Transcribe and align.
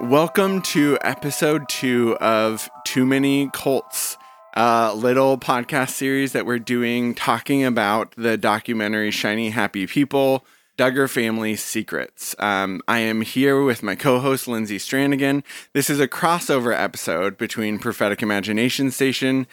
Welcome 0.00 0.62
to 0.62 0.96
episode 1.02 1.68
two 1.68 2.16
of 2.18 2.70
Too 2.84 3.04
Many 3.04 3.50
Cults, 3.52 4.16
a 4.54 4.94
little 4.94 5.36
podcast 5.36 5.90
series 5.90 6.32
that 6.32 6.46
we're 6.46 6.58
doing 6.58 7.14
talking 7.14 7.64
about 7.64 8.14
the 8.16 8.38
documentary 8.38 9.10
Shiny 9.10 9.50
Happy 9.50 9.86
People, 9.86 10.46
Duggar 10.78 11.10
Family 11.10 11.56
Secrets. 11.56 12.34
Um, 12.38 12.80
I 12.88 13.00
am 13.00 13.20
here 13.20 13.62
with 13.62 13.82
my 13.82 13.96
co 13.96 14.20
host, 14.20 14.48
Lindsay 14.48 14.78
Strannigan. 14.78 15.42
This 15.74 15.90
is 15.90 16.00
a 16.00 16.08
crossover 16.08 16.74
episode 16.74 17.36
between 17.36 17.78
Prophetic 17.78 18.22
Imagination 18.22 18.90
Station 18.90 19.46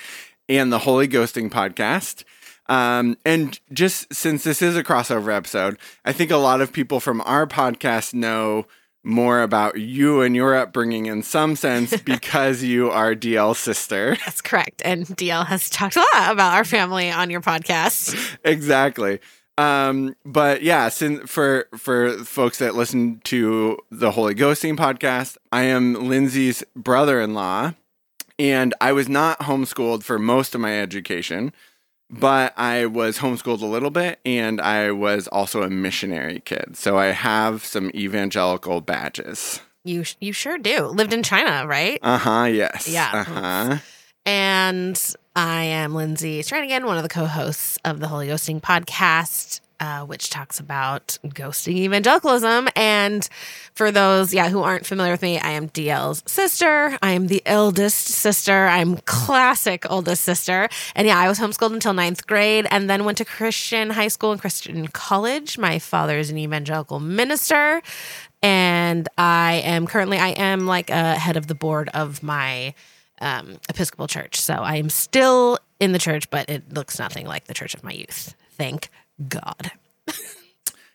and 0.48 0.71
the 0.71 0.80
Holy 0.80 1.07
Ghosting 1.07 1.50
Podcast. 1.50 2.23
Um, 2.68 3.18
and 3.25 3.60
just 3.71 4.14
since 4.14 4.43
this 4.43 4.61
is 4.61 4.75
a 4.75 4.83
crossover 4.83 5.36
episode, 5.36 5.78
I 6.04 6.11
think 6.11 6.32
a 6.32 6.37
lot 6.37 6.61
of 6.61 6.73
people 6.73 7.00
from 7.00 7.21
our 7.21 7.46
podcast 7.46 8.14
know 8.14 8.65
more 9.04 9.42
about 9.42 9.79
you 9.79 10.21
and 10.21 10.36
your 10.36 10.56
upbringing 10.56 11.06
in 11.06 11.21
some 11.21 11.56
sense 11.56 11.96
because 12.06 12.64
you 12.64 12.89
are 12.89 13.14
DL's 13.14 13.59
sister. 13.59 14.18
That's 14.25 14.42
correct. 14.42 14.82
And 14.83 15.06
DL 15.06 15.46
has 15.46 15.70
talked 15.70 15.96
a 15.96 16.06
lot 16.14 16.32
about 16.32 16.56
our 16.56 16.65
family 16.65 17.11
on 17.11 17.29
your 17.29 17.42
podcast. 17.42 18.37
exactly. 18.43 19.20
Um, 19.57 20.15
but 20.25 20.64
yeah, 20.64 20.89
since 20.89 21.29
for 21.29 21.68
for 21.78 22.18
folks 22.25 22.57
that 22.57 22.75
listen 22.75 23.21
to 23.25 23.78
the 23.89 24.11
Holy 24.11 24.36
Ghosting 24.36 24.75
podcast, 24.75 25.37
I 25.51 25.64
am 25.64 26.09
Lindsay's 26.09 26.61
brother-in-law, 26.75 27.73
and 28.37 28.73
I 28.82 28.92
was 28.92 29.07
not 29.07 29.39
homeschooled 29.39 30.04
for 30.04 30.20
most 30.20 30.56
of 30.56 30.61
my 30.61 30.78
education 30.78 31.54
but 32.19 32.53
I 32.58 32.86
was 32.86 33.17
homeschooled 33.19 33.62
a 33.62 33.66
little 33.66 33.90
bit 33.90 34.20
and 34.26 34.62
I 34.62 34.92
was 34.92 35.28
also 35.28 35.64
a 35.64 35.70
missionary 35.70 36.42
kid. 36.42 36.76
So 36.78 36.98
I 36.98 37.08
have 37.08 37.66
some 37.66 37.92
evangelical 37.94 38.81
badges. 38.81 39.62
You 39.84 40.03
you 40.20 40.34
sure 40.34 40.58
do. 40.58 40.86
Lived 40.88 41.14
in 41.14 41.23
China, 41.23 41.67
right? 41.67 42.00
Uh-huh, 42.02 42.45
yes. 42.45 42.88
Yeah. 42.88 43.12
Uh-huh. 43.14 43.78
And 44.25 45.16
I 45.36 45.64
am 45.64 45.94
Lindsay 45.94 46.42
Strannigan, 46.42 46.86
one 46.86 46.98
of 46.98 47.03
the 47.03 47.09
co-hosts 47.09 47.78
of 47.86 48.00
the 48.00 48.08
Holy 48.08 48.28
Ghosting 48.28 48.62
podcast 48.62 49.59
uh, 49.80 50.06
which 50.06 50.30
talks 50.30 50.59
about 50.59 51.18
ghosting 51.26 51.76
evangelicalism. 51.76 52.70
And 52.76 53.28
for 53.73 53.92
those, 53.92 54.34
yeah, 54.34 54.50
who 54.50 54.62
aren't 54.64 54.86
familiar 54.86 55.12
with 55.14 55.22
me, 55.22 55.40
I 55.40 55.52
am 55.52 55.70
DL's 55.70 56.23
sister. 56.26 56.98
I 57.02 57.12
am 57.12 57.28
the 57.28 57.42
eldest 57.45 58.08
sister. 58.08 58.68
I'm 58.68 58.98
classic 59.06 59.86
oldest 59.90 60.23
sister. 60.23 60.70
And 60.96 61.08
yeah, 61.08 61.20
I 61.20 61.28
was 61.28 61.40
homeschooled 61.40 61.73
until 61.73 61.94
ninth 61.94 62.26
grade 62.28 62.68
and 62.72 62.90
then 62.90 63.06
went 63.06 63.18
to 63.20 63.26
Christian 63.26 63.90
high 63.90 64.08
school 64.08 64.31
and 64.31 64.42
Christian 64.42 64.88
college. 64.88 65.58
My 65.58 65.80
father 65.80 66.18
is 66.18 66.30
an 66.30 66.38
evangelical 66.38 67.00
minister. 67.00 67.81
And 68.42 69.09
I 69.18 69.56
am 69.66 69.88
currently, 69.88 70.20
I 70.20 70.30
am 70.30 70.68
like 70.68 70.90
a 70.90 71.16
head 71.16 71.36
of 71.38 71.48
the 71.48 71.56
board 71.56 71.90
of 71.94 72.22
my 72.22 72.73
um, 73.20 73.58
Episcopal 73.70 74.08
church. 74.08 74.40
So 74.40 74.53
I 74.53 74.76
am 74.76 74.90
still 74.90 75.58
in 75.80 75.92
the 75.92 76.00
church, 76.00 76.30
but 76.30 76.50
it 76.50 76.73
looks 76.73 77.00
nothing 77.00 77.26
like 77.26 77.46
the 77.46 77.53
church 77.53 77.73
of 77.73 77.84
my 77.84 77.92
youth. 77.92 78.36
Thank 78.52 78.90
God. 79.28 79.72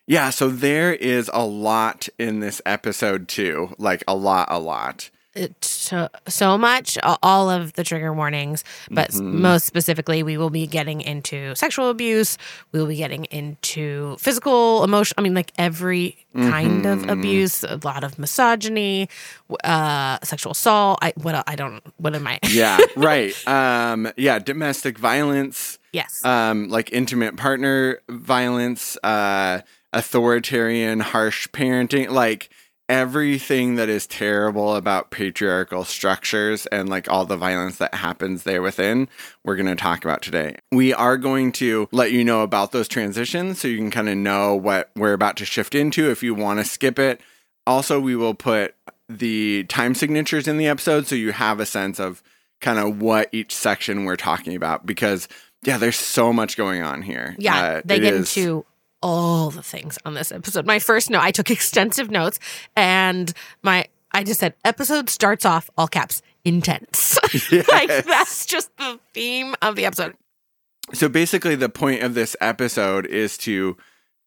yeah, 0.07 0.31
so 0.31 0.49
there 0.49 0.93
is 0.93 1.31
a 1.33 1.45
lot 1.45 2.09
in 2.19 2.41
this 2.41 2.61
episode 2.67 3.29
too. 3.29 3.75
Like 3.79 4.05
a 4.07 4.15
lot, 4.15 4.49
a 4.51 4.59
lot. 4.59 5.11
It, 5.33 5.65
so, 5.65 6.09
so 6.27 6.59
much, 6.59 6.99
all 7.23 7.51
of 7.51 7.75
the 7.75 7.85
trigger 7.85 8.13
warnings, 8.13 8.65
but 8.91 9.11
mm-hmm. 9.11 9.43
most 9.43 9.65
specifically, 9.65 10.25
we 10.25 10.37
will 10.37 10.51
be 10.51 10.67
getting 10.67 11.01
into 11.01 11.55
sexual 11.55 11.89
abuse. 11.89 12.37
We 12.73 12.81
will 12.81 12.89
be 12.89 12.97
getting 12.97 13.27
into 13.27 14.17
physical, 14.19 14.83
emotion. 14.83 15.15
I 15.19 15.23
mean, 15.23 15.35
like 15.35 15.53
every 15.57 16.27
kind 16.35 16.85
mm-hmm. 16.85 17.09
of 17.09 17.19
abuse, 17.19 17.63
a 17.63 17.79
lot 17.85 18.03
of 18.03 18.19
misogyny, 18.19 19.09
uh, 19.63 20.19
sexual 20.25 20.53
assault. 20.53 20.99
I 21.01 21.13
what 21.17 21.45
I 21.47 21.55
don't. 21.55 21.81
What 21.99 22.15
am 22.17 22.27
I? 22.27 22.41
yeah, 22.49 22.79
right. 22.97 23.33
Um, 23.47 24.11
yeah, 24.17 24.41
domestic 24.41 24.99
violence. 24.99 25.79
Yes. 25.93 26.25
Um, 26.25 26.69
like 26.69 26.93
intimate 26.93 27.37
partner 27.37 28.01
violence, 28.09 28.97
uh, 29.03 29.61
authoritarian, 29.93 31.01
harsh 31.01 31.49
parenting, 31.49 32.11
like 32.11 32.51
everything 32.91 33.77
that 33.77 33.89
is 33.89 34.05
terrible 34.05 34.75
about 34.75 35.13
patriarchal 35.13 35.85
structures 35.85 36.67
and 36.67 36.89
like 36.89 37.09
all 37.09 37.25
the 37.25 37.37
violence 37.37 37.77
that 37.77 37.95
happens 37.95 38.43
there 38.43 38.61
within, 38.61 39.09
we're 39.45 39.55
going 39.55 39.65
to 39.67 39.77
talk 39.77 40.05
about 40.05 40.23
today. 40.23 40.57
We 40.73 40.93
are 40.93 41.17
going 41.17 41.53
to 41.53 41.89
let 41.93 42.11
you 42.11 42.25
know 42.25 42.43
about 42.43 42.73
those 42.73 42.89
transitions 42.89 43.61
so 43.61 43.69
you 43.69 43.77
can 43.77 43.93
kind 43.93 44.09
of 44.09 44.17
know 44.17 44.57
what 44.57 44.91
we're 44.97 45.13
about 45.13 45.37
to 45.37 45.45
shift 45.45 45.77
into 45.77 46.11
if 46.11 46.25
you 46.25 46.35
want 46.35 46.59
to 46.59 46.65
skip 46.65 46.99
it. 46.99 47.21
Also, 47.65 48.01
we 48.01 48.17
will 48.17 48.35
put 48.35 48.75
the 49.09 49.63
time 49.65 49.95
signatures 49.95 50.49
in 50.49 50.59
the 50.59 50.67
episode 50.67 51.07
so 51.07 51.15
you 51.15 51.31
have 51.31 51.61
a 51.61 51.67
sense 51.67 52.01
of 52.01 52.25
kind 52.61 52.81
of 52.81 53.01
what 53.01 53.29
each 53.31 53.55
section 53.55 54.05
we're 54.05 54.17
talking 54.17 54.57
about 54.57 54.85
because 54.85 55.29
yeah, 55.63 55.79
there's 55.79 55.97
so 55.97 56.33
much 56.33 56.57
going 56.57 56.83
on 56.83 57.03
here. 57.03 57.37
Yeah, 57.39 57.63
uh, 57.63 57.83
they 57.85 58.01
get 58.01 58.15
is... 58.15 58.37
into 58.37 58.65
all 59.03 59.51
the 59.51 59.63
things 59.63 59.99
on 60.05 60.15
this 60.15 60.33
episode. 60.33 60.67
My 60.67 60.79
first 60.79 61.11
note, 61.11 61.23
I 61.23 61.31
took 61.31 61.51
extensive 61.51 62.11
notes, 62.11 62.39
and 62.77 63.33
my 63.63 63.87
I 64.13 64.25
just 64.25 64.41
said 64.41 64.55
episode 64.65 65.09
starts 65.09 65.45
off 65.45 65.71
all 65.77 65.89
caps 65.89 66.23
intense. 66.45 67.19
Yes. 67.53 67.69
like 67.69 68.05
that's 68.07 68.45
just 68.45 68.77
the 68.77 68.99
theme 69.15 69.55
of 69.63 69.77
the 69.77 69.87
episode. 69.87 70.17
So 70.93 71.09
basically, 71.09 71.55
the 71.55 71.69
point 71.69 72.03
of 72.03 72.15
this 72.15 72.35
episode 72.41 73.07
is 73.07 73.39
to 73.39 73.77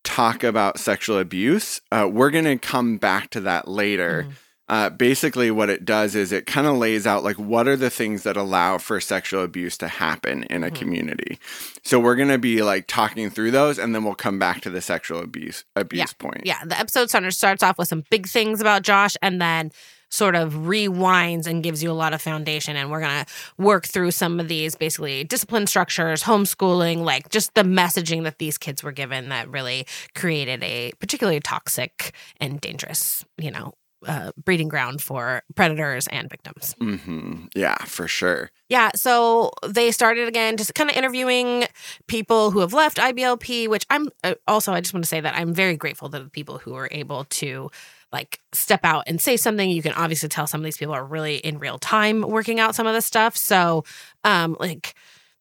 talk 0.05 0.43
about 0.43 0.79
sexual 0.79 1.17
abuse. 1.17 1.81
Uh, 1.91 2.07
we're 2.09 2.29
going 2.29 2.45
to 2.45 2.57
come 2.57 2.97
back 2.97 3.29
to 3.31 3.41
that 3.41 3.67
later. 3.67 4.27
Mm 4.27 4.33
uh, 4.73 4.89
basically 4.89 5.51
what 5.51 5.69
it 5.69 5.85
does 5.85 6.15
is 6.15 6.31
it 6.31 6.47
kind 6.47 6.65
of 6.65 6.75
lays 6.75 7.05
out 7.05 7.23
like 7.23 7.37
what 7.37 7.67
are 7.67 7.75
the 7.75 7.91
things 7.91 8.23
that 8.23 8.35
allow 8.35 8.79
for 8.79 8.99
sexual 8.99 9.43
abuse 9.43 9.77
to 9.77 9.87
happen 9.87 10.41
in 10.45 10.63
a 10.63 10.67
mm-hmm. 10.67 10.75
community 10.75 11.37
so 11.83 11.99
we're 11.99 12.15
going 12.15 12.27
to 12.27 12.39
be 12.39 12.63
like 12.63 12.87
talking 12.87 13.29
through 13.29 13.51
those 13.51 13.77
and 13.77 13.93
then 13.93 14.03
we'll 14.03 14.15
come 14.15 14.39
back 14.39 14.61
to 14.61 14.71
the 14.71 14.81
sexual 14.81 15.19
abuse 15.19 15.63
abuse 15.75 15.99
yeah. 15.99 16.05
point 16.17 16.41
yeah 16.43 16.65
the 16.65 16.79
episode 16.79 17.07
starts 17.31 17.61
off 17.61 17.77
with 17.77 17.87
some 17.87 18.03
big 18.09 18.27
things 18.27 18.59
about 18.59 18.81
josh 18.81 19.15
and 19.21 19.39
then 19.39 19.71
sort 20.09 20.35
of 20.35 20.53
rewinds 20.53 21.45
and 21.45 21.63
gives 21.63 21.81
you 21.81 21.89
a 21.89 21.93
lot 21.93 22.13
of 22.13 22.21
foundation. 22.21 22.75
And 22.75 22.91
we're 22.91 22.99
going 22.99 23.25
to 23.25 23.31
work 23.57 23.87
through 23.87 24.11
some 24.11 24.39
of 24.39 24.47
these 24.47 24.75
basically 24.75 25.23
discipline 25.23 25.65
structures, 25.65 26.21
homeschooling, 26.21 26.99
like 26.99 27.29
just 27.29 27.55
the 27.55 27.63
messaging 27.63 28.23
that 28.25 28.37
these 28.37 28.59
kids 28.59 28.83
were 28.83 28.91
given 28.91 29.29
that 29.29 29.49
really 29.49 29.87
created 30.13 30.63
a 30.63 30.91
particularly 30.99 31.39
toxic 31.39 32.13
and 32.39 32.61
dangerous, 32.61 33.25
you 33.39 33.49
know, 33.49 33.73
uh, 34.07 34.31
breeding 34.43 34.67
ground 34.67 35.01
for 35.01 35.43
predators 35.55 36.07
and 36.07 36.29
victims. 36.29 36.75
Mm-hmm. 36.79 37.45
Yeah, 37.55 37.77
for 37.85 38.07
sure. 38.07 38.51
Yeah, 38.69 38.91
so 38.95 39.51
they 39.67 39.91
started 39.91 40.27
again, 40.27 40.57
just 40.57 40.73
kind 40.75 40.89
of 40.89 40.95
interviewing 40.95 41.65
people 42.07 42.51
who 42.51 42.59
have 42.59 42.73
left 42.73 42.97
IBLP, 42.97 43.67
which 43.67 43.85
I'm 43.89 44.09
uh, 44.23 44.35
also, 44.47 44.73
I 44.73 44.81
just 44.81 44.93
want 44.93 45.03
to 45.03 45.09
say 45.09 45.21
that 45.21 45.35
I'm 45.35 45.53
very 45.53 45.75
grateful 45.75 46.09
to 46.09 46.19
the 46.19 46.29
people 46.29 46.57
who 46.57 46.73
were 46.73 46.89
able 46.91 47.25
to 47.25 47.69
like 48.11 48.39
step 48.53 48.81
out 48.83 49.03
and 49.07 49.19
say 49.19 49.35
something. 49.35 49.69
You 49.69 49.81
can 49.81 49.93
obviously 49.93 50.29
tell 50.29 50.47
some 50.47 50.61
of 50.61 50.65
these 50.65 50.77
people 50.77 50.93
are 50.93 51.03
really 51.03 51.37
in 51.37 51.57
real 51.57 51.79
time 51.79 52.21
working 52.21 52.59
out 52.59 52.75
some 52.75 52.87
of 52.87 52.93
this 52.93 53.05
stuff. 53.05 53.35
So, 53.35 53.83
um, 54.23 54.55
like, 54.59 54.93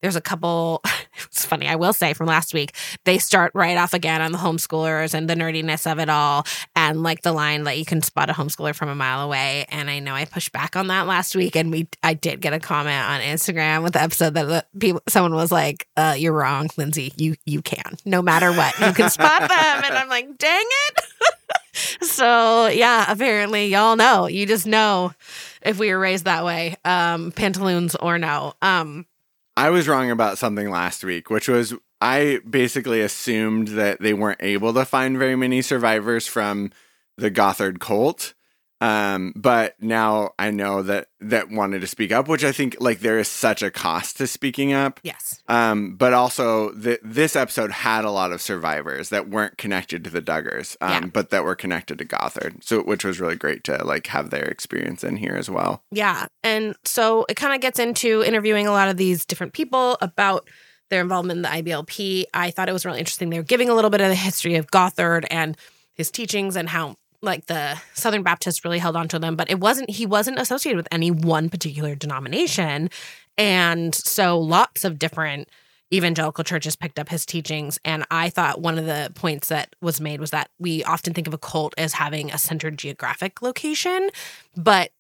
there's 0.03 0.17
a 0.17 0.21
couple 0.21 0.83
it's 1.25 1.47
funny 1.47 1.67
i 1.67 1.77
will 1.77 1.93
say 1.93 2.13
from 2.13 2.27
last 2.27 2.53
week 2.53 2.75
they 3.05 3.19
start 3.19 3.53
right 3.55 3.77
off 3.79 3.95
again 3.95 4.21
on 4.21 4.33
the 4.33 4.39
homeschoolers 4.39 5.15
and 5.15 5.29
the 5.31 5.35
nerdiness 5.35 5.91
of 5.91 5.99
it 5.99 6.09
all 6.09 6.45
and 6.77 7.03
like 7.03 7.23
the 7.23 7.33
line 7.33 7.65
that 7.65 7.79
you 7.79 7.85
can 7.85 8.03
spot 8.03 8.29
a 8.29 8.33
homeschooler 8.33 8.75
from 8.75 8.89
a 8.89 8.95
mile 8.95 9.23
away. 9.23 9.65
And 9.69 9.89
i 9.89 9.99
know 9.99 10.15
i 10.15 10.25
pushed 10.25 10.53
back 10.53 10.77
on 10.77 10.89
that 10.89 11.07
last 11.07 11.35
week 11.35 11.57
and 11.57 11.71
we 11.71 11.89
i 12.03 12.15
did 12.15 12.41
get 12.41 12.53
a 12.53 12.59
comment 12.59 13.05
on 13.09 13.21
instagram 13.21 13.83
with 13.83 13.95
the 13.95 14.03
episode 14.03 14.35
that 14.35 14.47
the 14.47 14.65
people 14.79 15.03
someone 15.09 15.35
was 15.35 15.53
like 15.53 15.87
uh, 15.97 16.15
you're 16.19 16.33
wrong 16.33 16.69
lindsay. 16.77 17.13
You 17.17 17.37
you 17.47 17.63
can 17.63 17.97
no 18.05 18.23
matter 18.23 18.53
what 18.53 18.79
you 18.79 18.93
can 18.93 19.11
spot 19.11 19.41
them. 19.49 19.51
And 19.85 19.95
i'm 19.95 20.09
like 20.09 20.37
dang 20.39 20.67
it. 20.89 21.05
So 22.03 22.67
yeah 22.67 23.11
apparently 23.11 23.69
y'all 23.69 23.97
know. 23.97 24.27
You 24.27 24.47
just 24.47 24.67
know 24.67 25.13
if 25.63 25.79
we 25.79 25.91
were 25.91 25.99
raised 25.99 26.25
that 26.27 26.45
way 26.45 26.77
um 26.85 27.33
pantaloons 27.33 27.95
or 27.95 28.19
no. 28.19 28.55
Um 28.61 29.07
I 29.57 29.71
was 29.71 29.89
wrong 29.89 30.11
about 30.11 30.39
something 30.39 30.71
last 30.71 31.05
week, 31.05 31.31
which 31.31 31.49
was 31.49 31.75
I 32.01 32.41
basically 32.49 33.01
assumed 33.01 33.69
that 33.69 34.01
they 34.01 34.15
weren't 34.15 34.43
able 34.43 34.73
to 34.75 34.85
find 34.85 35.19
very 35.19 35.37
many 35.37 35.63
survivors 35.63 36.27
from 36.27 36.71
the 37.17 37.31
Gothard 37.31 37.79
cult. 37.79 38.35
Um, 38.83 39.33
but 39.37 39.81
now 39.81 40.33
I 40.41 40.51
know 40.51 40.83
that 40.83 41.07
that 41.21 41.51
wanted 41.51 41.83
to 41.83 41.87
speak 41.87 42.11
up, 42.11 42.27
which 42.27 42.43
I 42.43 42.51
think 42.51 42.77
like 42.81 42.99
there 42.99 43.21
is 43.21 43.29
such 43.29 43.63
a 43.63 43.71
cost 43.71 44.17
to 44.17 44.27
speaking 44.27 44.73
up. 44.73 44.99
Yes. 45.05 45.41
Um, 45.47 45.95
but 45.95 46.13
also 46.13 46.73
that 46.73 46.99
this 47.05 47.37
episode 47.37 47.71
had 47.71 48.05
a 48.05 48.11
lot 48.11 48.33
of 48.33 48.43
survivors 48.43 49.11
that 49.11 49.29
weren't 49.29 49.57
connected 49.57 50.03
to 50.03 50.11
the 50.11 50.21
Duggars, 50.21 50.77
um, 50.81 50.91
yeah. 50.91 51.07
but 51.07 51.31
that 51.31 51.45
were 51.45 51.55
connected 51.55 51.99
to 51.99 52.05
Gothard. 52.05 52.65
So 52.65 52.83
which 52.83 53.05
was 53.05 53.21
really 53.21 53.37
great 53.37 53.63
to 53.65 53.85
like 53.85 54.09
have 54.09 54.31
their 54.31 54.47
experience 54.47 55.05
in 55.05 55.15
here 55.15 55.37
as 55.37 55.49
well. 55.49 55.85
Yeah, 55.93 56.27
and 56.43 56.75
so 56.85 57.25
it 57.29 57.37
kind 57.37 57.55
of 57.55 57.61
gets 57.61 57.79
into 57.79 58.25
interviewing 58.25 58.67
a 58.67 58.73
lot 58.73 58.89
of 58.89 58.97
these 58.97 59.25
different 59.25 59.53
people 59.53 59.97
about 60.01 60.49
their 60.91 61.03
involvement 61.03 61.37
in 61.37 61.43
the 61.43 61.49
IBLP. 61.49 62.25
I 62.35 62.51
thought 62.51 62.69
it 62.69 62.73
was 62.73 62.85
really 62.85 62.99
interesting. 62.99 63.31
They 63.31 63.39
were 63.39 63.45
giving 63.45 63.69
a 63.69 63.75
little 63.75 63.91
bit 63.91 64.01
of 64.01 64.09
the 64.09 64.17
history 64.17 64.57
of 64.57 64.73
Gothard 64.73 65.25
and 65.31 65.57
his 65.95 66.11
teachings 66.11 66.57
and 66.57 66.69
how 66.69 66.97
like 67.23 67.47
the 67.47 67.81
Southern 67.95 68.23
Baptists 68.23 68.65
really 68.65 68.79
held 68.79 68.97
on 68.97 69.09
to 69.09 69.19
them, 69.19 69.37
but 69.37 69.51
it 69.51 69.61
wasn't 69.61 69.91
he 69.91 70.07
wasn't 70.07 70.39
associated 70.39 70.77
with 70.77 70.89
any 70.91 71.11
one 71.11 71.49
particular 71.49 71.95
denomination. 71.95 72.91
And 73.39 73.95
so 73.95 74.39
lots 74.39 74.85
of 74.85 74.99
different 74.99 75.49
evangelical 75.93 76.43
churches 76.43 76.75
picked 76.75 76.99
up 76.99 77.09
his 77.09 77.27
teachings. 77.27 77.79
And 77.85 78.05
I 78.11 78.31
thought 78.31 78.61
one 78.61 78.79
of 78.79 78.87
the 78.87 79.13
points 79.15 79.49
that 79.49 79.75
was 79.81 80.01
made 80.01 80.21
was 80.21 80.31
that 80.31 80.51
we 80.59 80.83
often 80.85 81.13
think 81.13 81.27
of 81.27 81.35
a 81.35 81.39
cult 81.39 81.75
as 81.77 81.93
having 81.95 82.31
a 82.31 82.39
centered 82.39 82.79
geographic 82.79 83.43
location, 83.43 84.11
but 84.57 84.91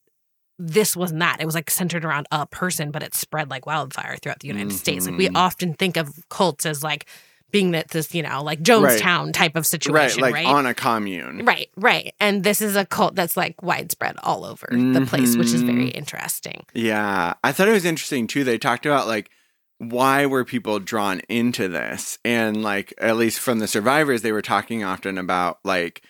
this 0.59 0.95
wasn't 0.95 1.21
that. 1.21 1.41
It 1.41 1.47
was 1.47 1.55
like 1.55 1.71
centered 1.71 2.05
around 2.05 2.29
a 2.31 2.47
person, 2.47 2.91
but 2.91 3.03
it 3.03 3.15
spread 3.15 3.51
like 3.51 3.67
wildfire 3.67 4.17
throughout 4.17 4.41
the 4.41 4.49
United 4.49 4.69
mm-hmm. 4.69 4.77
States. 4.77 5.07
Like 5.07 5.17
we 5.17 5.27
mm-hmm. 5.27 5.37
often 5.37 5.75
think 5.75 5.97
of 5.97 6.13
cults 6.29 6.67
as 6.67 6.85
like 6.85 7.07
being 7.53 7.73
that 7.73 7.89
this, 7.89 8.15
you 8.15 8.23
know, 8.23 8.43
like 8.43 8.61
Jonestown 8.63 9.27
right. 9.27 9.35
type 9.35 9.57
of 9.57 9.67
situation, 9.67 10.23
right? 10.23 10.33
Like 10.33 10.35
right? 10.35 10.47
on 10.47 10.67
a 10.67 10.75
commune. 10.75 11.45
Right, 11.45 11.69
right. 11.77 12.15
And 12.19 12.43
this 12.43 12.61
is 12.61 12.75
a 12.75 12.85
cult 12.85 13.15
that's 13.15 13.37
like 13.37 13.63
widespread 13.63 14.17
all 14.23 14.45
over 14.45 14.67
mm-hmm. 14.73 14.95
the 14.95 15.03
place, 15.03 15.37
which 15.37 15.53
is 15.53 15.63
very 15.63 15.89
mm-hmm. 15.89 15.99
interesting. 15.99 16.65
Yeah. 16.75 17.35
I 17.45 17.53
thought 17.53 17.69
it 17.69 17.73
was 17.73 17.85
interesting 17.85 18.27
too. 18.27 18.43
They 18.43 18.59
talked 18.59 18.87
about 18.87 19.07
like 19.07 19.31
why 19.79 20.27
were 20.27 20.45
people 20.45 20.79
drawn 20.79 21.21
into 21.29 21.69
this? 21.69 22.19
And 22.25 22.63
like 22.63 22.95
at 22.99 23.17
least 23.17 23.41
from 23.41 23.59
the 23.59 23.67
survivors, 23.69 24.23
they 24.23 24.33
were 24.33 24.43
talking 24.43 24.83
often 24.83 25.19
about 25.19 25.59
like 25.65 26.03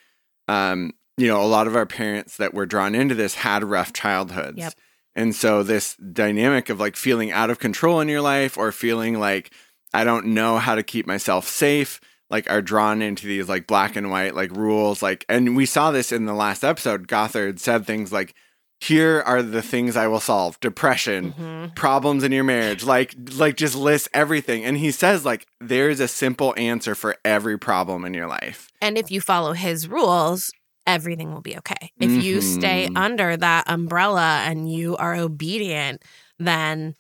um, 0.48 0.92
you 1.16 1.28
know, 1.28 1.42
a 1.42 1.46
lot 1.46 1.66
of 1.66 1.76
our 1.76 1.86
parents 1.86 2.36
that 2.36 2.54
were 2.54 2.66
drawn 2.66 2.94
into 2.94 3.14
this 3.14 3.34
had 3.34 3.64
rough 3.64 3.92
childhoods. 3.92 4.58
Yep. 4.58 4.74
And 5.14 5.34
so 5.34 5.62
this 5.62 5.96
dynamic 5.96 6.68
of 6.70 6.80
like 6.80 6.96
feeling 6.96 7.30
out 7.30 7.50
of 7.50 7.58
control 7.58 8.00
in 8.00 8.08
your 8.08 8.22
life 8.22 8.56
or 8.56 8.72
feeling 8.72 9.18
like 9.18 9.52
I 9.94 10.04
don't 10.04 10.26
know 10.26 10.58
how 10.58 10.74
to 10.74 10.82
keep 10.82 11.06
myself 11.06 11.46
safe, 11.46 12.00
like 12.30 12.50
are 12.50 12.62
drawn 12.62 13.02
into 13.02 13.26
these 13.26 13.48
like 13.48 13.66
black 13.66 13.96
and 13.96 14.10
white 14.10 14.34
like 14.34 14.50
rules. 14.52 15.02
Like, 15.02 15.24
and 15.28 15.56
we 15.56 15.66
saw 15.66 15.90
this 15.90 16.12
in 16.12 16.24
the 16.24 16.34
last 16.34 16.64
episode. 16.64 17.08
Gothard 17.08 17.60
said 17.60 17.86
things 17.86 18.12
like, 18.12 18.34
here 18.80 19.22
are 19.24 19.42
the 19.42 19.62
things 19.62 19.96
I 19.96 20.08
will 20.08 20.18
solve 20.18 20.58
depression, 20.58 21.34
mm-hmm. 21.38 21.74
problems 21.74 22.24
in 22.24 22.32
your 22.32 22.42
marriage, 22.42 22.82
like, 22.82 23.14
like 23.36 23.56
just 23.56 23.76
list 23.76 24.08
everything. 24.12 24.64
And 24.64 24.76
he 24.76 24.90
says, 24.90 25.24
like, 25.24 25.46
there's 25.60 26.00
a 26.00 26.08
simple 26.08 26.52
answer 26.56 26.96
for 26.96 27.16
every 27.24 27.56
problem 27.56 28.04
in 28.04 28.12
your 28.12 28.26
life. 28.26 28.68
And 28.80 28.98
if 28.98 29.08
you 29.12 29.20
follow 29.20 29.52
his 29.52 29.86
rules, 29.86 30.50
everything 30.84 31.32
will 31.32 31.42
be 31.42 31.56
okay. 31.58 31.92
If 32.00 32.10
mm-hmm. 32.10 32.20
you 32.22 32.40
stay 32.40 32.86
mm-hmm. 32.86 32.96
under 32.96 33.36
that 33.36 33.70
umbrella 33.70 34.42
and 34.44 34.68
you 34.68 34.96
are 34.96 35.14
obedient, 35.14 36.02
then 36.40 36.96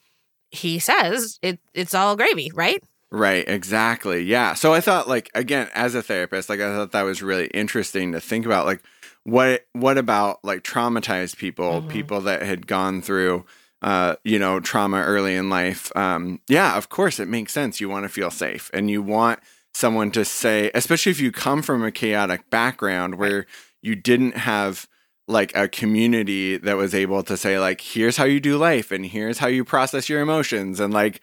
he 0.52 0.78
says 0.78 1.38
it 1.42 1.58
it's 1.74 1.94
all 1.94 2.16
gravy, 2.16 2.50
right? 2.54 2.82
Right, 3.10 3.46
exactly. 3.46 4.22
Yeah. 4.22 4.54
So 4.54 4.72
I 4.72 4.80
thought 4.80 5.08
like 5.08 5.30
again 5.34 5.68
as 5.74 5.94
a 5.94 6.02
therapist, 6.02 6.48
like 6.48 6.60
I 6.60 6.74
thought 6.74 6.92
that 6.92 7.02
was 7.02 7.22
really 7.22 7.46
interesting 7.48 8.12
to 8.12 8.20
think 8.20 8.46
about 8.46 8.66
like 8.66 8.82
what 9.24 9.66
what 9.72 9.98
about 9.98 10.44
like 10.44 10.62
traumatized 10.62 11.36
people, 11.36 11.80
mm-hmm. 11.80 11.88
people 11.88 12.20
that 12.22 12.42
had 12.42 12.66
gone 12.66 13.02
through 13.02 13.44
uh, 13.82 14.14
you 14.22 14.38
know, 14.38 14.60
trauma 14.60 15.02
early 15.02 15.34
in 15.34 15.50
life. 15.50 15.94
Um, 15.96 16.40
yeah, 16.48 16.76
of 16.76 16.88
course 16.88 17.18
it 17.18 17.26
makes 17.26 17.52
sense. 17.52 17.80
You 17.80 17.88
want 17.88 18.04
to 18.04 18.08
feel 18.08 18.30
safe 18.30 18.70
and 18.72 18.88
you 18.88 19.02
want 19.02 19.40
someone 19.74 20.12
to 20.12 20.24
say, 20.24 20.70
especially 20.74 21.10
if 21.10 21.20
you 21.20 21.32
come 21.32 21.62
from 21.62 21.82
a 21.82 21.90
chaotic 21.90 22.48
background 22.48 23.16
where 23.16 23.46
you 23.80 23.96
didn't 23.96 24.36
have 24.36 24.86
like 25.32 25.54
a 25.56 25.68
community 25.68 26.56
that 26.58 26.76
was 26.76 26.94
able 26.94 27.22
to 27.24 27.36
say 27.36 27.58
like 27.58 27.80
here's 27.80 28.16
how 28.16 28.24
you 28.24 28.40
do 28.40 28.56
life 28.56 28.92
and 28.92 29.06
here's 29.06 29.38
how 29.38 29.48
you 29.48 29.64
process 29.64 30.08
your 30.08 30.20
emotions 30.20 30.78
and 30.78 30.92
like 30.92 31.20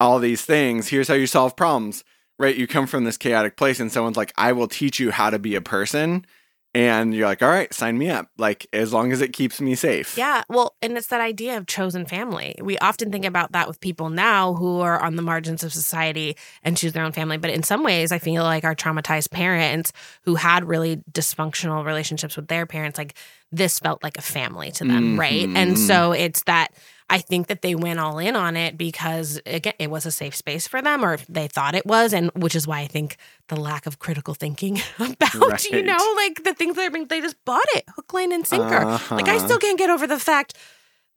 all 0.00 0.18
these 0.18 0.44
things. 0.44 0.88
Here's 0.88 1.08
how 1.08 1.14
you 1.14 1.26
solve 1.26 1.56
problems. 1.56 2.04
Right? 2.38 2.56
You 2.56 2.66
come 2.66 2.86
from 2.86 3.04
this 3.04 3.16
chaotic 3.16 3.56
place 3.56 3.78
and 3.78 3.92
someone's 3.92 4.16
like 4.16 4.32
i 4.36 4.52
will 4.52 4.66
teach 4.66 4.98
you 4.98 5.12
how 5.12 5.30
to 5.30 5.38
be 5.38 5.54
a 5.54 5.60
person 5.60 6.26
and 6.74 7.14
you're 7.14 7.26
like 7.26 7.42
all 7.42 7.48
right 7.48 7.72
sign 7.74 7.98
me 7.98 8.08
up 8.08 8.28
like 8.38 8.66
as 8.72 8.92
long 8.92 9.12
as 9.12 9.20
it 9.20 9.32
keeps 9.32 9.60
me 9.60 9.74
safe. 9.74 10.16
Yeah 10.16 10.42
well 10.48 10.76
and 10.82 10.96
it's 10.96 11.08
that 11.08 11.20
idea 11.20 11.56
of 11.56 11.66
chosen 11.66 12.06
family. 12.06 12.54
We 12.60 12.78
often 12.78 13.10
think 13.10 13.24
about 13.24 13.52
that 13.52 13.68
with 13.68 13.80
people 13.80 14.10
now 14.10 14.54
who 14.54 14.80
are 14.80 15.00
on 15.00 15.16
the 15.16 15.22
margins 15.22 15.62
of 15.62 15.72
society 15.72 16.36
and 16.62 16.76
choose 16.76 16.92
their 16.92 17.04
own 17.04 17.12
family. 17.12 17.36
But 17.36 17.50
in 17.50 17.62
some 17.62 17.82
ways 17.82 18.12
i 18.12 18.18
feel 18.18 18.42
like 18.42 18.64
our 18.64 18.74
traumatized 18.74 19.30
parents 19.30 19.92
who 20.22 20.34
had 20.34 20.64
really 20.64 20.96
dysfunctional 21.12 21.84
relationships 21.84 22.36
with 22.36 22.48
their 22.48 22.66
parents 22.66 22.98
like 22.98 23.14
this 23.52 23.78
felt 23.78 24.02
like 24.02 24.16
a 24.16 24.22
family 24.22 24.70
to 24.72 24.84
them 24.84 25.10
mm-hmm. 25.10 25.20
right? 25.20 25.48
And 25.54 25.78
so 25.78 26.12
it's 26.12 26.42
that 26.44 26.68
I 27.12 27.18
think 27.18 27.48
that 27.48 27.60
they 27.60 27.74
went 27.74 28.00
all 28.00 28.18
in 28.18 28.36
on 28.36 28.56
it 28.56 28.78
because 28.78 29.38
again, 29.44 29.74
it 29.78 29.90
was 29.90 30.06
a 30.06 30.10
safe 30.10 30.34
space 30.34 30.66
for 30.66 30.80
them, 30.80 31.04
or 31.04 31.18
they 31.28 31.46
thought 31.46 31.74
it 31.74 31.84
was, 31.84 32.14
and 32.14 32.30
which 32.34 32.56
is 32.56 32.66
why 32.66 32.80
I 32.80 32.86
think 32.86 33.18
the 33.48 33.60
lack 33.60 33.84
of 33.84 33.98
critical 33.98 34.32
thinking 34.32 34.80
about 34.98 35.34
right. 35.34 35.64
you 35.70 35.82
know 35.82 36.12
like 36.16 36.42
the 36.44 36.54
things 36.54 36.74
that 36.76 36.86
are 36.86 36.90
being 36.90 37.06
they 37.06 37.20
just 37.20 37.36
bought 37.44 37.66
it 37.74 37.84
hook, 37.94 38.14
line, 38.14 38.32
and 38.32 38.46
sinker. 38.46 38.76
Uh-huh. 38.76 39.14
Like 39.14 39.28
I 39.28 39.36
still 39.38 39.58
can't 39.58 39.78
get 39.78 39.90
over 39.90 40.06
the 40.06 40.18
fact 40.18 40.56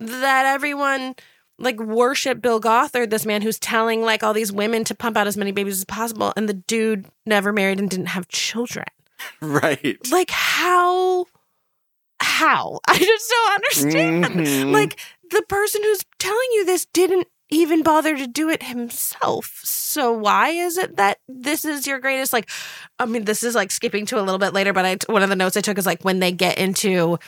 that 0.01 0.45
everyone 0.45 1.15
like 1.57 1.80
worship 1.80 2.41
Bill 2.41 2.59
Gothard, 2.59 3.09
this 3.09 3.25
man 3.25 3.41
who's 3.41 3.57
telling 3.57 4.01
like 4.01 4.21
all 4.21 4.33
these 4.33 4.51
women 4.51 4.83
to 4.83 4.95
pump 4.95 5.15
out 5.15 5.27
as 5.27 5.38
many 5.38 5.53
babies 5.53 5.77
as 5.77 5.86
possible, 5.86 6.33
and 6.36 6.50
the 6.50 6.56
dude 6.56 7.06
never 7.25 7.53
married 7.53 7.80
and 7.80 7.89
didn't 7.89 8.07
have 8.07 8.27
children. 8.27 8.86
Right. 9.41 9.98
Like 10.12 10.30
how 10.30 11.25
how? 12.19 12.80
I 12.88 12.98
just 12.98 13.30
don't 13.30 13.53
understand. 13.53 14.25
Mm-hmm. 14.25 14.71
Like 14.71 15.00
the 15.31 15.44
person 15.48 15.81
who's 15.83 16.06
telling 16.19 16.48
you 16.54 16.66
this 16.66 16.86
didn't 16.86 17.27
even 17.50 17.83
bother 17.83 18.18
to 18.18 18.27
do 18.27 18.50
it 18.50 18.63
himself. 18.63 19.62
So 19.63 20.12
why 20.12 20.50
is 20.50 20.77
it 20.77 20.98
that 20.98 21.19
this 21.27 21.63
is 21.63 21.86
your 21.86 22.00
greatest 22.00 22.33
like 22.33 22.50
I 22.98 23.06
mean 23.06 23.25
this 23.25 23.44
is 23.44 23.56
like 23.56 23.72
skipping 23.72 24.06
to 24.07 24.19
a 24.19 24.24
little 24.24 24.39
bit 24.39 24.54
later 24.54 24.74
but 24.74 24.86
I 24.86 24.98
one 25.12 25.24
of 25.24 25.30
the 25.30 25.36
notes 25.36 25.56
I 25.56 25.62
took 25.62 25.77
is 25.77 25.86
like 25.86 26.04
when 26.04 26.19
they 26.19 26.31
get 26.31 26.57
into 26.57 27.19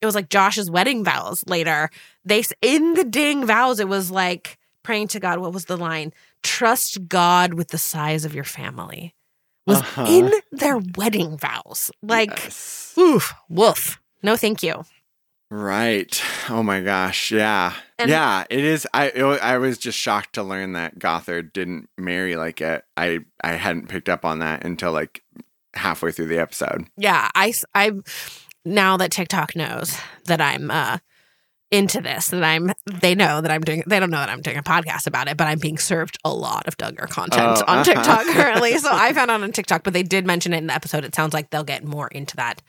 it 0.00 0.06
was 0.06 0.14
like 0.14 0.28
Josh's 0.28 0.70
wedding 0.70 1.04
vows 1.04 1.44
later. 1.46 1.90
They 2.24 2.42
in 2.62 2.94
the 2.94 3.04
ding 3.04 3.46
vows 3.46 3.80
it 3.80 3.88
was 3.88 4.10
like 4.10 4.58
praying 4.82 5.08
to 5.08 5.20
God 5.20 5.38
what 5.38 5.52
was 5.52 5.66
the 5.66 5.76
line? 5.76 6.12
Trust 6.42 7.08
God 7.08 7.54
with 7.54 7.68
the 7.68 7.78
size 7.78 8.24
of 8.24 8.34
your 8.34 8.44
family. 8.44 9.14
Was 9.66 9.78
uh-huh. 9.78 10.06
in 10.08 10.32
their 10.50 10.78
wedding 10.96 11.38
vows. 11.38 11.92
Like 12.02 12.30
yes. 12.30 12.94
oof, 12.98 13.34
woof. 13.48 14.00
No 14.22 14.36
thank 14.36 14.62
you. 14.64 14.84
Right. 15.50 16.22
Oh 16.48 16.62
my 16.62 16.80
gosh. 16.80 17.32
Yeah. 17.32 17.74
And 17.98 18.08
yeah. 18.08 18.44
It 18.48 18.64
is. 18.64 18.86
I 18.94 19.06
it, 19.06 19.24
I 19.24 19.58
was 19.58 19.78
just 19.78 19.98
shocked 19.98 20.34
to 20.34 20.44
learn 20.44 20.74
that 20.74 20.98
Gothard 20.98 21.52
didn't 21.52 21.88
marry 21.98 22.36
like 22.36 22.60
it. 22.60 22.84
I 22.96 23.20
I 23.42 23.52
hadn't 23.52 23.88
picked 23.88 24.08
up 24.08 24.24
on 24.24 24.38
that 24.38 24.64
until 24.64 24.92
like 24.92 25.24
halfway 25.74 26.12
through 26.12 26.26
the 26.26 26.38
episode. 26.38 26.86
Yeah. 26.96 27.28
I 27.34 27.52
I 27.74 27.92
now 28.64 28.96
that 28.98 29.10
TikTok 29.10 29.56
knows 29.56 29.96
that 30.26 30.40
I'm 30.40 30.70
uh 30.70 30.98
into 31.72 32.00
this 32.00 32.28
that 32.28 32.42
I'm 32.42 32.72
they 33.00 33.14
know 33.14 33.40
that 33.40 33.50
I'm 33.50 33.60
doing 33.60 33.82
they 33.86 34.00
don't 34.00 34.10
know 34.10 34.18
that 34.18 34.28
I'm 34.28 34.42
doing 34.42 34.56
a 34.56 34.62
podcast 34.62 35.08
about 35.08 35.26
it, 35.28 35.36
but 35.36 35.48
I'm 35.48 35.58
being 35.58 35.78
served 35.78 36.16
a 36.24 36.32
lot 36.32 36.68
of 36.68 36.76
Duggar 36.76 37.08
content 37.08 37.58
oh, 37.58 37.64
on 37.66 37.84
TikTok 37.84 38.24
currently. 38.26 38.78
So 38.78 38.90
I 38.92 39.12
found 39.12 39.32
out 39.32 39.42
on 39.42 39.50
TikTok, 39.50 39.82
but 39.82 39.94
they 39.94 40.02
did 40.04 40.26
mention 40.26 40.52
it 40.52 40.58
in 40.58 40.68
the 40.68 40.74
episode. 40.74 41.04
It 41.04 41.14
sounds 41.14 41.32
like 41.32 41.50
they'll 41.50 41.64
get 41.64 41.84
more 41.84 42.08
into 42.08 42.36
that 42.36 42.62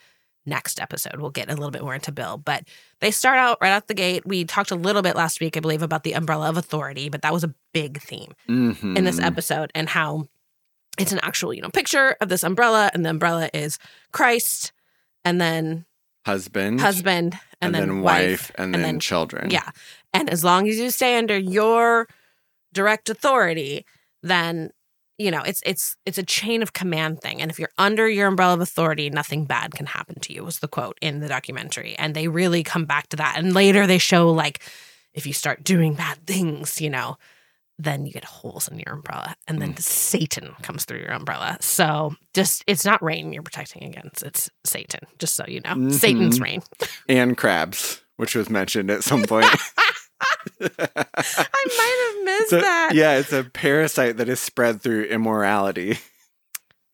next 0.45 0.79
episode. 0.79 1.19
We'll 1.19 1.29
get 1.29 1.49
a 1.49 1.55
little 1.55 1.71
bit 1.71 1.83
more 1.83 1.93
into 1.93 2.11
Bill, 2.11 2.37
but 2.37 2.63
they 2.99 3.11
start 3.11 3.37
out 3.37 3.57
right 3.61 3.71
out 3.71 3.87
the 3.87 3.93
gate. 3.93 4.25
We 4.25 4.43
talked 4.45 4.71
a 4.71 4.75
little 4.75 5.01
bit 5.01 5.15
last 5.15 5.39
week, 5.39 5.55
I 5.57 5.59
believe, 5.59 5.81
about 5.81 6.03
the 6.03 6.13
umbrella 6.13 6.49
of 6.49 6.57
authority, 6.57 7.09
but 7.09 7.21
that 7.21 7.33
was 7.33 7.43
a 7.43 7.53
big 7.73 8.01
theme 8.01 8.33
mm-hmm. 8.49 8.97
in 8.97 9.03
this 9.03 9.19
episode 9.19 9.71
and 9.75 9.89
how 9.89 10.27
it's 10.97 11.11
an 11.11 11.19
actual, 11.21 11.53
you 11.53 11.61
know, 11.61 11.69
picture 11.69 12.15
of 12.21 12.29
this 12.29 12.43
umbrella, 12.43 12.91
and 12.93 13.05
the 13.05 13.09
umbrella 13.09 13.49
is 13.53 13.79
Christ, 14.11 14.71
and 15.23 15.39
then 15.39 15.85
husband, 16.25 16.81
husband, 16.81 17.33
and, 17.61 17.73
and 17.73 17.75
then, 17.75 17.87
then, 17.87 18.01
wife, 18.01 18.51
and, 18.55 18.65
and 18.65 18.75
then, 18.75 18.81
then 18.81 18.99
children. 18.99 19.49
Yeah, 19.51 19.69
and 20.13 20.29
as 20.29 20.43
long 20.43 20.67
as 20.67 20.77
you 20.77 20.89
stay 20.91 21.17
under 21.17 21.37
your 21.37 22.07
direct 22.73 23.09
authority, 23.09 23.85
then 24.21 24.71
you 25.21 25.31
know 25.31 25.41
it's 25.41 25.61
it's 25.65 25.95
it's 26.05 26.17
a 26.17 26.23
chain 26.23 26.61
of 26.61 26.73
command 26.73 27.21
thing. 27.21 27.41
And 27.41 27.51
if 27.51 27.59
you're 27.59 27.71
under 27.77 28.09
your 28.09 28.27
umbrella 28.27 28.55
of 28.55 28.61
authority 28.61 29.09
nothing 29.09 29.45
bad 29.45 29.71
can 29.73 29.85
happen 29.85 30.19
to 30.21 30.33
you 30.33 30.43
was 30.43 30.59
the 30.59 30.67
quote 30.67 30.97
in 31.01 31.19
the 31.19 31.27
documentary. 31.27 31.95
And 31.97 32.13
they 32.13 32.27
really 32.27 32.63
come 32.63 32.85
back 32.85 33.07
to 33.09 33.17
that. 33.17 33.37
And 33.37 33.53
later 33.53 33.87
they 33.87 33.97
show 33.97 34.31
like 34.31 34.61
if 35.13 35.25
you 35.27 35.33
start 35.33 35.63
doing 35.63 35.93
bad 35.93 36.25
things 36.25 36.81
you 36.81 36.89
know 36.89 37.17
then 37.79 38.05
you 38.05 38.11
get 38.11 38.25
holes 38.25 38.67
in 38.67 38.77
your 38.77 38.93
umbrella. 38.93 39.35
And 39.47 39.61
then 39.61 39.73
mm. 39.73 39.79
satan 39.79 40.53
comes 40.61 40.85
through 40.85 40.99
your 40.99 41.13
umbrella. 41.13 41.57
So 41.61 42.15
just 42.33 42.63
it's 42.67 42.85
not 42.85 43.01
rain 43.01 43.33
you're 43.33 43.43
protecting 43.43 43.83
against. 43.83 44.23
It's 44.23 44.49
satan 44.65 45.01
just 45.19 45.35
so 45.35 45.45
you 45.47 45.61
know. 45.61 45.71
Mm-hmm. 45.71 45.91
satan's 45.91 46.39
rain. 46.39 46.61
And 47.07 47.37
crabs 47.37 48.01
which 48.17 48.35
was 48.35 48.51
mentioned 48.51 48.91
at 48.91 49.03
some 49.03 49.23
point 49.23 49.47
I 50.61 51.65
might 51.65 52.13
have 52.15 52.25
missed 52.25 52.51
that. 52.51 52.91
Yeah, 52.93 53.17
it's 53.17 53.33
a 53.33 53.43
parasite 53.43 54.17
that 54.17 54.29
is 54.29 54.39
spread 54.39 54.81
through 54.81 55.05
immorality. 55.05 55.99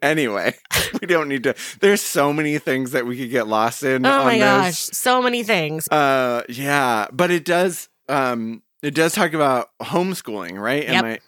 Anyway, 0.01 0.53
we 1.01 1.07
don't 1.07 1.27
need 1.27 1.43
to. 1.43 1.55
There's 1.79 2.01
so 2.01 2.31
many 2.31 2.59
things 2.59 2.91
that 2.91 3.07
we 3.07 3.17
could 3.17 3.31
get 3.31 3.47
lost 3.47 3.83
in. 3.83 4.05
Oh 4.05 4.25
my 4.25 4.37
gosh, 4.37 4.77
so 4.77 5.21
many 5.21 5.43
things. 5.43 5.87
Uh, 5.87 6.43
yeah, 6.49 7.07
but 7.11 7.31
it 7.31 7.43
does. 7.43 7.89
Um, 8.07 8.61
it 8.83 8.93
does 8.93 9.13
talk 9.13 9.33
about 9.33 9.69
homeschooling, 9.81 10.59
right? 10.61 10.83
Yep. 10.83 11.03
I? 11.03 11.19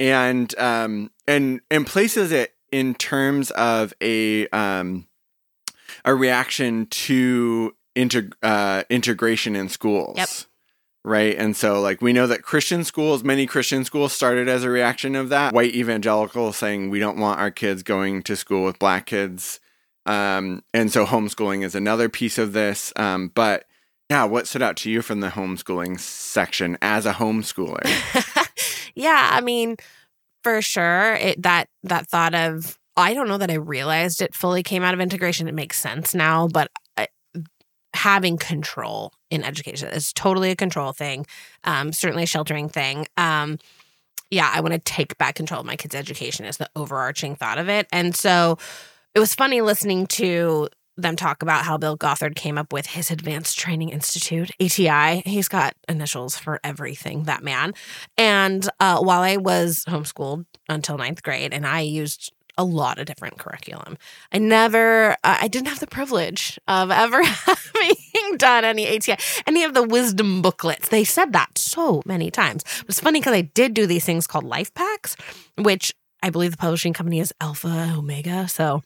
and 0.00 0.58
um 0.58 1.10
and 1.26 1.60
and 1.70 1.86
places 1.86 2.32
it 2.32 2.54
in 2.70 2.94
terms 2.94 3.50
of 3.52 3.92
a 4.00 4.48
um 4.48 5.06
a 6.04 6.14
reaction 6.14 6.86
to 6.86 7.74
integ- 7.96 8.34
uh, 8.42 8.84
integration 8.88 9.56
in 9.56 9.68
schools. 9.68 10.16
Yep. 10.16 10.28
Right. 11.04 11.36
And 11.36 11.56
so, 11.56 11.80
like, 11.80 12.02
we 12.02 12.12
know 12.12 12.26
that 12.26 12.42
Christian 12.42 12.84
schools, 12.84 13.24
many 13.24 13.46
Christian 13.46 13.84
schools 13.84 14.12
started 14.12 14.48
as 14.48 14.64
a 14.64 14.70
reaction 14.70 15.14
of 15.14 15.28
that. 15.30 15.54
White 15.54 15.74
evangelicals 15.74 16.56
saying 16.56 16.90
we 16.90 16.98
don't 16.98 17.18
want 17.18 17.40
our 17.40 17.50
kids 17.50 17.82
going 17.82 18.22
to 18.24 18.36
school 18.36 18.64
with 18.64 18.78
black 18.78 19.06
kids. 19.06 19.60
Um, 20.06 20.62
and 20.74 20.90
so, 20.92 21.06
homeschooling 21.06 21.64
is 21.64 21.74
another 21.74 22.08
piece 22.08 22.36
of 22.36 22.52
this. 22.52 22.92
Um, 22.96 23.30
but 23.34 23.64
yeah, 24.10 24.24
what 24.24 24.46
stood 24.46 24.62
out 24.62 24.76
to 24.78 24.90
you 24.90 25.02
from 25.02 25.20
the 25.20 25.28
homeschooling 25.28 26.00
section 26.00 26.78
as 26.82 27.06
a 27.06 27.12
homeschooler? 27.12 27.84
yeah, 28.94 29.28
I 29.32 29.40
mean, 29.40 29.76
for 30.42 30.62
sure, 30.62 31.14
it 31.14 31.42
that 31.42 31.68
that 31.84 32.08
thought 32.08 32.34
of 32.34 32.78
I 32.96 33.14
don't 33.14 33.28
know 33.28 33.38
that 33.38 33.50
I 33.50 33.54
realized 33.54 34.20
it 34.20 34.34
fully 34.34 34.62
came 34.62 34.82
out 34.82 34.94
of 34.94 35.00
integration. 35.00 35.46
It 35.46 35.54
makes 35.54 35.78
sense 35.78 36.14
now, 36.14 36.48
but 36.48 36.70
having 37.98 38.36
control 38.36 39.12
in 39.28 39.42
education 39.42 39.88
is 39.88 40.12
totally 40.12 40.50
a 40.50 40.56
control 40.56 40.92
thing. 40.92 41.26
Um, 41.64 41.92
certainly 41.92 42.22
a 42.22 42.26
sheltering 42.26 42.68
thing. 42.68 43.06
Um, 43.16 43.58
yeah, 44.30 44.50
I 44.54 44.60
want 44.60 44.72
to 44.72 44.78
take 44.78 45.18
back 45.18 45.34
control 45.34 45.60
of 45.60 45.66
my 45.66 45.74
kids' 45.74 45.96
education 45.96 46.44
is 46.44 46.58
the 46.58 46.70
overarching 46.76 47.34
thought 47.34 47.58
of 47.58 47.68
it. 47.68 47.88
And 47.90 48.14
so 48.14 48.58
it 49.14 49.18
was 49.18 49.34
funny 49.34 49.62
listening 49.62 50.06
to 50.08 50.68
them 50.96 51.16
talk 51.16 51.42
about 51.42 51.64
how 51.64 51.76
Bill 51.76 51.96
Gothard 51.96 52.36
came 52.36 52.56
up 52.56 52.72
with 52.72 52.86
his 52.86 53.10
Advanced 53.10 53.58
Training 53.58 53.88
Institute, 53.88 54.50
ATI. 54.60 55.22
He's 55.24 55.48
got 55.48 55.74
initials 55.88 56.36
for 56.36 56.60
everything, 56.62 57.24
that 57.24 57.42
man. 57.42 57.72
And 58.16 58.68
uh, 58.78 59.00
while 59.00 59.22
I 59.22 59.38
was 59.38 59.84
homeschooled 59.88 60.44
until 60.68 60.98
ninth 60.98 61.22
grade, 61.22 61.52
and 61.52 61.66
I 61.66 61.80
used 61.80 62.32
a 62.58 62.64
lot 62.64 62.98
of 62.98 63.06
different 63.06 63.38
curriculum. 63.38 63.96
I 64.32 64.38
never, 64.38 65.16
I 65.24 65.48
didn't 65.48 65.68
have 65.68 65.78
the 65.78 65.86
privilege 65.86 66.58
of 66.66 66.90
ever 66.90 67.22
having 67.24 68.36
done 68.36 68.64
any 68.64 68.96
ATI, 68.96 69.16
any 69.46 69.64
of 69.64 69.72
the 69.74 69.82
wisdom 69.82 70.42
booklets. 70.42 70.88
They 70.88 71.04
said 71.04 71.32
that 71.32 71.56
so 71.56 72.02
many 72.04 72.30
times. 72.30 72.64
It's 72.88 73.00
funny 73.00 73.20
because 73.20 73.32
I 73.32 73.42
did 73.42 73.72
do 73.72 73.86
these 73.86 74.04
things 74.04 74.26
called 74.26 74.44
life 74.44 74.74
packs, 74.74 75.16
which 75.56 75.94
I 76.22 76.30
believe 76.30 76.50
the 76.50 76.56
publishing 76.56 76.92
company 76.92 77.20
is 77.20 77.32
Alpha 77.40 77.94
Omega. 77.96 78.48
So 78.48 78.82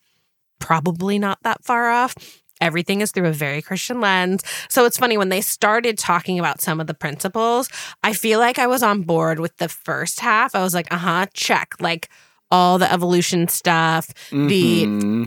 probably 0.60 1.18
not 1.18 1.38
that 1.42 1.64
far 1.64 1.90
off. 1.90 2.14
Everything 2.60 3.00
is 3.00 3.10
through 3.10 3.26
a 3.26 3.32
very 3.32 3.60
Christian 3.60 4.00
lens. 4.00 4.44
So 4.68 4.84
it's 4.84 4.98
funny 4.98 5.18
when 5.18 5.30
they 5.30 5.40
started 5.40 5.98
talking 5.98 6.38
about 6.38 6.60
some 6.60 6.78
of 6.78 6.86
the 6.86 6.94
principles, 6.94 7.68
I 8.04 8.12
feel 8.12 8.38
like 8.38 8.58
I 8.58 8.68
was 8.68 8.84
on 8.84 9.02
board 9.02 9.40
with 9.40 9.56
the 9.56 9.68
first 9.68 10.20
half. 10.20 10.54
I 10.54 10.62
was 10.62 10.72
like, 10.72 10.92
uh 10.92 10.98
huh, 10.98 11.26
check. 11.34 11.74
Like, 11.80 12.08
all 12.52 12.78
the 12.78 12.90
evolution 12.92 13.48
stuff. 13.48 14.08
Mhm. 14.30 14.48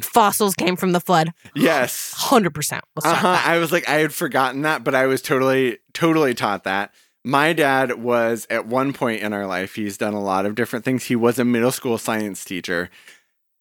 The 0.02 0.08
fossils 0.08 0.56
came 0.56 0.78
from 0.78 0.92
the 0.94 1.02
flood. 1.02 1.34
yes. 1.56 2.14
Hundred 2.16 2.52
percent. 2.54 2.84
Uh-huh. 3.04 3.42
I 3.44 3.58
was 3.58 3.72
like, 3.74 3.90
I 3.90 3.96
had 3.96 4.14
forgotten 4.14 4.62
that, 4.62 4.84
but 4.86 4.96
I 4.96 5.08
was 5.08 5.22
totally, 5.22 5.80
totally 5.94 6.34
taught 6.34 6.64
that. 6.64 6.94
My 7.26 7.54
dad 7.54 8.04
was 8.04 8.46
at 8.52 8.68
one 8.68 8.94
point 8.94 9.24
in 9.24 9.34
our 9.34 9.48
life, 9.48 9.76
he's 9.76 9.98
done 9.98 10.14
a 10.14 10.22
lot 10.22 10.46
of 10.46 10.54
different 10.56 10.86
things. 10.86 11.06
He 11.06 11.16
was 11.16 11.40
a 11.40 11.44
middle 11.44 11.72
school 11.72 11.98
science 11.98 12.46
teacher 12.46 12.90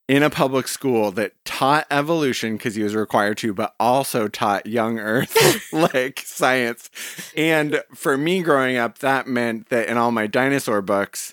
in 0.06 0.22
a 0.22 0.28
public 0.28 0.68
school 0.68 1.10
that 1.12 1.32
taught 1.46 1.86
evolution 1.90 2.58
because 2.58 2.74
he 2.74 2.82
was 2.82 2.94
required 2.94 3.38
to, 3.38 3.54
but 3.54 3.74
also 3.80 4.28
taught 4.28 4.66
young 4.66 4.98
earth 4.98 5.34
like 5.72 6.20
science. 6.26 6.90
And 7.34 7.82
for 7.94 8.18
me 8.18 8.42
growing 8.42 8.76
up, 8.76 8.98
that 8.98 9.26
meant 9.26 9.70
that 9.70 9.88
in 9.88 9.96
all 9.96 10.10
my 10.12 10.26
dinosaur 10.26 10.82
books, 10.82 11.32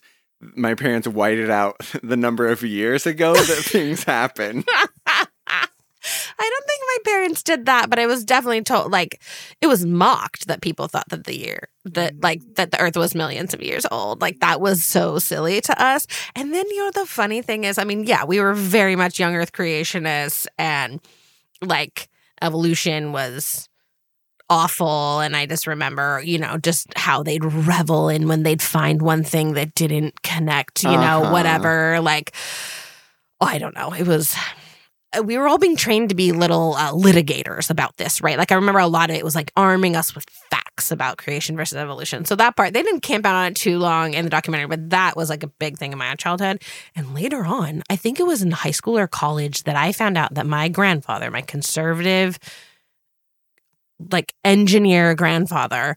my 0.56 0.76
parents 0.76 1.08
whited 1.08 1.50
out 1.50 1.78
the 2.04 2.18
number 2.18 2.48
of 2.48 2.64
years 2.64 3.06
ago 3.06 3.34
that 3.34 3.44
things 3.66 4.04
happened. 4.04 4.68
I 6.04 6.50
don't 6.50 6.66
think 6.66 6.82
my 6.88 7.12
parents 7.12 7.44
did 7.44 7.68
that, 7.68 7.90
but 7.90 8.00
I 8.00 8.08
was 8.08 8.26
definitely 8.26 8.64
told 8.64 8.92
like 8.92 9.22
it 9.62 9.68
was 9.68 9.86
mocked 9.86 10.48
that 10.48 10.62
people 10.62 10.88
thought 10.88 11.08
that 11.10 11.26
the 11.26 11.38
year 11.38 11.70
that 11.86 12.16
mm. 12.16 12.24
like 12.24 12.42
that 12.56 12.72
the 12.72 12.82
earth 12.82 12.98
was 12.98 13.14
millions 13.14 13.54
of 13.54 13.62
years 13.62 13.86
old. 13.92 14.20
Like 14.20 14.40
that 14.40 14.60
was 14.60 14.84
so 14.84 15.20
silly 15.20 15.62
to 15.62 15.84
us. 15.84 16.08
And 16.36 16.54
then 16.54 16.68
you 16.70 16.78
know 16.78 16.92
the 16.92 17.06
funny 17.06 17.44
thing 17.44 17.66
is, 17.66 17.78
I 17.78 17.84
mean, 17.84 18.06
yeah, 18.06 18.26
we 18.26 18.40
were 18.40 18.54
very 18.54 18.96
much 18.96 19.20
young 19.20 19.36
earth 19.36 19.52
creationists 19.52 20.48
and 20.58 21.00
like 21.62 22.10
evolution 22.42 23.12
was 23.12 23.70
awful 24.52 25.22
and 25.22 25.34
I 25.36 25.46
just 25.46 25.66
remember, 25.66 26.22
you 26.24 26.38
know, 26.38 26.58
just 26.58 26.88
how 26.98 27.24
they'd 27.24 27.44
revel 27.46 28.10
in 28.10 28.28
when 28.28 28.44
they'd 28.44 28.62
find 28.62 29.02
one 29.02 29.24
thing 29.24 29.54
that 29.54 29.74
didn't 29.76 30.22
connect, 30.24 30.84
you 30.84 30.90
know, 30.92 31.24
Uh-huh. 31.24 31.32
whatever. 31.32 32.00
Like 32.02 32.34
oh, 33.40 33.48
I 33.48 33.58
don't 33.58 33.76
know. 33.76 33.94
It 33.94 34.06
was 34.06 34.36
uh, 35.18 35.24
we 35.24 35.38
were 35.38 35.48
all 35.48 35.58
being 35.58 35.76
trained 35.76 36.10
to 36.10 36.16
be 36.16 36.32
little 36.32 36.74
uh, 36.76 36.92
litigators 36.94 37.70
about 37.70 37.98
this, 37.98 38.22
right? 38.22 38.38
Like 38.38 38.52
I 38.52 38.56
remember 38.56 38.80
a 38.80 38.88
lot 38.88 39.10
of 39.10 39.16
it 39.16 39.24
was 39.26 39.36
like 39.36 39.52
arming 39.58 39.96
us 39.96 40.16
with 40.16 40.24
facts 40.30 40.92
about 40.92 41.18
creation 41.18 41.58
versus 41.58 41.78
evolution. 41.78 42.24
So 42.26 42.36
that 42.38 42.56
part 42.56 42.74
they 42.74 42.82
didn't 42.84 43.02
camp 43.02 43.26
out 43.26 43.36
on 43.36 43.48
it 43.52 43.56
too 43.56 43.78
long 43.80 44.14
in 44.14 44.24
the 44.26 44.30
documentary, 44.30 44.68
but 44.68 44.90
that 44.92 45.18
was 45.18 45.30
like 45.30 45.44
a 45.44 45.48
big 45.48 45.78
thing 45.78 45.92
in 45.92 45.98
my 45.98 46.14
childhood. 46.16 46.62
And 46.96 47.14
later 47.14 47.44
on, 47.46 47.84
I 47.90 47.96
think 47.98 48.20
it 48.20 48.26
was 48.28 48.42
in 48.42 48.52
high 48.52 48.72
school 48.72 48.98
or 48.98 49.08
college 49.08 49.64
that 49.64 49.76
I 49.76 49.92
found 49.92 50.18
out 50.18 50.34
that 50.36 50.46
my 50.46 50.70
grandfather, 50.70 51.30
my 51.32 51.42
conservative 51.42 52.38
like 54.12 54.34
engineer 54.46 55.14
grandfather 55.16 55.96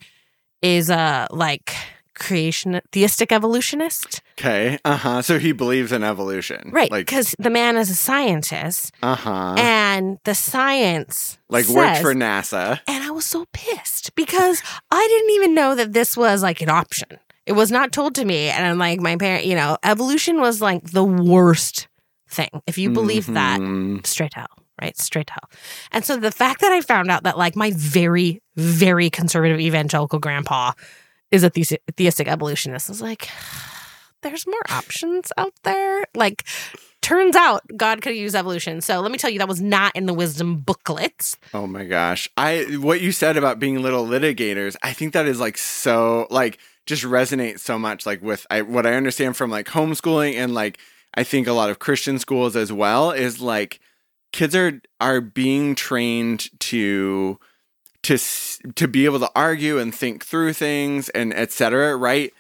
is 0.63 0.91
a 0.91 1.27
like 1.31 1.75
creation 2.15 2.81
theistic 2.93 3.33
evolutionist. 3.33 4.23
Okay. 4.39 4.79
Uh 4.85 4.97
huh. 4.97 5.23
So 5.23 5.39
he 5.39 5.53
believes 5.53 5.91
in 5.93 6.05
evolution. 6.05 6.71
Right. 6.73 6.91
Like, 6.91 7.07
Because 7.07 7.35
the 7.39 7.51
man 7.51 7.77
is 7.77 7.91
a 7.91 7.95
scientist 7.95 8.93
uh 9.03 9.17
huh. 9.17 9.55
and 9.59 10.19
the 10.25 10.35
science 10.35 11.39
Like 11.49 11.67
worked 11.69 11.99
for 12.01 12.15
NASA. 12.15 12.81
and 12.87 13.03
I 13.05 13.11
was 13.11 13.27
so 13.27 13.47
pissed 13.53 14.15
because 14.15 14.63
I 14.93 15.07
didn't 15.09 15.31
even 15.35 15.55
know 15.55 15.75
that 15.75 15.93
this 15.93 16.17
was 16.17 16.43
like 16.43 16.61
an 16.61 16.69
option. 16.71 17.19
It 17.47 17.53
was 17.53 17.71
not 17.71 17.93
told 17.93 18.15
to 18.15 18.25
me. 18.25 18.49
And 18.49 18.65
I'm 18.65 18.79
like, 18.79 19.01
my 19.01 19.17
parent, 19.17 19.45
you 19.45 19.55
know, 19.57 19.77
evolution 19.83 20.41
was 20.41 20.63
like 20.63 20.85
the 20.93 21.05
worst 21.05 21.89
thing. 22.31 22.63
If 22.67 22.79
you 22.79 22.91
believe 22.91 23.27
that, 23.35 23.61
Mhm. 23.61 24.07
straight 24.07 24.35
hell, 24.35 24.47
right? 24.81 24.97
Straight 24.99 25.29
to 25.29 25.35
hell. 25.35 25.51
And 25.93 26.05
so 26.05 26.17
the 26.17 26.33
fact 26.33 26.61
that 26.61 26.73
I 26.73 26.81
found 26.81 27.11
out 27.11 27.25
that 27.25 27.39
like 27.39 27.57
my 27.57 27.73
very, 27.75 28.43
very 28.57 29.11
conservative 29.11 29.61
evangelical 29.61 30.19
grandpa 30.19 30.73
is 31.31 31.43
a 31.43 31.51
theis- 31.51 31.79
theistic 31.97 32.29
evolutionist, 32.29 32.89
I 32.89 32.93
was 32.93 33.03
like, 33.03 33.29
there's 34.23 34.47
more 34.47 34.63
options 34.71 35.33
out 35.37 35.55
there. 35.65 36.05
Like, 36.15 36.45
turns 37.05 37.37
out 37.37 37.63
God 37.77 38.01
could 38.01 38.17
use 38.17 38.35
evolution. 38.35 38.81
So 38.81 39.01
let 39.01 39.13
me 39.13 39.19
tell 39.19 39.29
you, 39.29 39.39
that 39.39 39.49
was 39.49 39.61
not 39.61 39.95
in 39.95 40.07
the 40.07 40.15
wisdom 40.15 40.57
booklets. 40.57 41.37
Oh 41.53 41.67
my 41.67 41.85
gosh. 41.85 42.31
I 42.39 42.63
what 42.81 43.03
you 43.03 43.13
said 43.13 43.37
about 43.37 43.59
being 43.59 43.83
little 43.83 44.07
litigators, 44.07 44.75
I 44.83 44.95
think 44.95 45.13
that 45.13 45.27
is 45.27 45.39
like 45.39 45.59
so 45.59 46.27
like 46.31 46.59
just 46.87 47.05
resonates 47.05 47.61
so 47.61 47.79
much 47.79 48.07
like 48.07 48.23
with 48.23 48.47
I 48.51 48.63
what 48.63 48.87
I 48.87 48.95
understand 48.95 49.37
from 49.37 49.51
like 49.51 49.67
homeschooling 49.67 50.35
and 50.37 50.55
like 50.55 50.79
I 51.13 51.25
think 51.25 51.47
a 51.47 51.53
lot 51.53 51.69
of 51.69 51.79
Christian 51.79 52.19
schools 52.19 52.57
as 52.57 52.73
well 52.73 53.11
is 53.11 53.39
like 53.39 53.81
kids 54.35 54.55
are 54.57 54.81
are 55.01 55.21
being 55.21 55.77
trained 55.77 56.49
to 56.59 57.39
to 58.03 58.19
to 58.75 58.89
be 58.89 59.05
able 59.05 59.21
to 59.21 59.31
argue 59.35 59.79
and 59.79 59.95
think 59.95 60.25
through 60.25 60.53
things 60.53 61.09
and 61.11 61.33
etc. 61.33 61.97
right? 61.97 62.35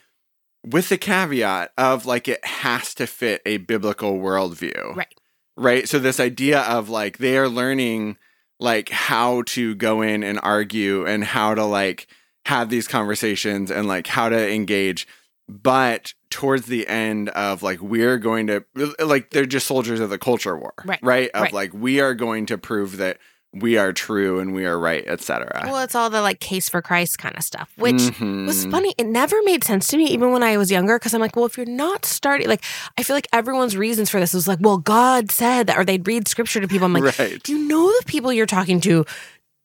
With 0.66 0.88
the 0.88 0.98
caveat 0.98 1.70
of 1.78 2.04
like 2.04 2.26
it 2.26 2.44
has 2.44 2.94
to 2.94 3.06
fit 3.06 3.42
a 3.46 3.58
biblical 3.58 4.18
worldview. 4.18 4.96
Right. 4.96 5.14
Right. 5.56 5.88
So 5.88 6.00
this 6.00 6.18
idea 6.18 6.62
of 6.62 6.88
like 6.88 7.18
they 7.18 7.38
are 7.38 7.48
learning 7.48 8.18
like 8.58 8.88
how 8.88 9.42
to 9.42 9.76
go 9.76 10.02
in 10.02 10.24
and 10.24 10.40
argue 10.42 11.06
and 11.06 11.22
how 11.22 11.54
to 11.54 11.64
like 11.64 12.08
have 12.46 12.70
these 12.70 12.88
conversations 12.88 13.70
and 13.70 13.86
like 13.86 14.08
how 14.08 14.28
to 14.28 14.52
engage 14.52 15.06
but 15.48 16.14
towards 16.34 16.66
the 16.66 16.86
end 16.88 17.28
of 17.30 17.62
like 17.62 17.80
we're 17.80 18.18
going 18.18 18.48
to 18.48 18.64
like 18.98 19.30
they're 19.30 19.46
just 19.46 19.66
soldiers 19.68 20.00
of 20.00 20.10
the 20.10 20.18
culture 20.18 20.56
war 20.58 20.74
Right, 20.84 20.98
right 21.02 21.30
of 21.32 21.42
right. 21.42 21.52
like 21.52 21.72
we 21.72 22.00
are 22.00 22.12
going 22.14 22.46
to 22.46 22.58
prove 22.58 22.96
that 22.96 23.18
we 23.52 23.78
are 23.78 23.92
true 23.92 24.40
and 24.40 24.52
we 24.52 24.66
are 24.66 24.76
right 24.76 25.04
etc 25.06 25.62
Well, 25.64 25.78
it's 25.84 25.94
all 25.94 26.10
the 26.10 26.20
like 26.20 26.40
case 26.40 26.68
for 26.68 26.82
Christ 26.82 27.18
kind 27.18 27.36
of 27.38 27.44
stuff, 27.44 27.70
which 27.76 27.94
Mhm. 27.94 28.46
was 28.48 28.64
funny. 28.66 28.92
It 28.98 29.06
never 29.06 29.36
made 29.44 29.62
sense 29.62 29.86
to 29.88 29.96
me, 29.96 30.06
even 30.06 30.32
when 30.32 30.42
I 30.42 30.56
was 30.56 30.72
younger, 30.72 30.98
because 30.98 31.14
I'm 31.14 31.20
like, 31.20 31.36
well, 31.36 31.44
if 31.46 31.56
you're 31.56 31.64
not 31.64 32.04
starting, 32.04 32.48
like, 32.48 32.64
I 32.98 33.04
feel 33.04 33.14
like 33.14 33.28
everyone's 33.32 33.76
reasons 33.76 34.10
for 34.10 34.18
this 34.18 34.34
was 34.34 34.48
like, 34.48 34.58
well, 34.60 34.78
God 34.78 35.30
said 35.30 35.68
that, 35.68 35.78
or 35.78 35.84
they'd 35.84 36.04
read 36.04 36.26
scripture 36.26 36.60
to 36.60 36.66
people. 36.66 36.86
I'm 36.86 36.92
like, 36.94 37.16
right 37.20 37.48
you 37.48 37.58
know, 37.68 37.86
the 38.00 38.04
people 38.06 38.32
you're 38.32 38.44
talking 38.58 38.80
to 38.80 39.04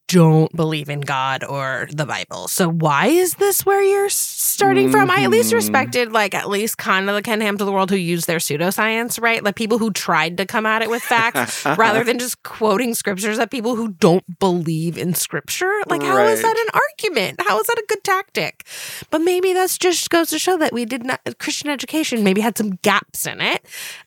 don't 0.10 0.54
believe 0.56 0.89
in 0.89 1.01
God 1.01 1.44
or 1.44 1.88
the 1.92 2.06
Bible. 2.06 2.48
So 2.48 2.68
why 2.68 3.06
is 3.08 3.36
this 3.36 3.63
where 3.63 3.82
you're 3.84 4.10
starting 4.10 4.89
from? 4.89 5.12
I 5.12 5.22
at 5.22 5.30
least 5.30 5.51
Mhm. 5.51 5.58
respected 5.58 6.12
like 6.12 6.34
at 6.34 6.50
least 6.50 6.80
kind 6.80 7.08
of 7.10 7.16
the 7.16 7.22
Ken 7.22 7.42
Hams 7.42 7.62
of 7.62 7.68
the 7.68 7.72
world 7.72 7.92
who 7.92 7.96
use 7.96 8.25
their 8.25 8.39
pseudoscience, 8.39 9.22
right? 9.22 9.44
Like 9.44 9.56
people 9.56 9.78
who 9.78 9.92
tried 9.92 10.38
to 10.38 10.48
come 10.48 10.66
at 10.66 10.82
it 10.82 10.89
with 10.89 11.04
facts 11.04 11.63
rather 11.78 12.04
than 12.04 12.18
just 12.18 12.42
quoting 12.42 12.96
scriptures 12.96 13.38
at 13.38 13.51
people 13.51 13.75
who 13.75 13.89
don't 13.89 14.39
believe 14.39 14.98
in 14.98 15.13
scripture. 15.13 15.72
Like, 15.88 16.01
how 16.01 16.18
is 16.25 16.42
Right. 16.44 16.56
that 16.56 16.66
an 16.74 16.82
argument? 16.82 17.42
How 17.48 17.60
is 17.60 17.68
that 17.68 17.78
a 17.78 17.86
good 17.88 18.04
tactic? 18.04 18.66
But 19.12 19.22
maybe 19.22 19.54
that's 19.54 19.78
just 19.78 20.10
goes 20.10 20.32
to 20.32 20.39
show 20.39 20.58
that 20.58 20.74
we 20.74 20.86
did 20.86 21.06
not 21.06 21.20
Christian 21.38 21.70
education 21.70 22.24
maybe 22.24 22.42
had 22.42 22.58
some 22.58 22.72
gaps 22.82 23.28
in 23.28 23.42
it. 23.42 23.63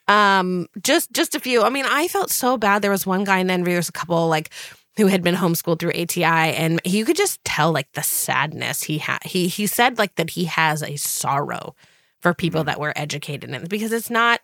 Um, 0.09 0.67
just 0.81 1.13
just 1.13 1.33
a 1.33 1.39
few. 1.39 1.63
I 1.63 1.69
mean, 1.69 1.85
I 1.87 2.09
felt 2.09 2.29
so 2.29 2.57
bad. 2.57 2.81
There 2.81 2.91
was 2.91 3.05
one 3.07 3.23
guy, 3.23 3.39
and 3.39 3.49
then 3.49 3.63
there 3.63 3.77
was 3.77 3.87
a 3.87 3.93
couple 3.93 4.27
like 4.27 4.49
who 4.97 5.07
had 5.07 5.23
been 5.23 5.35
homeschooled 5.35 5.79
through 5.79 5.91
ATI, 5.93 6.23
and 6.55 6.79
you 6.85 7.03
could 7.05 7.15
just 7.15 7.43
tell 7.43 7.71
like 7.71 7.91
the 7.93 8.03
sadness 8.03 8.83
he 8.83 8.99
had. 8.99 9.19
He 9.25 9.47
he 9.47 9.65
said 9.67 9.97
like 9.97 10.15
that 10.15 10.31
he 10.31 10.45
has 10.45 10.83
a 10.83 10.95
sorrow 10.97 11.75
for 12.19 12.33
people 12.33 12.63
that 12.65 12.79
were 12.79 12.93
educated 12.95 13.49
in 13.49 13.55
it 13.55 13.69
because 13.69 13.91
it's 13.91 14.09
not 14.09 14.39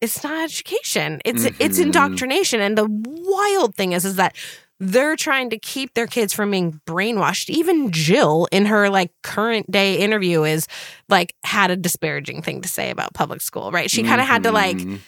it's 0.00 0.22
not 0.24 0.42
education 0.44 1.20
it's 1.24 1.44
it's 1.58 1.78
Mhm. 1.78 1.82
indoctrination 1.84 2.60
and 2.60 2.76
the 2.78 2.86
wild 2.88 3.74
thing 3.74 3.92
is 3.92 4.04
is 4.04 4.16
that 4.16 4.34
they're 4.80 5.14
trying 5.16 5.50
to 5.50 5.58
keep 5.58 5.94
their 5.94 6.06
kids 6.06 6.32
from 6.32 6.50
being 6.50 6.80
brainwashed 6.86 7.48
even 7.50 7.90
jill 7.92 8.48
in 8.50 8.66
her 8.66 8.88
like 8.90 9.10
current 9.22 9.70
day 9.70 9.96
interview 9.98 10.42
is 10.44 10.66
like 11.08 11.34
had 11.44 11.70
a 11.70 11.76
disparaging 11.76 12.42
thing 12.42 12.60
to 12.62 12.68
say 12.68 12.90
about 12.90 13.14
public 13.14 13.40
school 13.40 13.70
right 13.70 13.90
she 13.90 14.02
kind 14.02 14.20
of 14.20 14.26
had 14.26 14.42
to 14.42 14.50
like 14.52 14.78
Mhm. 14.78 14.98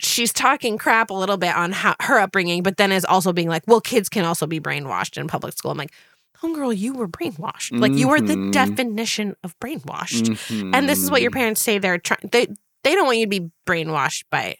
She's 0.00 0.32
talking 0.32 0.78
crap 0.78 1.10
a 1.10 1.14
little 1.14 1.36
bit 1.36 1.54
on 1.56 1.72
how, 1.72 1.94
her 2.00 2.18
upbringing 2.18 2.62
but 2.62 2.76
then 2.76 2.92
is 2.92 3.04
also 3.04 3.32
being 3.32 3.48
like 3.48 3.62
well 3.66 3.80
kids 3.80 4.08
can 4.08 4.24
also 4.24 4.46
be 4.46 4.60
brainwashed 4.60 5.16
in 5.18 5.26
public 5.26 5.56
school 5.56 5.70
i'm 5.72 5.78
like 5.78 5.92
homegirl 6.40 6.76
you 6.76 6.92
were 6.94 7.08
brainwashed 7.08 7.78
like 7.80 7.92
you 7.94 8.08
are 8.10 8.20
the 8.20 8.36
Mhm. 8.36 8.52
definition 8.52 9.34
of 9.42 9.58
brainwashed 9.58 10.28
and 10.74 10.88
this 10.88 11.02
is 11.02 11.10
what 11.10 11.20
your 11.22 11.30
Mhm. 11.32 11.34
parents 11.34 11.62
say 11.62 11.78
they're 11.78 11.98
trying 11.98 12.28
they 12.30 12.46
they 12.84 12.94
don't 12.94 13.06
want 13.06 13.18
you 13.18 13.26
to 13.26 13.40
be 13.40 13.50
brainwashed 13.66 14.22
by 14.30 14.56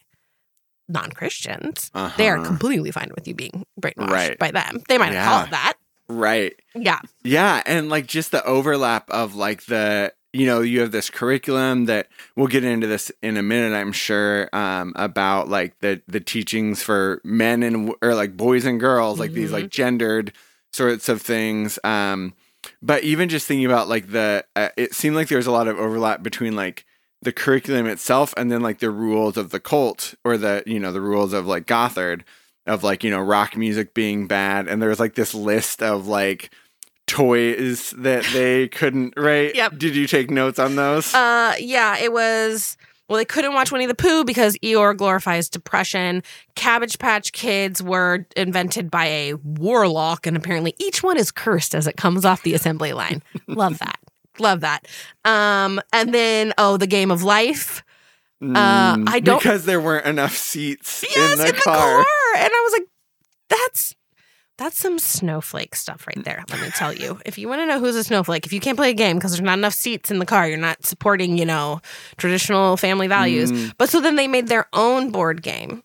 non-christians 0.87 1.91
they 2.17 2.27
are 2.29 2.37
Uh-huh. 2.37 2.45
completely 2.45 2.91
fine 2.91 3.11
with 3.15 3.27
you 3.27 3.33
being 3.33 3.65
brainwashed 3.79 4.09
Right. 4.11 4.39
by 4.39 4.51
them 4.51 4.81
they 4.89 4.97
might 4.97 5.13
not 5.13 5.25
call 5.25 5.43
it 5.45 5.51
that 5.51 5.73
right. 6.09 6.53
yeah 6.75 6.99
Yeah, 7.23 7.61
and 7.65 7.89
like 7.89 8.07
just 8.07 8.31
the 8.31 8.43
overlap 8.43 9.09
of 9.11 9.35
like 9.35 9.65
the 9.65 10.11
you 10.33 10.45
know 10.45 10.61
you 10.61 10.81
have 10.81 10.91
this 10.91 11.09
curriculum 11.09 11.85
that 11.85 12.07
we'll 12.35 12.47
get 12.47 12.63
into 12.63 12.87
this 12.87 13.11
in 13.21 13.37
a 13.37 13.43
minute 13.43 13.75
I'm 13.75 13.91
sure 13.91 14.49
um 14.53 14.93
about 14.95 15.49
like 15.49 15.79
the 15.79 16.01
the 16.07 16.19
teachings 16.19 16.83
for 16.83 17.21
men 17.23 17.63
and 17.63 17.93
or 18.01 18.13
like 18.15 18.37
boys 18.37 18.65
and 18.65 18.79
girls 18.79 19.19
like 19.19 19.31
these 19.33 19.49
Mhm. 19.49 19.53
like 19.53 19.69
gendered 19.69 20.33
sorts 20.71 21.09
of 21.09 21.21
things 21.21 21.79
um 21.83 22.33
but 22.81 23.03
even 23.03 23.29
just 23.29 23.47
thinking 23.47 23.65
about 23.65 23.87
like 23.87 24.11
the 24.11 24.45
uh, 24.55 24.69
it 24.77 24.93
seemed 24.93 25.15
like 25.15 25.29
there 25.29 25.37
was 25.37 25.47
a 25.47 25.51
lot 25.51 25.67
of 25.67 25.77
overlap 25.79 26.21
between 26.21 26.55
like 26.55 26.85
the 27.21 27.31
curriculum 27.31 27.85
itself 27.87 28.33
and 28.37 28.51
then 28.51 28.61
like 28.61 28.79
the 28.79 28.91
rules 28.91 29.35
of 29.35 29.49
the 29.49 29.59
cult 29.59 30.13
or 30.23 30.37
the 30.37 30.61
you 30.65 30.79
know 30.79 30.91
the 30.91 31.01
rules 31.01 31.33
of 31.33 31.47
like 31.47 31.65
Gothard 31.65 32.23
of 32.67 32.83
like 32.83 33.03
you 33.03 33.09
know 33.09 33.19
rock 33.19 33.57
music 33.57 33.93
being 33.93 34.27
bad 34.27 34.67
and 34.67 34.81
there 34.81 34.89
was 34.89 34.99
like 34.99 35.15
this 35.15 35.33
list 35.33 35.81
of 35.81 36.07
like 36.07 36.51
toys 37.09 37.91
that 37.97 38.23
they 38.33 38.67
couldn't 38.69 39.13
right? 39.17 39.53
Yep. 39.55 39.77
did 39.77 39.95
you 39.95 40.07
take 40.07 40.29
notes 40.31 40.59
on 40.59 40.75
those? 40.75 41.13
Uh 41.13 41.55
yeah 41.59 41.97
it 41.97 42.13
was 42.13 42.77
well 43.07 43.17
they 43.17 43.25
couldn't 43.25 43.53
watch 43.53 43.71
winnie 43.71 43.87
the 43.87 43.95
pooh 43.95 44.23
because 44.23 44.55
eeyore 44.59 44.95
glorifies 44.95 45.49
depression. 45.49 46.21
Cabbage 46.55 46.99
patch 46.99 47.31
kids 47.33 47.81
were 47.81 48.25
invented 48.37 48.91
by 48.91 49.05
a 49.05 49.33
warlock 49.43 50.27
and 50.27 50.37
apparently 50.37 50.75
each 50.77 51.01
one 51.03 51.17
is 51.17 51.31
cursed 51.31 51.73
as 51.75 51.87
it 51.87 51.97
comes 51.97 52.23
off 52.25 52.43
the 52.43 52.53
assembly 52.53 52.93
line. 52.93 53.23
Love 53.47 53.79
that. 53.79 53.99
Love 54.37 54.61
that. 54.61 54.87
Um 55.25 55.81
and 55.91 56.13
then 56.13 56.53
oh 56.57 56.77
the 56.77 56.87
game 56.87 57.11
of 57.11 57.23
life. 57.23 57.83
Uh, 58.41 58.45
Mm, 58.95 59.09
I 59.09 59.19
don't- 59.19 59.39
because 59.43 59.65
there 59.65 59.81
weren't 59.81 60.05
enough 60.05 60.37
seats 60.37 61.03
yes 61.13 61.39
in 61.39 61.45
the 61.45 61.51
car. 61.61 61.97
And 62.37 62.49
i 62.53 62.61
was 62.63 62.71
like 62.79 62.87
that's 63.49 63.95
that's 64.59 64.77
some 64.77 64.99
snowflake 64.99 65.73
stuff 65.73 66.05
right 66.05 66.23
there 66.23 66.43
let 66.51 66.61
me 66.61 66.69
tell 66.69 66.93
you 66.93 67.19
if 67.25 67.37
you 67.37 67.47
want 67.49 67.59
to 67.61 67.65
know 67.65 67.79
who's 67.79 67.95
a 67.95 68.03
snowflake 68.03 68.45
if 68.45 68.53
you 68.53 68.59
can't 68.59 68.77
play 68.77 68.91
a 68.91 68.93
game 68.93 69.15
because 69.17 69.31
there's 69.31 69.41
not 69.41 69.57
enough 69.57 69.73
seats 69.73 70.11
in 70.11 70.19
the 70.19 70.25
car 70.25 70.47
you're 70.47 70.57
not 70.57 70.85
supporting 70.85 71.37
you 71.37 71.45
know 71.45 71.79
traditional 72.17 72.77
family 72.77 73.07
values 73.07 73.51
Mm, 73.51 73.73
but 73.77 73.89
so 73.89 74.01
then 74.01 74.15
they 74.15 74.27
made 74.27 74.47
their 74.47 74.67
own 74.73 75.09
board 75.11 75.41
game 75.41 75.81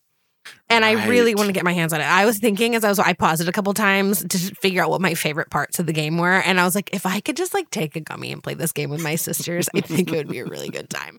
and 0.69 0.85
I 0.85 1.07
really 1.07 1.35
want 1.35 1.47
to 1.47 1.53
get 1.53 1.65
my 1.65 1.73
hands 1.73 1.93
on 1.93 2.01
it. 2.01 2.05
I 2.05 2.27
was 2.27 2.39
thinking 2.39 2.75
as 2.75 2.85
I 2.85 2.89
was, 2.89 2.99
I 2.99 3.13
paused 3.15 3.41
it 3.41 3.49
a 3.49 3.53
couple 3.53 3.73
times 3.75 4.25
to 4.29 4.39
figure 4.57 4.83
out 4.83 4.91
what 4.91 5.01
my 5.01 5.15
favorite 5.15 5.49
parts 5.51 5.79
of 5.79 5.87
the 5.87 5.93
game 5.93 6.19
were. 6.19 6.33
And 6.41 6.61
I 6.61 6.65
was 6.65 6.75
like, 6.75 6.91
if 6.93 7.07
I 7.07 7.21
could 7.21 7.37
just 7.37 7.55
like 7.55 7.71
take 7.71 7.97
a 7.97 8.01
gummy 8.01 8.33
and 8.33 8.43
play 8.43 8.55
this 8.55 8.73
game 8.73 8.91
with 8.91 9.03
my 9.03 9.15
sisters, 9.15 9.69
I 9.75 9.81
think 9.81 10.13
it 10.13 10.17
would 10.17 10.29
be 10.29 10.41
a 10.41 10.45
really 10.45 10.69
good 10.69 10.91
time. 10.91 11.19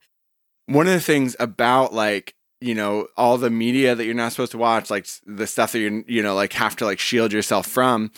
one 0.67 0.87
of 0.87 0.93
the 0.93 0.99
things 0.99 1.35
about 1.39 1.93
like 1.93 2.35
you 2.65 2.75
know 2.75 3.07
all 3.15 3.37
the 3.37 3.49
media 3.49 3.95
that 3.95 4.05
you're 4.05 4.13
not 4.13 4.31
supposed 4.31 4.51
to 4.51 4.57
watch 4.57 4.89
like 4.89 5.07
the 5.25 5.47
stuff 5.47 5.71
that 5.73 5.79
you 5.79 6.03
you 6.07 6.23
know 6.23 6.35
like 6.35 6.53
have 6.53 6.75
to 6.77 6.85
like 6.85 6.99
shield 6.99 7.31
yourself 7.31 7.67
from. 7.67 8.11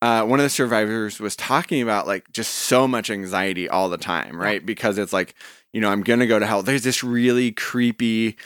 Uh, 0.00 0.24
one 0.24 0.40
of 0.40 0.42
the 0.42 0.50
survivors 0.50 1.20
was 1.20 1.36
talking 1.36 1.80
about 1.80 2.08
like 2.08 2.30
just 2.32 2.52
so 2.52 2.88
much 2.88 3.08
anxiety 3.08 3.68
all 3.68 3.88
the 3.88 3.96
time 3.96 4.36
right? 4.36 4.66
Because 4.66 4.98
it's 4.98 5.12
like 5.12 5.34
you 5.72 5.80
know 5.80 5.90
i'm 5.90 6.02
gonna 6.02 6.26
go 6.26 6.38
to 6.38 6.46
hell. 6.46 6.62
There's 6.62 6.82
this 6.82 7.04
really 7.04 7.52
creepy 7.52 8.36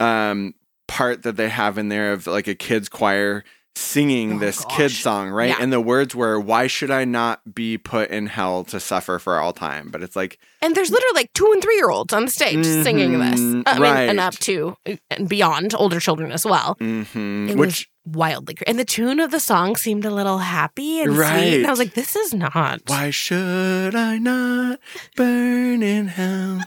um 0.00 0.54
part 0.88 1.22
that 1.22 1.36
they 1.36 1.48
have 1.48 1.78
in 1.78 1.88
there 1.88 2.12
of 2.12 2.26
like 2.26 2.48
a 2.48 2.54
kids 2.54 2.88
choir 2.88 3.44
singing 3.76 4.34
Oh, 4.34 4.38
this 4.38 4.64
kid 4.66 4.90
song 4.90 5.30
right 5.30 5.48
Yeah. 5.48 5.56
and 5.60 5.72
the 5.72 5.80
words 5.80 6.14
were 6.14 6.38
why 6.38 6.68
should 6.68 6.90
i 6.92 7.04
not 7.04 7.54
be 7.54 7.76
put 7.76 8.10
in 8.10 8.26
hell 8.26 8.62
to 8.64 8.78
suffer 8.78 9.18
for 9.18 9.38
all 9.40 9.52
time 9.52 9.90
but 9.90 10.00
it's 10.02 10.14
like 10.14 10.38
And 10.62 10.76
there's 10.76 10.90
literally 10.90 11.14
like 11.14 11.32
two 11.32 11.50
and 11.52 11.60
three 11.62 11.76
year 11.76 11.90
olds 11.90 12.12
on 12.14 12.24
the 12.24 12.30
stage 12.30 12.64
singing 12.64 13.18
this. 13.18 13.40
Mhm, 13.40 13.62
I 13.66 13.78
mean, 13.78 14.08
and 14.10 14.20
up 14.20 14.34
to 14.40 14.76
and 15.10 15.28
beyond 15.28 15.74
older 15.74 15.98
children 16.00 16.30
as 16.32 16.44
well. 16.46 16.76
mhm, 16.80 17.50
It 17.50 17.56
which 17.56 17.90
wildly 18.06 18.54
and 18.66 18.78
the 18.78 18.84
tune 18.84 19.18
of 19.18 19.30
the 19.30 19.40
song 19.40 19.76
seemed 19.76 20.04
a 20.04 20.10
little 20.10 20.38
happy 20.38 21.00
and 21.00 21.12
sweet. 21.14 21.24
And 21.24 21.66
I 21.66 21.70
was 21.70 21.78
like, 21.78 21.94
this 21.94 22.14
is 22.16 22.32
not. 22.34 22.80
Why 22.86 23.10
should 23.10 23.94
I 23.94 24.18
not 24.18 24.78
burn 25.16 25.82
in 25.82 26.06
hell? 26.08 26.60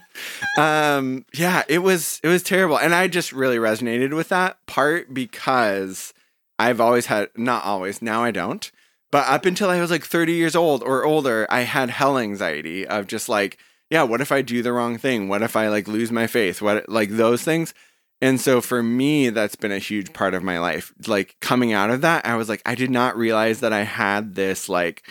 um, 0.57 1.25
yeah, 1.33 1.63
it 1.67 1.79
was 1.79 2.19
it 2.23 2.27
was 2.27 2.43
terrible, 2.43 2.77
and 2.77 2.93
I 2.93 3.07
just 3.07 3.31
really 3.31 3.57
resonated 3.57 4.13
with 4.15 4.29
that 4.29 4.57
part 4.65 5.13
because 5.13 6.13
I've 6.59 6.81
always 6.81 7.07
had 7.07 7.29
not 7.35 7.63
always 7.63 8.01
now 8.01 8.23
I 8.23 8.31
don't, 8.31 8.71
but 9.11 9.27
up 9.27 9.45
until 9.45 9.69
I 9.69 9.79
was 9.79 9.91
like 9.91 10.05
thirty 10.05 10.33
years 10.33 10.55
old 10.55 10.83
or 10.83 11.05
older, 11.05 11.47
I 11.49 11.61
had 11.61 11.89
hell 11.89 12.17
anxiety 12.17 12.87
of 12.87 13.07
just 13.07 13.29
like, 13.29 13.57
yeah, 13.89 14.03
what 14.03 14.21
if 14.21 14.31
I 14.31 14.41
do 14.41 14.61
the 14.61 14.73
wrong 14.73 14.97
thing? 14.97 15.29
What 15.29 15.41
if 15.41 15.55
I 15.55 15.67
like 15.69 15.87
lose 15.87 16.11
my 16.11 16.27
faith? 16.27 16.61
What 16.61 16.89
like 16.89 17.11
those 17.11 17.43
things. 17.43 17.73
And 18.19 18.41
so 18.41 18.61
for 18.61 18.81
me, 18.81 19.29
that's 19.29 19.55
been 19.55 19.71
a 19.71 19.77
huge 19.77 20.11
part 20.11 20.33
of 20.33 20.41
my 20.43 20.59
life. 20.59 20.91
Like 21.07 21.35
coming 21.39 21.71
out 21.73 21.91
of 21.91 22.01
that, 22.01 22.25
I 22.25 22.35
was 22.35 22.49
like, 22.49 22.63
I 22.65 22.73
did 22.73 22.89
not 22.89 23.15
realize 23.15 23.59
that 23.59 23.73
I 23.73 23.83
had 23.83 24.33
this 24.33 24.67
like 24.67 25.03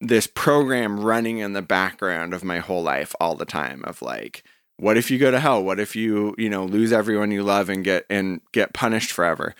this 0.00 0.26
program 0.26 1.00
running 1.00 1.38
in 1.38 1.52
the 1.52 1.62
background 1.62 2.32
of 2.32 2.44
my 2.44 2.58
whole 2.58 2.82
life 2.82 3.14
all 3.20 3.34
the 3.34 3.44
time 3.44 3.82
of 3.84 4.00
like 4.00 4.44
what 4.76 4.96
if 4.96 5.10
you 5.10 5.18
go 5.18 5.30
to 5.30 5.40
hell 5.40 5.62
what 5.62 5.80
if 5.80 5.96
you 5.96 6.34
you 6.38 6.48
know 6.48 6.64
lose 6.64 6.92
everyone 6.92 7.30
you 7.30 7.42
love 7.42 7.68
and 7.68 7.84
get 7.84 8.04
and 8.08 8.40
get 8.52 8.72
punished 8.72 9.10
forever 9.10 9.54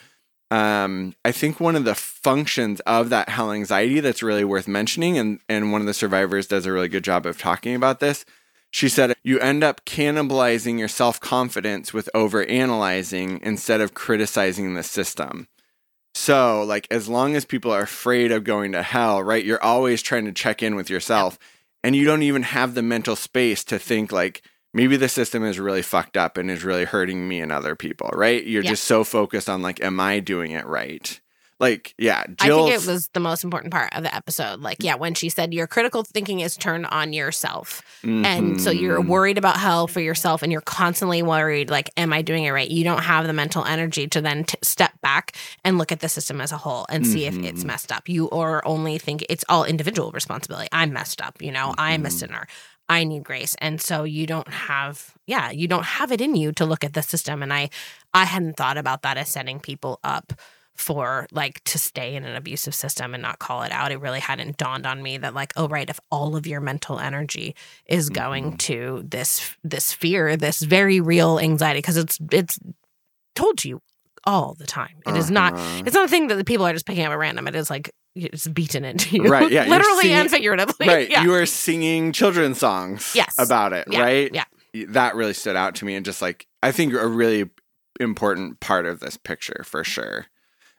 um 0.50 1.14
i 1.24 1.32
think 1.32 1.60
one 1.60 1.76
of 1.76 1.84
the 1.84 1.94
functions 1.94 2.80
of 2.80 3.10
that 3.10 3.28
hell 3.28 3.52
anxiety 3.52 4.00
that's 4.00 4.22
really 4.22 4.44
worth 4.44 4.66
mentioning 4.68 5.18
and 5.18 5.40
and 5.48 5.72
one 5.72 5.80
of 5.80 5.86
the 5.86 5.94
survivors 5.94 6.46
does 6.46 6.66
a 6.66 6.72
really 6.72 6.88
good 6.88 7.04
job 7.04 7.26
of 7.26 7.38
talking 7.38 7.74
about 7.74 8.00
this 8.00 8.24
she 8.70 8.88
said 8.88 9.14
you 9.22 9.38
end 9.40 9.62
up 9.62 9.84
cannibalizing 9.84 10.78
your 10.78 10.88
self-confidence 10.88 11.92
with 11.92 12.08
over 12.14 12.44
analyzing 12.44 13.40
instead 13.42 13.80
of 13.80 13.94
criticizing 13.94 14.74
the 14.74 14.82
system 14.82 15.48
so, 16.18 16.64
like, 16.64 16.88
as 16.90 17.08
long 17.08 17.36
as 17.36 17.44
people 17.44 17.70
are 17.70 17.82
afraid 17.82 18.32
of 18.32 18.42
going 18.42 18.72
to 18.72 18.82
hell, 18.82 19.22
right, 19.22 19.44
you're 19.44 19.62
always 19.62 20.02
trying 20.02 20.24
to 20.24 20.32
check 20.32 20.64
in 20.64 20.74
with 20.74 20.90
yourself. 20.90 21.38
And 21.84 21.94
you 21.94 22.04
don't 22.04 22.24
even 22.24 22.42
have 22.42 22.74
the 22.74 22.82
mental 22.82 23.14
space 23.14 23.62
to 23.64 23.78
think, 23.78 24.10
like, 24.10 24.42
maybe 24.74 24.96
the 24.96 25.08
system 25.08 25.44
is 25.44 25.58
really 25.58 25.82
fucked 25.82 26.16
up 26.16 26.36
and 26.36 26.50
is 26.50 26.64
really 26.64 26.84
hurting 26.84 27.26
me 27.28 27.40
and 27.40 27.50
other 27.52 27.74
people, 27.74 28.10
right? 28.14 28.44
You're 28.44 28.62
Yeah. 28.62 28.70
just 28.70 28.84
so 28.84 29.04
focused 29.04 29.48
on, 29.48 29.62
like, 29.62 29.82
am 29.82 29.98
I 30.00 30.20
doing 30.20 30.52
it 30.52 30.66
right? 30.66 31.20
Like, 31.60 31.92
yeah, 31.98 32.22
I 32.38 32.50
think 32.50 32.70
it 32.70 32.86
was 32.86 33.08
the 33.14 33.18
most 33.20 33.42
important 33.42 33.72
part 33.72 33.92
of 33.92 34.04
the 34.04 34.14
episode. 34.14 34.60
Like, 34.60 34.76
yeah, 34.80 34.94
when 34.94 35.14
she 35.14 35.28
said 35.28 35.52
your 35.52 35.66
critical 35.66 36.04
thinking 36.04 36.38
is 36.38 36.56
turned 36.56 36.86
on 36.86 37.12
yourself. 37.12 37.82
And 38.04 38.60
so 38.60 38.70
you're 38.70 39.00
Mhm. 39.02 39.08
worried 39.08 39.38
about 39.38 39.56
hell 39.58 39.88
for 39.88 39.98
yourself 40.00 40.42
and 40.42 40.52
you're 40.52 40.60
constantly 40.60 41.20
worried, 41.20 41.68
like, 41.68 41.90
am 41.96 42.12
I 42.12 42.22
doing 42.22 42.44
it 42.44 42.50
right? 42.52 42.70
You 42.70 42.84
don't 42.84 43.02
have 43.02 43.26
the 43.26 43.32
mental 43.32 43.64
energy 43.64 44.06
to 44.06 44.20
then 44.20 44.44
t- 44.44 44.56
step 44.62 44.92
back 45.02 45.36
and 45.64 45.78
look 45.78 45.90
at 45.90 45.98
the 45.98 46.08
system 46.08 46.40
as 46.40 46.52
a 46.52 46.56
whole 46.58 46.86
and 46.90 47.04
see 47.04 47.24
if 47.26 47.36
it's 47.38 47.64
Mhm. 47.64 47.66
messed 47.66 47.90
up. 47.90 48.08
You 48.08 48.26
or 48.26 48.64
only 48.66 48.96
think 48.98 49.24
it's 49.28 49.44
all 49.48 49.64
individual 49.64 50.12
responsibility. 50.12 50.68
I'm 50.70 50.92
messed 50.92 51.20
up, 51.20 51.42
you 51.42 51.50
know, 51.50 51.74
I'm 51.76 52.06
a 52.06 52.08
Mhm. 52.08 52.12
sinner. 52.12 52.46
I 52.88 53.04
need 53.04 53.24
grace. 53.24 53.54
And 53.60 53.80
so 53.80 54.04
you 54.04 54.26
don't 54.26 54.48
have, 54.48 55.14
yeah, 55.26 55.50
you 55.50 55.68
don't 55.68 55.84
have 55.84 56.10
it 56.12 56.20
in 56.20 56.34
you 56.36 56.52
to 56.52 56.64
look 56.64 56.84
at 56.84 56.94
the 56.94 57.02
system. 57.02 57.42
And 57.42 57.52
I, 57.52 57.68
I 58.14 58.24
hadn't 58.24 58.56
thought 58.56 58.78
about 58.78 59.02
that 59.02 59.16
as 59.18 59.28
setting 59.28 59.60
people 59.60 60.00
up 60.02 60.32
for 60.74 61.26
like 61.32 61.62
to 61.64 61.76
stay 61.78 62.14
in 62.14 62.24
an 62.24 62.36
abusive 62.36 62.74
system 62.74 63.12
and 63.12 63.20
not 63.22 63.40
call 63.40 63.62
it 63.62 63.72
out. 63.72 63.90
It 63.90 64.00
really 64.00 64.20
hadn't 64.20 64.56
dawned 64.58 64.86
on 64.86 65.02
me 65.02 65.18
that 65.18 65.34
like, 65.34 65.52
oh 65.56 65.66
right, 65.68 65.90
if 65.90 65.98
all 66.10 66.36
of 66.36 66.46
your 66.46 66.60
mental 66.60 66.98
energy 67.00 67.56
is 67.86 68.08
going 68.10 68.52
Mhm. 68.52 68.58
to 68.58 69.04
this 69.06 69.56
this 69.64 69.92
fear, 69.92 70.36
this 70.36 70.60
very 70.62 71.00
real 71.00 71.38
anxiety, 71.40 71.78
because 71.78 71.96
it's 71.96 72.18
it's 72.30 72.58
told 73.34 73.58
to 73.58 73.68
you 73.68 73.82
all 74.24 74.54
the 74.54 74.66
time. 74.66 75.00
It 75.06 75.16
is 75.16 75.30
not 75.30 75.54
Uh-huh. 75.54 75.82
it's 75.84 75.94
not 75.94 76.04
a 76.04 76.08
thing 76.08 76.28
that 76.28 76.36
the 76.36 76.44
people 76.44 76.64
are 76.66 76.72
just 76.72 76.86
picking 76.86 77.04
up 77.04 77.10
at 77.12 77.18
random. 77.18 77.48
It 77.48 77.56
is 77.56 77.70
like 77.70 77.90
it's 78.14 78.46
beaten 78.48 78.84
into 78.84 79.16
you. 79.16 79.24
Right, 79.28 79.50
yeah, 79.50 79.66
Literally 79.66 80.02
seeing- 80.04 80.14
and 80.14 80.30
figuratively. 80.30 80.86
right. 80.88 81.08
Yeah. 81.10 81.22
You 81.22 81.34
are 81.34 81.46
singing 81.46 82.12
children's 82.12 82.58
songs 82.58 83.12
Yes. 83.14 83.34
about 83.38 83.72
it, 83.72 83.86
Yeah, 83.90 84.00
right? 84.00 84.30
yeah. 84.34 84.44
That 84.88 85.14
really 85.14 85.34
stood 85.34 85.56
out 85.56 85.74
to 85.76 85.84
me 85.84 85.94
and 85.94 86.04
just 86.04 86.20
like 86.22 86.46
I 86.62 86.72
think 86.72 86.92
a 86.94 87.06
really 87.06 87.48
important 88.00 88.60
part 88.60 88.86
of 88.86 89.00
this 89.00 89.16
picture 89.16 89.62
for 89.64 89.82
sure. 89.84 90.26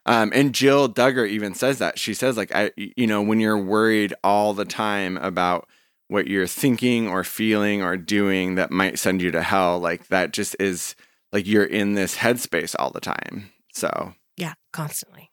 Um, 0.05 0.31
and 0.33 0.53
Jill 0.55 0.89
Duggar 0.89 1.27
even 1.27 1.53
says 1.53 1.77
that. 1.79 1.99
She 1.99 2.13
says, 2.13 2.35
like, 2.37 2.53
I, 2.55 2.71
you 2.77 3.05
know, 3.05 3.21
when 3.21 3.39
you're 3.39 3.57
worried 3.57 4.13
all 4.23 4.53
the 4.53 4.65
time 4.65 5.17
about 5.17 5.67
what 6.07 6.27
you're 6.27 6.47
thinking 6.47 7.07
or 7.07 7.23
feeling 7.23 7.83
or 7.83 7.95
doing 7.97 8.55
that 8.55 8.71
might 8.71 8.97
send 8.97 9.21
you 9.21 9.29
to 9.31 9.41
hell, 9.43 9.77
like 9.79 10.07
that 10.07 10.31
just 10.33 10.55
is 10.59 10.95
like 11.31 11.45
you're 11.45 11.63
in 11.65 11.93
this 11.93 12.15
headspace 12.17 12.75
all 12.79 12.89
the 12.91 13.01
time. 13.01 13.51
So, 13.73 14.13
Yeah, 14.37 14.53
constantly. 14.73 15.28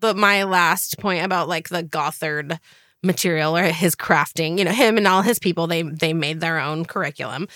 But 0.00 0.16
my 0.16 0.44
last 0.44 0.98
point 0.98 1.24
about 1.24 1.48
like 1.48 1.68
the 1.68 1.82
Gothard 1.82 2.58
material 3.02 3.56
or 3.56 3.64
his 3.64 3.94
crafting, 3.94 4.58
you 4.58 4.64
know, 4.64 4.72
him 4.72 4.96
and 4.96 5.06
all 5.06 5.22
his 5.22 5.38
people, 5.38 5.66
they 5.66 5.82
they 5.82 6.12
made 6.12 6.40
their 6.40 6.58
own 6.58 6.84
curriculum. 6.84 7.48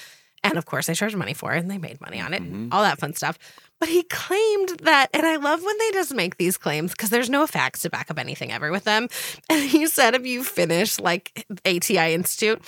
And 0.45 0.59
of 0.59 0.67
course 0.67 0.87
they 0.87 0.95
charged 0.95 1.17
money 1.17 1.35
for 1.35 1.53
it 1.55 1.59
and 1.61 1.71
they 1.71 1.79
made 1.79 2.01
money 2.01 2.21
on 2.21 2.35
it, 2.35 2.43
Mhm. 2.43 2.69
all 2.73 2.83
that 2.83 2.99
fun 2.99 3.15
stuff. 3.15 3.39
But 3.79 3.89
he 3.89 4.03
claimed 4.05 4.71
that, 4.83 5.09
and 5.13 5.25
I 5.27 5.37
love 5.37 5.63
when 5.63 5.77
they 5.79 5.91
just 5.93 6.15
make 6.15 6.37
these 6.37 6.57
claims 6.57 6.93
because 6.93 7.11
there's 7.11 7.31
no 7.31 7.47
facts 7.47 7.81
to 7.83 7.91
back 7.91 8.11
up 8.11 8.19
anything 8.19 8.53
ever 8.53 8.71
with 8.71 8.85
them. 8.85 9.09
And 9.51 9.63
he 9.63 9.87
said 9.87 10.15
if 10.15 10.25
you 10.27 10.43
finish 10.45 10.99
like 11.01 11.47
ATI 11.65 12.15
Institute, 12.15 12.61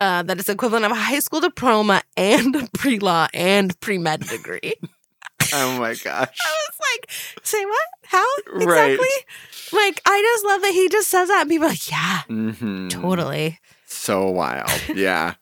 uh, 0.00 0.22
that 0.22 0.38
it's 0.38 0.48
equivalent 0.48 0.84
of 0.86 0.92
a 0.92 0.94
high 0.94 1.18
school 1.20 1.40
diploma 1.40 2.02
and 2.16 2.54
a 2.56 2.68
pre 2.72 2.98
law 2.98 3.26
and 3.34 3.78
pre 3.80 3.98
med 3.98 4.20
degree. 4.28 4.74
oh 5.52 5.78
my 5.78 5.94
gosh. 6.04 6.38
I 6.44 6.56
was 6.68 6.78
like, 6.92 7.10
say 7.44 7.64
what? 7.64 7.78
How 8.04 8.24
Right. 8.52 8.92
exactly? 8.92 9.08
Like, 9.78 10.00
I 10.06 10.22
just 10.34 10.44
love 10.46 10.62
that 10.62 10.72
he 10.72 10.88
just 10.88 11.08
says 11.08 11.28
that, 11.28 11.42
and 11.42 11.50
people 11.50 11.66
are 11.66 11.70
like, 11.70 11.90
yeah, 11.90 12.20
Mhm. 12.28 12.90
totally. 12.90 13.58
So 13.86 14.28
wild. 14.30 14.70
Yeah. 14.94 15.34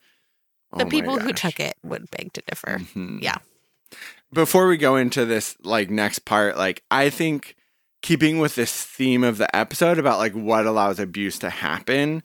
The 0.75 0.83
Oh 0.85 0.89
people 0.89 1.17
who 1.17 1.31
took 1.33 1.59
it 1.59 1.75
would 1.83 2.09
beg 2.11 2.33
to 2.33 2.41
differ. 2.47 2.79
Mhm. 2.79 3.21
Yeah. 3.21 3.37
Before 4.33 4.67
we 4.67 4.75
go 4.77 4.97
into 4.97 5.23
this 5.25 5.55
like 5.61 5.89
next 5.89 6.19
part, 6.25 6.57
like 6.57 6.83
I 6.91 7.09
think 7.09 7.55
keeping 8.01 8.39
with 8.39 8.55
this 8.55 8.83
theme 8.83 9.23
of 9.23 9.37
the 9.37 9.53
episode 9.55 9.97
about 9.97 10.19
like 10.19 10.33
what 10.33 10.65
allows 10.65 10.99
abuse 10.99 11.39
to 11.39 11.49
happen, 11.49 12.21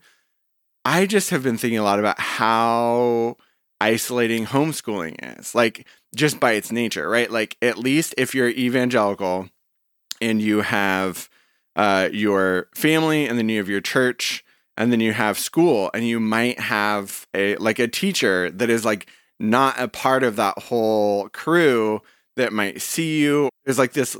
I 0.84 1.06
just 1.06 1.30
have 1.30 1.44
been 1.44 1.56
thinking 1.56 1.78
a 1.78 1.84
lot 1.84 2.00
about 2.00 2.18
how 2.18 3.36
isolating 3.80 4.46
homeschooling 4.46 5.38
is. 5.38 5.54
Like 5.54 5.86
just 6.14 6.40
by 6.40 6.52
its 6.52 6.70
nature, 6.70 7.08
right? 7.08 7.30
Like 7.30 7.56
at 7.62 7.78
least 7.78 8.14
if 8.18 8.34
you're 8.34 8.48
evangelical 8.48 9.48
and 10.20 10.40
you 10.40 10.60
have 10.60 11.28
uh 11.74 12.08
your 12.12 12.68
family 12.74 13.26
and 13.26 13.38
then 13.38 13.48
you 13.48 13.58
have 13.58 13.68
your 13.68 13.80
church 13.80 14.44
and 14.76 14.92
then 14.92 15.00
you 15.00 15.12
have 15.12 15.38
school 15.38 15.90
and 15.94 16.06
you 16.06 16.20
might 16.20 16.58
have 16.60 17.26
a 17.34 17.56
like 17.56 17.78
a 17.78 17.88
teacher 17.88 18.50
that 18.50 18.70
is 18.70 18.84
like 18.84 19.08
not 19.40 19.78
a 19.80 19.88
part 19.88 20.22
of 20.22 20.36
that 20.36 20.58
whole 20.58 21.28
crew 21.30 22.00
that 22.36 22.52
might 22.52 22.80
see 22.80 23.20
you 23.20 23.48
there's 23.64 23.78
like 23.78 23.92
this 23.92 24.16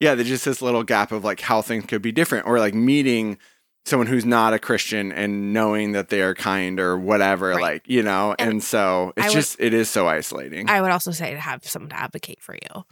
yeah 0.00 0.14
there's 0.14 0.28
just 0.28 0.44
this 0.44 0.62
little 0.62 0.82
gap 0.82 1.12
of 1.12 1.24
like 1.24 1.40
how 1.40 1.60
things 1.60 1.84
could 1.86 2.02
be 2.02 2.12
different 2.12 2.46
or 2.46 2.58
like 2.58 2.74
meeting 2.74 3.36
someone 3.84 4.06
who's 4.06 4.24
not 4.24 4.54
a 4.54 4.58
christian 4.58 5.10
and 5.12 5.52
knowing 5.52 5.92
that 5.92 6.08
they 6.08 6.20
are 6.22 6.34
kind 6.34 6.78
or 6.78 6.96
whatever 6.98 7.48
Right. 7.50 7.60
like 7.60 7.82
you 7.88 8.02
know 8.02 8.34
and, 8.38 8.50
And 8.52 8.62
so 8.64 9.12
it's 9.16 9.26
would- 9.28 9.32
just 9.32 9.56
it 9.60 9.74
is 9.74 9.88
so 9.90 10.06
isolating 10.08 10.68
I 10.70 10.80
would 10.80 10.90
also 10.90 11.10
say 11.10 11.32
to 11.34 11.40
have 11.40 11.66
someone 11.66 11.90
to 11.90 11.98
advocate 11.98 12.40
for 12.42 12.54
you. 12.54 12.84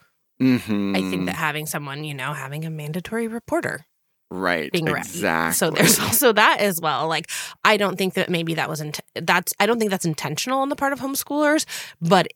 Mhm. 0.43 0.97
I 0.97 1.11
think 1.11 1.27
that 1.27 1.37
having 1.37 1.67
someone, 1.67 2.03
you 2.03 2.15
know, 2.15 2.33
having 2.33 2.65
a 2.65 2.71
mandatory 2.71 3.29
reporter 3.29 3.85
right 4.31 4.73
being 4.73 4.87
ready. 4.87 5.01
exactly 5.01 5.55
So 5.55 5.71
there's 5.71 5.99
also 6.07 6.33
that 6.33 6.61
as 6.61 6.81
well. 6.81 7.09
Like, 7.09 7.31
I 7.65 7.77
don't 7.77 7.97
think 7.97 8.15
that 8.15 8.31
maybe 8.31 8.55
that 8.55 8.69
was 8.69 8.81
int- 8.81 9.01
that's 9.15 9.53
I 9.61 9.67
don't 9.67 9.79
think 9.79 9.91
that's 9.91 10.07
intentional 10.07 10.61
on 10.61 10.69
the 10.71 10.77
part 10.77 10.93
of 10.95 11.01
homeschoolers, 11.01 11.67
but 12.01 12.29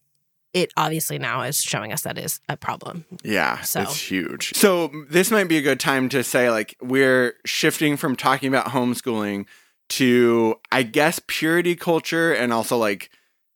it 0.55 0.73
obviously 0.77 1.19
now 1.19 1.43
is 1.43 1.61
showing 1.61 1.93
us 1.93 2.03
that 2.03 2.17
is 2.17 2.41
a 2.49 2.57
problem. 2.57 3.05
Yeah, 3.23 3.61
So- 3.61 3.83
it's 3.83 3.97
huge. 4.01 4.55
So 4.55 4.91
this 5.11 5.31
might 5.31 5.49
be 5.49 5.59
a 5.59 5.63
good 5.63 5.81
time 5.81 6.09
to 6.11 6.23
say 6.25 6.49
like 6.51 6.77
we're 6.81 7.35
shifting 7.45 7.97
from 7.97 8.17
talking 8.17 8.49
about 8.49 8.67
homeschooling 8.69 9.47
to 9.91 10.55
I 10.73 10.83
guess 10.85 11.21
purity 11.27 11.77
culture 11.77 12.33
and 12.33 12.53
also 12.53 12.77
like 12.79 13.11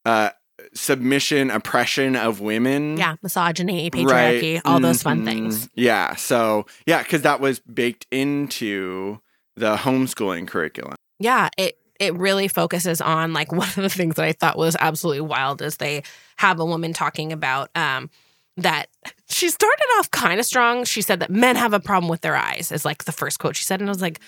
uh 0.04 0.30
submission 0.74 1.50
oppression 1.50 2.16
of 2.16 2.40
women. 2.40 2.96
Yeah, 2.96 3.16
misogyny, 3.22 3.90
Right. 3.94 4.42
patriarchy, 4.42 4.60
all 4.64 4.80
those 4.80 5.02
fun 5.02 5.22
Mhm. 5.22 5.24
things. 5.24 5.68
Yeah. 5.74 6.14
So 6.16 6.66
yeah, 6.86 7.02
because 7.02 7.22
that 7.22 7.40
was 7.40 7.60
baked 7.60 8.06
into 8.10 9.20
the 9.56 9.76
homeschooling 9.76 10.46
curriculum. 10.46 10.94
yeah 11.20 11.48
it 11.58 11.78
it 11.98 12.14
really 12.14 12.46
focuses 12.46 13.00
on 13.00 13.32
like 13.32 13.50
one 13.62 13.66
of 13.68 13.74
the 13.74 13.88
things 13.88 14.14
that 14.14 14.24
i 14.24 14.30
thought 14.32 14.56
was 14.56 14.76
absolutely 14.78 15.20
wild 15.20 15.60
is 15.60 15.78
they 15.78 16.00
have 16.38 16.58
a 16.58 16.64
woman 16.64 16.92
talking 16.92 17.32
about 17.32 17.70
um 17.76 18.10
that 18.56 18.88
she 19.28 19.48
started 19.48 19.86
off 19.98 20.10
kind 20.10 20.40
of 20.40 20.46
strong. 20.46 20.84
She 20.84 21.00
said 21.00 21.20
that 21.20 21.30
men 21.30 21.54
have 21.56 21.72
a 21.72 21.80
problem 21.80 22.10
with 22.10 22.22
their 22.22 22.36
eyes 22.36 22.72
is 22.72 22.84
like 22.84 23.04
the 23.04 23.12
first 23.12 23.38
quote 23.38 23.54
she 23.54 23.64
said 23.64 23.80
and 23.80 23.88
i 23.88 23.92
was 23.92 24.02
like 24.02 24.20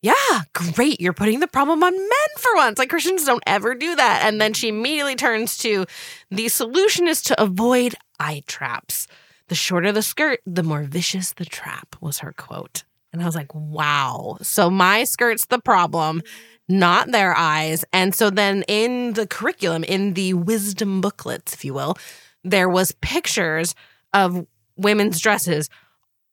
yeah 0.00 0.42
great 0.52 1.00
you're 1.00 1.12
putting 1.14 1.40
the 1.40 1.48
problem 1.48 1.82
on 1.82 1.92
men 1.92 2.30
for 2.36 2.54
once 2.54 2.78
like 2.78 2.90
christians 2.90 3.24
don't 3.24 3.42
ever 3.46 3.74
do 3.74 3.96
that. 3.96 4.22
And 4.24 4.40
then 4.40 4.52
she 4.52 4.68
immediately 4.68 5.16
turns 5.16 5.58
to 5.58 5.86
the 6.30 6.48
solution 6.48 7.08
is 7.08 7.22
to 7.22 7.42
avoid 7.42 7.94
eye 8.20 8.42
traps. 8.46 9.06
The 9.48 9.54
shorter 9.54 9.92
the 9.92 10.02
skirt 10.02 10.40
the 10.46 10.62
more 10.62 10.82
vicious 10.84 11.32
the 11.32 11.44
trap 11.44 11.96
was 12.00 12.18
her 12.18 12.32
quote. 12.32 12.84
And 13.12 13.22
i 13.22 13.26
was 13.26 13.34
like 13.34 13.54
wow. 13.54 14.38
So 14.42 14.70
my 14.70 15.04
skirt's 15.04 15.46
the 15.46 15.58
problem 15.58 16.22
not 16.68 17.10
their 17.10 17.36
eyes. 17.36 17.84
And 17.92 18.14
so 18.14 18.30
then 18.30 18.64
in 18.68 19.14
the 19.14 19.26
curriculum, 19.26 19.84
in 19.84 20.14
the 20.14 20.34
wisdom 20.34 21.00
booklets, 21.00 21.52
if 21.54 21.64
you 21.64 21.74
will, 21.74 21.96
there 22.42 22.68
was 22.68 22.92
pictures 23.00 23.74
of 24.12 24.46
women's 24.76 25.20
dresses, 25.20 25.68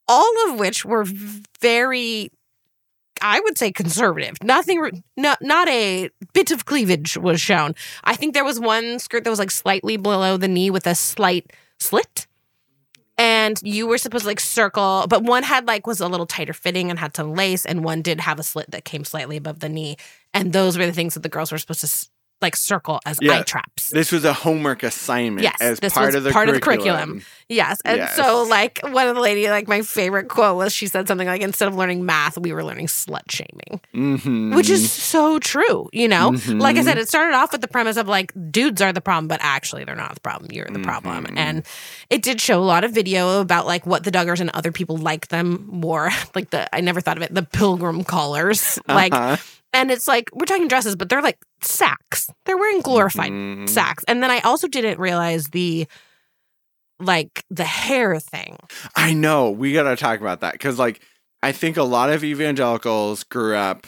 all 0.08 0.50
of 0.50 0.60
which 0.60 0.86
were 0.86 1.06
very 1.60 2.32
I 3.22 3.40
would 3.42 3.58
say 3.58 3.72
conservative. 3.72 4.38
Nothing 4.44 5.04
not 5.16 5.42
not 5.42 5.68
a 5.70 6.10
bit 6.34 6.52
of 6.52 6.66
cleavage 6.66 7.18
was 7.18 7.40
shown. 7.40 7.76
I 8.04 8.16
think 8.16 8.34
there 8.34 8.44
was 8.44 8.60
one 8.60 8.98
skirt 8.98 9.24
that 9.24 9.30
was 9.30 9.40
like 9.40 9.52
slightly 9.52 9.96
below 9.96 10.38
the 10.38 10.48
knee 10.48 10.72
with 10.72 10.88
a 10.88 10.96
slight 10.96 11.54
slit. 11.80 12.26
And 13.22 13.60
you 13.62 13.86
were 13.86 14.00
supposed 14.00 14.24
to 14.24 14.28
like 14.28 14.40
circle, 14.40 15.06
but 15.08 15.22
one 15.22 15.44
had 15.44 15.68
like 15.68 15.86
was 15.86 16.00
a 16.00 16.08
little 16.08 16.26
tighter 16.26 16.54
fitting 16.54 16.90
and 16.90 16.98
had 16.98 17.16
some 17.16 17.36
lace, 17.36 17.68
and 17.68 17.84
one 17.84 18.02
did 18.02 18.20
have 18.20 18.40
a 18.40 18.44
slit 18.44 18.72
that 18.72 18.84
came 18.84 19.04
slightly 19.04 19.38
above 19.38 19.60
the 19.60 19.70
knee. 19.70 19.98
And 20.34 20.54
those 20.54 20.76
were 20.76 20.88
the 20.88 20.92
things 20.92 21.14
that 21.14 21.20
the 21.20 21.30
girls 21.30 21.52
were 21.52 21.60
supposed 21.60 21.82
to 21.82 21.88
like 22.42 22.56
circle 22.56 23.00
as 23.06 23.18
Yeah. 23.22 23.40
eye 23.40 23.42
traps. 23.44 23.90
This 23.90 24.12
was 24.12 24.26
a 24.26 24.34
homework 24.34 24.84
assignment 24.84 25.44
Yes, 25.44 25.56
as 25.62 25.80
this 25.80 25.94
part 25.94 26.08
was 26.08 26.16
of 26.16 26.24
the 26.24 26.32
part 26.32 26.50
of 26.50 26.56
the 26.56 26.62
curriculum. 26.62 26.96
curriculum. 26.98 27.26
Yes. 27.50 27.80
And 27.86 27.98
Yes. 27.98 28.16
so 28.16 28.44
like 28.44 28.80
one 28.84 29.08
of 29.08 29.16
the 29.16 29.22
lady, 29.22 29.50
like 29.50 29.68
my 29.68 29.82
favorite 29.82 30.28
quote 30.30 30.56
was 30.58 30.74
she 30.74 30.88
said 30.88 31.08
something 31.08 31.28
like 31.28 31.42
instead 31.42 31.68
of 31.68 31.76
learning 31.76 32.06
math, 32.06 32.38
we 32.38 32.54
were 32.54 32.64
learning 32.64 32.88
slut 32.88 33.30
shaming. 33.30 33.82
Mhm. 33.94 34.56
Which 34.56 34.70
is 34.70 34.92
so 34.92 35.38
true, 35.40 35.90
you 35.92 36.08
know? 36.08 36.32
Mhm. 36.32 36.62
Like 36.62 36.78
I 36.78 36.84
said, 36.84 36.98
it 36.98 37.10
started 37.10 37.36
off 37.36 37.52
with 37.52 37.62
the 37.62 37.68
premise 37.68 37.98
of 37.98 38.08
like 38.08 38.32
dudes 38.52 38.82
are 38.82 38.94
the 38.94 39.02
problem, 39.02 39.28
but 39.28 39.40
actually 39.44 39.84
they're 39.84 39.96
not 39.96 40.14
the 40.16 40.22
problem. 40.22 40.52
You're 40.52 40.68
the 40.72 40.80
problem. 40.80 41.26
Mhm. 41.26 41.38
And 41.38 41.64
it 42.10 42.22
did 42.22 42.40
show 42.42 42.60
a 42.60 42.64
lot 42.66 42.84
of 42.84 42.92
video 42.92 43.42
about 43.42 43.68
like 43.68 43.86
what 43.86 44.04
the 44.04 44.12
Duggars 44.12 44.40
and 44.40 44.50
other 44.52 44.72
people 44.72 44.98
like 44.98 45.28
them 45.28 45.66
more. 45.70 46.10
Like 46.34 46.50
the 46.52 46.74
I 46.74 46.80
never 46.82 47.02
thought 47.02 47.18
of 47.18 47.24
it, 47.24 47.34
the 47.36 47.44
pilgrim 47.44 48.04
callers. 48.06 48.80
Like 48.88 49.14
Uh-huh. 49.14 49.38
And 49.74 49.92
it's 49.92 50.08
like 50.08 50.30
we're 50.34 50.46
talking 50.46 50.68
dresses, 50.68 50.96
but 50.96 51.10
they're 51.10 51.22
like 51.22 51.38
sacks. 51.62 52.30
They're 52.46 52.58
wearing 52.58 52.82
glorified 52.82 53.32
Mhm. 53.32 53.70
sacks. 53.70 54.04
And 54.08 54.22
then 54.24 54.32
I 54.32 54.40
also 54.40 54.68
didn't 54.68 55.00
realize 55.00 55.48
the 55.48 55.88
like 57.00 57.44
the 57.50 57.64
hair 57.64 58.20
thing. 58.20 58.58
I 58.96 59.14
know. 59.14 59.50
We 59.50 59.74
got 59.74 59.84
to 59.84 59.96
talk 59.96 60.20
about 60.22 60.42
that 60.42 60.54
because, 60.54 60.78
like, 60.78 61.02
I 61.42 61.52
think 61.52 61.78
a 61.78 61.84
lot 61.84 62.12
of 62.12 62.24
evangelicals 62.24 63.24
grew 63.24 63.56
up 63.56 63.88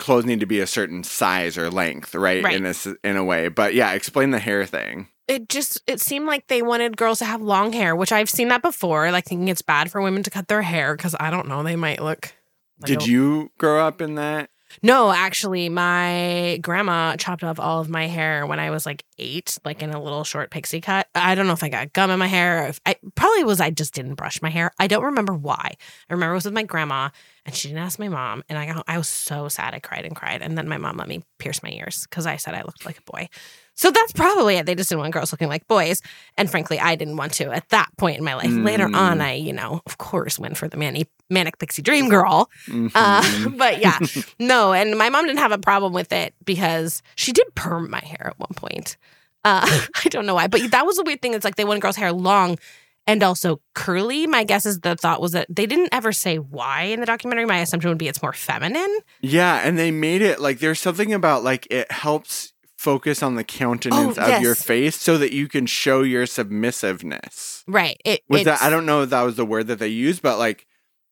clothes 0.00 0.24
need 0.24 0.40
to 0.40 0.46
be 0.46 0.58
a 0.58 0.66
certain 0.66 1.04
size 1.04 1.56
or 1.56 1.70
length, 1.70 2.16
right? 2.16 2.42
Right. 2.42 2.56
In 2.56 2.64
this 2.64 2.88
in 3.04 3.16
a 3.16 3.22
way, 3.24 3.46
but 3.48 3.74
yeah, 3.74 3.92
explain 3.92 4.32
the 4.32 4.40
hair 4.40 4.66
thing. 4.66 5.06
It 5.28 5.48
just 5.48 5.80
it 5.86 6.00
seemed 6.00 6.26
like 6.26 6.48
they 6.48 6.62
wanted 6.62 6.96
girls 6.96 7.20
to 7.20 7.24
have 7.24 7.40
long 7.40 7.72
hair, 7.72 7.94
which 7.94 8.10
I've 8.10 8.28
seen 8.28 8.48
that 8.48 8.60
before. 8.60 9.10
Like 9.12 9.24
thinking 9.24 9.46
it's 9.48 9.62
bad 9.62 9.92
for 9.92 10.02
women 10.02 10.24
to 10.24 10.30
cut 10.30 10.48
their 10.48 10.62
hair 10.62 10.96
because 10.96 11.14
I 11.20 11.30
don't 11.30 11.46
know 11.46 11.62
they 11.62 11.76
might 11.76 12.02
look. 12.02 12.32
like 12.80 12.88
Did 12.88 13.02
a- 13.02 13.06
you 13.10 13.52
grow 13.56 13.86
up 13.86 14.00
in 14.02 14.16
that? 14.16 14.50
No, 14.82 15.10
actually, 15.12 15.68
my 15.68 16.58
grandma 16.62 17.16
chopped 17.16 17.44
off 17.44 17.58
all 17.58 17.80
of 17.80 17.88
my 17.88 18.06
hair 18.06 18.46
when 18.46 18.58
I 18.58 18.70
was 18.70 18.86
like 18.86 19.04
eight, 19.18 19.58
like 19.64 19.82
in 19.82 19.90
a 19.90 20.02
little 20.02 20.24
short 20.24 20.50
pixie 20.50 20.80
cut. 20.80 21.08
I 21.14 21.34
don't 21.34 21.46
know 21.46 21.52
if 21.52 21.62
I 21.62 21.68
got 21.68 21.92
gum 21.92 22.10
in 22.10 22.18
my 22.18 22.26
hair. 22.26 22.66
If 22.66 22.80
I 22.84 22.96
probably 23.14 23.44
was 23.44 23.60
I 23.60 23.70
just 23.70 23.94
didn't 23.94 24.14
brush 24.14 24.42
my 24.42 24.50
hair. 24.50 24.72
I 24.78 24.86
don't 24.86 25.04
remember 25.04 25.34
why. 25.34 25.76
I 26.08 26.12
remember 26.12 26.32
it 26.32 26.36
was 26.36 26.44
with 26.44 26.54
my 26.54 26.64
grandma, 26.64 27.10
and 27.46 27.54
she 27.54 27.68
didn't 27.68 27.82
ask 27.82 27.98
my 27.98 28.08
mom. 28.08 28.42
And 28.48 28.58
I 28.58 28.66
got 28.66 28.84
I 28.86 28.98
was 28.98 29.08
so 29.08 29.48
sad. 29.48 29.74
I 29.74 29.80
cried 29.80 30.04
and 30.04 30.16
cried, 30.16 30.42
and 30.42 30.56
then 30.56 30.68
my 30.68 30.78
mom 30.78 30.96
let 30.96 31.08
me 31.08 31.22
pierce 31.38 31.62
my 31.62 31.70
ears 31.70 32.06
because 32.08 32.26
I 32.26 32.36
said 32.36 32.54
I 32.54 32.62
looked 32.62 32.84
like 32.84 32.98
a 32.98 33.10
boy. 33.10 33.28
So 33.74 33.90
that's 33.90 34.12
probably 34.12 34.56
it. 34.56 34.66
They 34.66 34.74
just 34.74 34.88
didn't 34.88 35.00
want 35.00 35.12
girls 35.12 35.32
looking 35.32 35.48
like 35.48 35.66
boys. 35.66 36.00
And 36.36 36.50
frankly, 36.50 36.78
I 36.78 36.94
didn't 36.94 37.16
want 37.16 37.32
to 37.34 37.50
at 37.50 37.68
that 37.70 37.88
point 37.96 38.18
in 38.18 38.24
my 38.24 38.34
life. 38.34 38.50
Mm. 38.50 38.64
Later 38.64 38.88
on, 38.94 39.20
I, 39.20 39.34
you 39.34 39.52
know, 39.52 39.82
of 39.84 39.98
course, 39.98 40.38
went 40.38 40.56
for 40.56 40.68
the 40.68 40.76
manic, 40.76 41.08
manic 41.28 41.58
pixie 41.58 41.82
dream 41.82 42.08
girl. 42.08 42.48
Mm-hmm. 42.68 42.88
Uh, 42.94 43.50
but 43.56 43.80
yeah, 43.80 43.98
no. 44.38 44.72
And 44.72 44.96
my 44.96 45.10
mom 45.10 45.26
didn't 45.26 45.40
have 45.40 45.52
a 45.52 45.58
problem 45.58 45.92
with 45.92 46.12
it 46.12 46.34
because 46.44 47.02
she 47.16 47.32
did 47.32 47.52
perm 47.54 47.90
my 47.90 48.00
hair 48.00 48.28
at 48.28 48.38
one 48.38 48.54
point. 48.54 48.96
Uh, 49.44 49.66
I 50.04 50.08
don't 50.08 50.24
know 50.24 50.34
why, 50.34 50.46
but 50.46 50.70
that 50.70 50.86
was 50.86 50.98
a 50.98 51.02
weird 51.02 51.20
thing. 51.20 51.34
It's 51.34 51.44
like 51.44 51.56
they 51.56 51.64
want 51.64 51.80
girls' 51.80 51.96
hair 51.96 52.12
long 52.12 52.58
and 53.06 53.22
also 53.22 53.60
curly. 53.74 54.26
My 54.26 54.44
guess 54.44 54.66
is 54.66 54.80
the 54.80 54.96
thought 54.96 55.20
was 55.20 55.32
that 55.32 55.46
they 55.50 55.66
didn't 55.66 55.90
ever 55.92 56.12
say 56.12 56.38
why 56.38 56.84
in 56.84 57.00
the 57.00 57.06
documentary. 57.06 57.44
My 57.44 57.58
assumption 57.58 57.90
would 57.90 57.98
be 57.98 58.08
it's 58.08 58.22
more 58.22 58.32
feminine. 58.32 58.98
Yeah, 59.20 59.60
and 59.62 59.78
they 59.78 59.90
made 59.90 60.22
it 60.22 60.40
like 60.40 60.60
there's 60.60 60.80
something 60.80 61.12
about 61.12 61.44
like 61.44 61.66
it 61.70 61.90
helps 61.90 62.53
focus 62.84 63.22
on 63.22 63.34
the 63.34 63.44
countenance 63.44 64.18
oh, 64.18 64.22
of 64.22 64.28
yes. 64.28 64.42
your 64.42 64.54
face 64.54 65.00
so 65.00 65.16
that 65.16 65.32
you 65.32 65.48
can 65.48 65.64
show 65.64 66.02
your 66.02 66.26
submissiveness. 66.26 67.64
Right. 67.66 67.98
It, 68.04 68.20
With 68.28 68.44
that, 68.44 68.60
I 68.60 68.68
don't 68.68 68.84
know 68.84 69.02
if 69.02 69.10
that 69.10 69.22
was 69.22 69.36
the 69.36 69.46
word 69.46 69.68
that 69.68 69.78
they 69.78 69.88
used, 69.88 70.20
but 70.20 70.38
like 70.38 70.66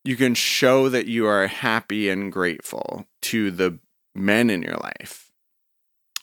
you 0.05 0.15
can 0.15 0.35
show 0.35 0.91
that 0.91 1.07
you 1.07 1.27
are 1.27 1.47
happy 1.47 2.11
and 2.11 2.31
grateful 2.31 3.07
to 3.23 3.51
the 3.51 3.79
men 4.15 4.51
in 4.51 4.63
your 4.63 4.77
life. 4.77 5.31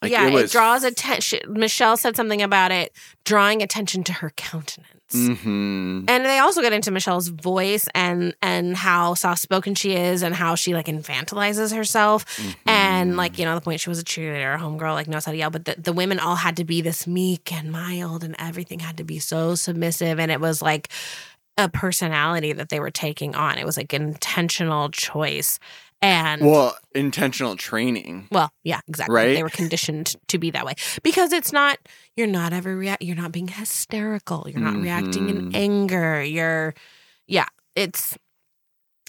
Like 0.04 0.12
yeah, 0.12 0.28
it, 0.28 0.34
was, 0.34 0.44
it 0.46 0.52
draws 0.52 0.84
attention. 0.84 1.40
Michelle 1.48 1.98
said 1.98 2.16
something 2.16 2.44
about 2.44 2.72
it 2.72 2.94
drawing 3.26 3.64
attention 3.64 4.04
to 4.06 4.14
her 4.14 4.30
countenance. 4.38 4.99
Mm-hmm. 5.14 6.06
And 6.08 6.26
they 6.26 6.40
also 6.40 6.62
get 6.62 6.72
into 6.72 6.92
Michelle's 6.92 7.30
voice 7.30 7.88
and 7.96 8.36
and 8.42 8.76
how 8.76 9.16
soft 9.16 9.42
spoken 9.42 9.74
she 9.76 9.96
is 9.96 10.22
and 10.22 10.36
how 10.36 10.56
she 10.56 10.74
like 10.74 10.86
infantilizes 10.86 11.76
herself 11.76 12.26
mm-hmm. 12.38 12.70
and 12.70 13.18
like 13.18 13.40
you 13.40 13.46
know 13.46 13.56
the 13.56 13.62
point 13.62 13.80
she 13.80 13.90
was 13.90 14.00
a 14.00 14.04
cheerleader, 14.04 14.56
a 14.56 14.58
homegirl, 14.60 14.94
like 14.94 15.08
knows 15.08 15.26
how 15.26 15.32
to 15.32 15.38
yell. 15.38 15.50
But 15.50 15.66
the, 15.66 15.76
the 15.78 15.94
women 15.94 16.20
all 16.20 16.36
had 16.36 16.58
to 16.58 16.64
be 16.64 16.82
this 16.82 17.08
meek 17.08 17.52
and 17.52 17.72
mild 17.72 18.24
and 18.24 18.36
everything 18.38 18.80
had 18.80 18.98
to 18.98 19.04
be 19.04 19.20
so 19.20 19.56
submissive 19.56 20.20
and 20.20 20.32
it 20.32 20.40
was 20.40 20.62
like 20.62 20.90
a 21.58 21.68
personality 21.68 22.54
that 22.54 22.70
they 22.70 22.80
were 22.80 22.92
taking 22.92 23.36
on. 23.36 23.58
It 23.58 23.66
was 23.66 23.78
like 23.78 23.92
an 23.94 24.04
intentional 24.04 24.90
choice 24.90 25.60
and 26.02 26.46
well 26.46 26.78
intentional 26.96 27.56
training 27.56 28.28
well 28.32 28.52
yeah 28.64 28.80
exactly 28.88 29.16
right 29.16 29.36
they 29.36 29.44
were 29.44 29.50
conditioned 29.50 30.16
to 30.28 30.38
be 30.38 30.50
that 30.50 30.66
way 30.66 30.74
because 31.04 31.34
it's 31.34 31.52
not 31.52 31.78
you're 32.16 32.28
not 32.28 32.54
ever 32.54 32.76
react 32.76 33.02
you're 33.02 33.16
not 33.16 33.32
being 33.32 33.48
hysterical 33.48 34.46
you're 34.50 34.62
not 34.62 34.74
mm-hmm. 34.74 34.84
reacting 34.84 35.30
in 35.30 35.38
mm-hmm. 35.38 35.56
anger 35.56 36.24
you're 36.24 36.74
yeah 37.28 37.46
it's 37.76 38.18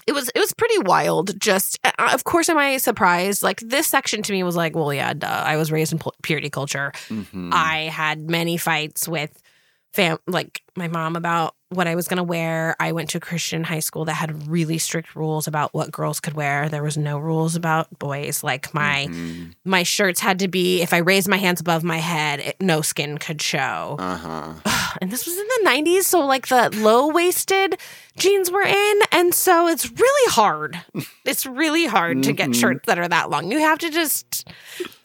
it 0.07 0.13
was 0.13 0.29
it 0.35 0.39
was 0.39 0.53
pretty 0.53 0.77
wild 0.79 1.39
just 1.39 1.79
uh, 1.83 2.09
of 2.13 2.23
course 2.23 2.49
am 2.49 2.57
i 2.57 2.77
surprised 2.77 3.43
like 3.43 3.59
this 3.61 3.87
section 3.87 4.21
to 4.21 4.33
me 4.33 4.43
was 4.43 4.55
like 4.55 4.75
well 4.75 4.93
yeah 4.93 5.13
duh. 5.13 5.27
i 5.27 5.55
was 5.55 5.71
raised 5.71 5.93
in 5.93 5.99
purity 6.23 6.49
culture 6.49 6.91
mm-hmm. 7.07 7.51
i 7.53 7.83
had 7.83 8.29
many 8.29 8.57
fights 8.57 9.07
with 9.07 9.41
fam 9.93 10.17
like 10.27 10.61
my 10.75 10.87
mom 10.87 11.15
about 11.15 11.55
what 11.69 11.87
I 11.87 11.95
was 11.95 12.07
going 12.07 12.17
to 12.17 12.23
wear. 12.23 12.75
I 12.79 12.91
went 12.91 13.09
to 13.11 13.17
a 13.17 13.21
Christian 13.21 13.63
high 13.63 13.79
school 13.79 14.05
that 14.05 14.13
had 14.13 14.47
really 14.47 14.77
strict 14.77 15.15
rules 15.15 15.47
about 15.47 15.73
what 15.73 15.91
girls 15.91 16.19
could 16.19 16.33
wear. 16.33 16.67
There 16.69 16.83
was 16.83 16.97
no 16.97 17.17
rules 17.17 17.55
about 17.55 17.97
boys. 17.97 18.43
Like 18.43 18.73
my 18.73 19.07
mm-hmm. 19.09 19.51
my 19.65 19.83
shirts 19.83 20.19
had 20.19 20.39
to 20.39 20.47
be 20.47 20.81
if 20.81 20.93
I 20.93 20.97
raised 20.97 21.27
my 21.27 21.37
hands 21.37 21.61
above 21.61 21.83
my 21.83 21.97
head, 21.97 22.39
it, 22.39 22.61
no 22.61 22.81
skin 22.81 23.17
could 23.17 23.41
show. 23.41 23.95
Uh-huh. 23.99 24.53
and 25.01 25.11
this 25.11 25.25
was 25.25 25.37
in 25.37 25.47
the 25.47 25.69
90s, 25.69 26.03
so 26.03 26.25
like 26.25 26.47
the 26.47 26.69
low-waisted 26.77 27.77
jeans 28.17 28.51
were 28.51 28.63
in, 28.63 28.99
and 29.11 29.33
so 29.33 29.67
it's 29.67 29.89
really 29.89 30.31
hard. 30.31 30.79
it's 31.25 31.45
really 31.45 31.85
hard 31.85 32.17
mm-hmm. 32.17 32.21
to 32.23 32.33
get 32.33 32.49
mm-hmm. 32.49 32.59
shirts 32.59 32.85
that 32.87 32.99
are 32.99 33.07
that 33.07 33.29
long. 33.29 33.51
You 33.51 33.59
have 33.59 33.79
to 33.79 33.89
just 33.89 34.47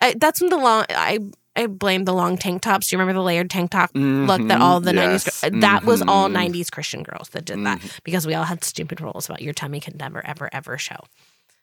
I, 0.01 0.15
that's 0.19 0.41
when 0.41 0.51
the 0.51 0.57
long 0.57 0.85
I 0.91 1.21
I 1.57 1.67
blame 1.67 2.05
the 2.05 2.13
long 2.13 2.37
tank 2.37 2.63
tops. 2.63 2.89
Do 2.89 2.97
you 2.97 3.01
remember 3.01 3.19
the 3.19 3.25
layered 3.25 3.51
tank 3.51 3.71
top 3.71 3.93
mm-hmm. 3.93 4.27
look 4.27 4.47
that 4.49 4.61
all 4.61 4.81
the 4.81 4.95
yes. 4.95 5.27
90s 5.27 5.49
mm-hmm. 5.49 5.61
that 5.61 5.85
was 5.85 6.03
all 6.03 6.29
90s 6.29 6.51
mm-hmm. 6.51 6.63
Christian 6.73 7.03
girls 7.03 7.31
that 7.31 7.45
did 7.45 7.65
that 7.65 7.79
mm-hmm. 7.79 7.99
because 8.05 8.27
we 8.27 8.35
all 8.35 8.45
had 8.45 8.63
stupid 8.63 9.01
rules 9.01 9.29
about 9.29 9.41
your 9.41 9.55
tummy 9.55 9.81
can 9.81 9.97
never 9.97 10.25
ever 10.25 10.51
ever 10.53 10.79
show 10.79 10.99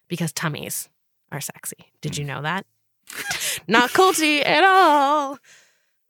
because 0.08 0.32
tummies 0.32 0.88
are 1.30 1.40
sexy. 1.40 1.92
Did 2.00 2.18
you 2.18 2.24
know 2.24 2.42
that? 2.42 2.66
Not 3.68 3.90
culty 3.90 4.44
at 4.44 4.64
all. 4.64 5.38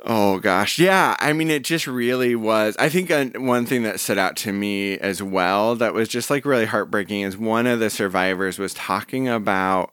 Oh 0.06 0.38
gosh, 0.38 0.78
yeah. 0.78 1.16
I 1.20 1.32
mean, 1.32 1.50
it 1.50 1.64
just 1.64 1.86
really 1.86 2.34
was. 2.34 2.76
I 2.78 2.88
think 2.88 3.10
uh, 3.10 3.26
one 3.36 3.64
thing 3.64 3.84
that 3.84 4.00
stood 4.00 4.18
out 4.18 4.36
to 4.38 4.52
me 4.52 4.98
as 4.98 5.22
well 5.22 5.76
that 5.76 5.94
was 5.94 6.08
just 6.08 6.30
like 6.30 6.44
really 6.44 6.66
heartbreaking 6.66 7.22
is 7.22 7.38
one 7.38 7.66
of 7.66 7.80
the 7.80 7.90
survivors 7.90 8.58
was 8.58 8.74
talking 8.74 9.28
about 9.28 9.92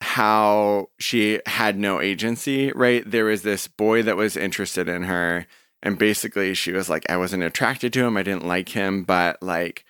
how 0.00 0.88
she 0.98 1.40
had 1.46 1.78
no 1.78 2.00
agency, 2.00 2.72
right? 2.72 3.08
There 3.08 3.26
was 3.26 3.42
this 3.42 3.68
boy 3.68 4.02
that 4.02 4.16
was 4.16 4.36
interested 4.36 4.88
in 4.88 5.04
her, 5.04 5.46
and 5.82 5.98
basically 5.98 6.54
she 6.54 6.72
was 6.72 6.88
like, 6.88 7.08
I 7.10 7.16
wasn't 7.16 7.42
attracted 7.42 7.92
to 7.94 8.04
him, 8.04 8.16
I 8.16 8.22
didn't 8.22 8.46
like 8.46 8.70
him, 8.70 9.04
but 9.04 9.42
like 9.42 9.84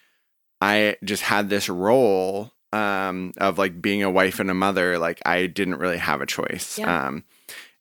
I 0.61 0.96
just 1.05 1.23
had 1.23 1.49
this 1.49 1.68
role 1.68 2.53
um 2.73 3.33
of 3.38 3.59
like 3.59 3.83
being 3.83 4.03
a 4.03 4.11
wife 4.11 4.38
and 4.38 4.51
a 4.51 4.55
mother, 4.55 4.99
like 4.99 5.20
I 5.27 5.46
didn't 5.46 5.79
really 5.79 5.99
have 5.99 6.20
a 6.20 6.27
choice. 6.27 6.79
Yeah. 6.79 7.07
Um 7.07 7.25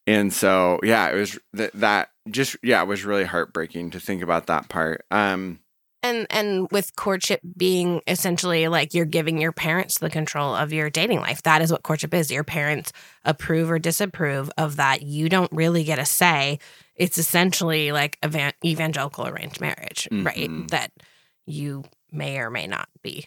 and 0.06 0.32
so 0.32 0.80
yeah, 0.82 1.10
it 1.10 1.14
was 1.14 1.38
that 1.52 1.72
that 1.74 2.10
just 2.28 2.56
yeah, 2.62 2.82
it 2.82 2.88
was 2.88 3.04
really 3.04 3.24
heartbreaking 3.24 3.90
to 3.90 4.00
think 4.00 4.22
about 4.22 4.46
that 4.46 4.68
part. 4.68 5.04
Um 5.10 5.60
and 6.02 6.26
and 6.30 6.70
with 6.70 6.96
courtship 6.96 7.40
being 7.56 8.00
essentially 8.06 8.68
like 8.68 8.94
you're 8.94 9.04
giving 9.04 9.40
your 9.40 9.52
parents 9.52 9.98
the 9.98 10.10
control 10.10 10.54
of 10.54 10.72
your 10.72 10.90
dating 10.90 11.20
life. 11.20 11.42
That 11.42 11.62
is 11.62 11.70
what 11.70 11.82
courtship 11.82 12.14
is. 12.14 12.30
Your 12.30 12.44
parents 12.44 12.92
approve 13.24 13.70
or 13.70 13.78
disapprove 13.78 14.50
of 14.56 14.76
that. 14.76 15.02
You 15.02 15.28
don't 15.28 15.52
really 15.52 15.84
get 15.84 15.98
a 15.98 16.06
say. 16.06 16.58
It's 16.96 17.18
essentially 17.18 17.92
like 17.92 18.18
evan- 18.22 18.52
evangelical 18.64 19.26
arranged 19.26 19.60
marriage 19.60 20.08
mm-hmm. 20.10 20.24
right 20.24 20.68
that 20.70 20.92
you 21.46 21.84
may 22.12 22.38
or 22.38 22.50
may 22.50 22.66
not 22.66 22.88
be 23.02 23.26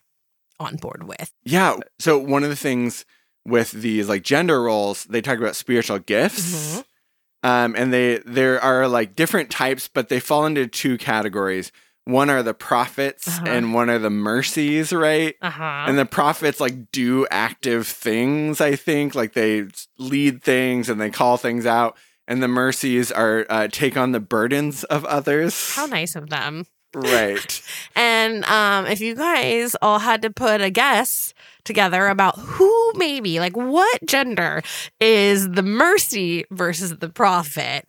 on 0.60 0.76
board 0.76 1.04
with. 1.04 1.32
Yeah. 1.44 1.78
So 2.00 2.18
one 2.18 2.44
of 2.44 2.50
the 2.50 2.56
things 2.56 3.06
with 3.46 3.72
these 3.72 4.08
like 4.08 4.24
gender 4.24 4.62
roles 4.62 5.06
they 5.06 5.22
talk 5.22 5.38
about 5.38 5.56
spiritual 5.56 6.00
gifts 6.00 6.76
mm-hmm. 6.76 7.50
um, 7.50 7.76
and 7.76 7.92
they 7.92 8.20
there 8.20 8.62
are 8.62 8.88
like 8.88 9.16
different 9.16 9.50
types 9.50 9.90
but 9.94 10.10
they 10.10 10.20
fall 10.20 10.46
into 10.46 10.66
two 10.66 10.98
categories 10.98 11.72
one 12.06 12.30
are 12.30 12.44
the 12.44 12.54
prophets 12.54 13.28
uh-huh. 13.28 13.46
and 13.48 13.74
one 13.74 13.89
are 13.89 14.00
the 14.00 14.10
mercies, 14.10 14.92
right? 14.92 15.36
Uh-huh. 15.42 15.86
And 15.88 15.98
the 15.98 16.06
prophets 16.06 16.60
like 16.60 16.92
do 16.92 17.26
active 17.32 17.88
things, 17.88 18.60
I 18.60 18.76
think, 18.76 19.16
like 19.16 19.34
they 19.34 19.68
lead 19.98 20.44
things 20.44 20.89
and 20.89 21.00
they 21.00 21.10
call 21.10 21.38
things 21.38 21.66
out. 21.66 21.98
And 22.28 22.42
the 22.42 22.48
mercies 22.48 23.12
are 23.12 23.46
uh, 23.50 23.68
take 23.70 23.98
on 23.98 24.12
the 24.12 24.20
burdens 24.20 24.84
of 24.86 25.06
others. 25.06 25.76
How 25.76 25.86
nice 25.86 26.16
of 26.16 26.30
them. 26.30 26.66
Right. 26.94 27.62
and 27.96 28.46
um, 28.46 28.86
if 28.86 29.02
you 29.02 29.16
guys 29.16 29.76
all 29.82 30.00
had 30.00 30.22
to 30.22 30.30
put 30.30 30.62
a 30.62 30.70
guess 30.70 31.34
together 31.63 32.08
about 32.08 32.38
who 32.38 32.94
maybe, 32.96 33.39
like 33.39 33.58
what 33.58 34.06
gender 34.06 34.62
is 35.00 35.52
the 35.52 35.63
mercy 35.63 36.46
versus 36.52 36.98
the 36.98 37.10
prophet, 37.10 37.88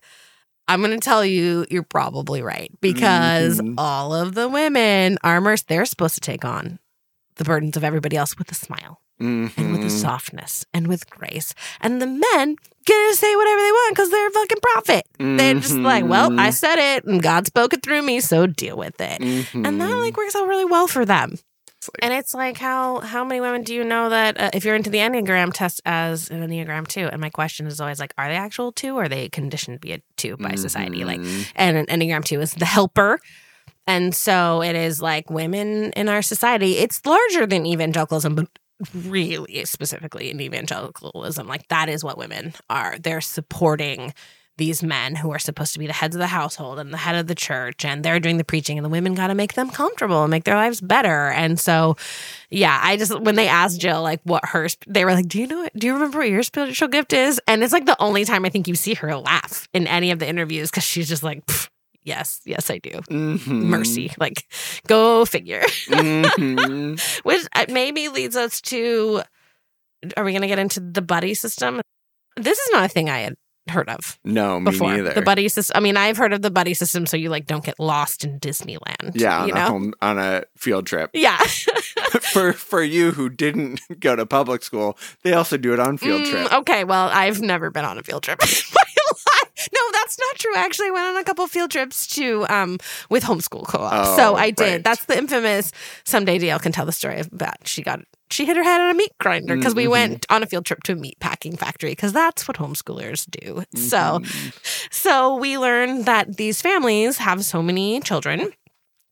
I'm 0.67 0.81
going 0.81 0.99
to 0.99 1.05
tell 1.05 1.25
you, 1.25 1.67
you're 1.71 1.83
probably 1.83 2.43
right 2.43 2.71
because 2.81 3.61
mm-hmm. 3.61 3.75
all 3.79 4.15
of 4.15 4.35
the 4.35 4.49
women 4.49 5.19
are 5.23 5.37
immersed. 5.37 5.69
They're 5.69 5.85
supposed 5.85 6.15
to 6.15 6.21
take 6.21 6.45
on 6.45 6.79
the 7.37 7.45
burdens 7.45 7.77
of 7.77 7.85
everybody 7.85 8.17
else 8.17 8.39
with 8.39 8.51
a 8.51 8.55
smile 8.55 9.01
mm-hmm. 9.21 9.61
and 9.61 9.73
with 9.73 9.83
a 9.83 9.87
mm-hmm. 9.87 9.97
softness 9.97 10.65
and 10.73 10.87
with 10.87 11.09
grace. 11.11 11.55
And 11.81 12.01
the 12.01 12.07
men 12.07 12.57
get 12.85 13.11
to 13.11 13.17
say 13.17 13.35
whatever 13.37 13.61
they 13.61 13.73
want 13.73 13.95
because 13.95 14.11
they're 14.11 14.29
a 14.29 14.31
fucking 14.31 14.61
prophet. 14.63 15.07
Mm-hmm. 15.19 15.37
They're 15.37 15.55
just 15.55 15.77
like, 15.77 16.05
well, 16.05 16.33
I 16.33 16.49
mm-hmm. 16.49 16.51
said 16.51 16.97
it 16.97 17.05
and 17.05 17.23
God 17.23 17.47
spoke 17.47 17.75
it 17.75 17.83
through 17.83 18.03
me, 18.03 18.21
so 18.21 18.47
deal 18.47 18.77
with 18.77 19.01
it. 19.01 19.21
Mm-hmm. 19.21 19.67
And 19.67 19.81
that 19.81 19.95
like 19.97 20.17
works 20.17 20.35
out 20.35 20.49
really 20.49 20.65
well 20.65 20.87
for 20.87 21.05
them. 21.05 21.37
Like, 21.89 22.05
and 22.05 22.13
it's 22.13 22.35
like 22.35 22.59
how 22.59 23.01
how 23.01 23.25
many 23.25 23.41
women 23.41 23.63
do 23.63 23.75
you 23.75 23.85
know 23.85 24.09
that 24.09 24.41
uh, 24.41 24.51
if 24.53 24.65
you're 24.65 24.75
into 24.75 24.91
the 24.91 24.99
enneagram 24.99 25.53
test 25.53 25.81
as 25.85 26.31
an 26.31 26.47
enneagram 26.47 26.87
two? 26.87 27.09
And 27.11 27.21
my 27.21 27.31
question 27.31 27.67
is 27.67 27.81
always 27.81 27.99
like, 27.99 28.15
are 28.19 28.29
they 28.29 28.37
actual 28.37 28.73
two, 28.73 28.97
or 28.97 29.05
are 29.05 29.09
they 29.09 29.29
conditioned 29.29 29.77
to 29.77 29.81
be 29.81 29.93
a 29.93 30.03
two 30.17 30.37
by 30.37 30.51
mm-hmm. 30.51 30.57
society? 30.57 31.05
Like, 31.05 31.21
mm-hmm. 31.21 31.43
and 31.57 31.77
an 31.77 31.87
enneagram 31.87 32.25
two 32.25 32.41
is 32.41 32.53
the 32.53 32.67
helper. 32.67 33.19
And 33.87 34.15
so 34.15 34.63
it 34.63 34.77
is 34.77 35.03
like 35.03 35.29
women 35.31 35.93
in 35.93 36.09
our 36.09 36.23
society. 36.23 36.79
It's 36.79 37.05
larger 37.05 37.47
than 37.47 37.67
evangelicalism, 37.67 38.35
but 38.35 38.49
really 38.95 39.65
specifically 39.67 40.31
in 40.31 40.41
evangelicalism, 40.41 41.47
like 41.47 41.69
that 41.69 41.89
is 41.89 42.03
what 42.03 42.19
women 42.19 42.55
are. 42.71 42.97
They're 42.99 43.21
supporting 43.21 44.15
these 44.57 44.83
men 44.83 45.17
who 45.17 45.31
are 45.33 45.39
supposed 45.39 45.73
to 45.73 45.79
be 45.79 45.87
the 45.87 45.93
heads 45.93 46.15
of 46.15 46.21
the 46.21 46.27
household 46.29 46.79
and 46.79 46.93
the 46.93 46.97
head 46.97 47.17
of 47.17 47.27
the 47.27 47.35
church 47.35 47.85
and 47.85 48.05
they're 48.05 48.21
doing 48.21 48.37
the 48.37 48.45
preaching 48.45 48.79
and 48.79 48.85
the 48.85 48.89
women 48.89 49.15
got 49.15 49.27
to 49.27 49.35
make 49.35 49.55
them 49.55 49.69
comfortable 49.69 50.23
and 50.23 50.31
make 50.31 50.45
their 50.45 50.55
lives 50.55 50.81
better 50.81 51.29
and 51.31 51.59
so 51.59 51.97
yeah 52.51 52.79
i 52.83 52.97
just 52.97 53.19
when 53.21 53.35
they 53.35 53.49
asked 53.49 53.81
jill 53.81 54.01
like 54.03 54.21
what 54.23 54.45
her 54.45 54.69
they 54.87 55.05
were 55.05 55.13
like 55.13 55.27
do 55.27 55.41
you 55.41 55.47
know 55.49 55.65
it? 55.65 55.73
do 55.77 55.87
you 55.89 55.93
remember 55.95 56.19
what 56.19 56.29
your 56.29 56.43
spiritual 56.45 56.87
gift 56.89 57.13
is 57.13 57.41
and 57.49 57.65
it's 57.65 57.73
like 57.73 57.87
the 57.87 58.01
only 58.01 58.25
time 58.25 58.45
i 58.45 58.49
think 58.49 58.69
you 58.69 58.75
see 58.77 58.95
her 58.95 59.17
laugh 59.17 59.69
in 59.75 59.87
any 59.89 60.11
of 60.13 60.19
the 60.21 60.29
interviews 60.29 60.71
because 60.71 60.85
she's 60.85 61.09
just 61.09 61.23
like 61.25 61.43
yes 62.05 62.41
yes 62.45 62.71
i 62.71 62.79
do 62.79 62.91
Mhm. 63.11 63.63
mercy 63.65 64.13
like 64.19 64.47
go 64.87 65.25
figure 65.25 65.63
Mhm. 65.89 67.21
which 67.25 67.43
uh, 67.55 67.65
maybe 67.71 68.09
leads 68.09 68.37
us 68.37 68.61
to 68.61 69.23
are 70.17 70.23
we 70.25 70.33
going 70.33 70.43
to 70.43 70.49
get 70.49 70.59
into 70.59 70.81
the 70.81 71.03
buddy 71.03 71.35
system 71.35 71.81
this 72.37 72.59
is 72.59 72.71
not 72.73 72.85
a 72.85 72.89
thing 72.89 73.09
i 73.11 73.19
had 73.21 73.35
heard 73.69 73.89
of 73.89 74.19
No, 74.25 74.61
me 74.61 74.71
before 74.71 74.93
neither. 74.93 75.13
the 75.15 75.23
buddy 75.23 75.49
system 75.49 75.75
i 75.77 75.81
mean 75.81 75.97
i've 75.97 76.17
heard 76.19 76.33
of 76.35 76.43
the 76.43 76.51
buddy 76.51 76.75
system 76.75 77.07
so 77.07 77.17
you 77.17 77.31
like 77.31 77.47
don't 77.47 77.65
get 77.65 77.81
lost 77.81 78.23
in 78.25 78.39
disneyland 78.39 79.13
yeah, 79.15 79.41
on 79.43 79.49
you 79.49 79.55
a, 79.55 79.57
know 79.57 79.65
home, 79.67 79.95
on 80.03 80.19
a 80.19 80.45
field 80.57 80.87
trip. 80.87 81.11
yeah 81.15 81.39
for 82.33 82.53
for 82.53 82.83
you 82.83 83.13
who 83.13 83.29
didn't 83.29 83.81
go 84.01 84.15
to 84.17 84.27
public 84.27 84.63
school, 84.63 84.97
they 85.23 85.33
also 85.33 85.57
do 85.57 85.73
it 85.73 85.81
on 85.81 85.99
field 85.99 86.23
Mm, 86.23 86.31
trip. 86.31 86.53
okay 86.53 86.85
well 86.85 87.09
i've 87.13 87.41
never 87.41 87.71
been 87.71 87.85
on 87.85 87.99
a 87.99 88.03
field 88.03 88.23
trip 88.23 88.41
in 88.43 88.49
my 88.75 88.83
life. 89.11 89.69
no 89.73 89.81
that's 89.93 90.19
not 90.19 90.37
true 90.39 90.55
I 90.57 90.61
actually 90.65 90.89
i 90.89 90.91
went 90.91 91.07
on 91.07 91.17
a 91.17 91.25
couple 91.25 91.47
field 91.47 91.71
trips 91.71 92.07
to 92.17 92.47
um 92.49 92.79
with 93.11 93.25
homeschool 93.25 93.67
co-op 93.67 93.93
Oh, 93.93 94.17
so 94.17 94.35
i 94.37 94.51
did 94.51 94.65
right. 94.65 94.85
that's 94.85 95.05
the 95.07 95.17
infamous 95.17 95.73
someday 96.05 96.39
dl 96.39 96.61
can 96.61 96.73
tell 96.73 96.87
the 96.87 96.93
story 96.93 97.21
about 97.21 97.67
she 97.67 97.83
got 97.83 98.01
she 98.31 98.45
hit 98.47 98.57
her 98.57 98.63
head 98.65 98.81
on 98.81 98.91
a 98.91 98.95
meat 98.95 99.13
grinder 99.21 99.55
because 99.57 99.75
we 99.75 99.85
Mhm. 99.85 99.91
went 99.91 100.27
on 100.31 100.43
a 100.43 100.47
field 100.47 100.65
trip 100.67 100.83
to 100.85 100.93
a 100.93 100.97
meat 100.97 101.19
packing 101.21 101.57
factory 101.57 101.91
because 101.93 102.13
that's 102.13 102.47
what 102.49 102.57
homeschoolers 102.57 103.29
do 103.31 103.65
so 103.79 104.21
Mhm. 104.21 104.53
So 104.91 105.37
we 105.37 105.59
learned 105.59 106.07
that 106.07 106.37
these 106.37 106.61
families 106.63 107.19
have 107.19 107.45
so 107.45 107.63
many 107.63 108.01
children. 108.01 108.53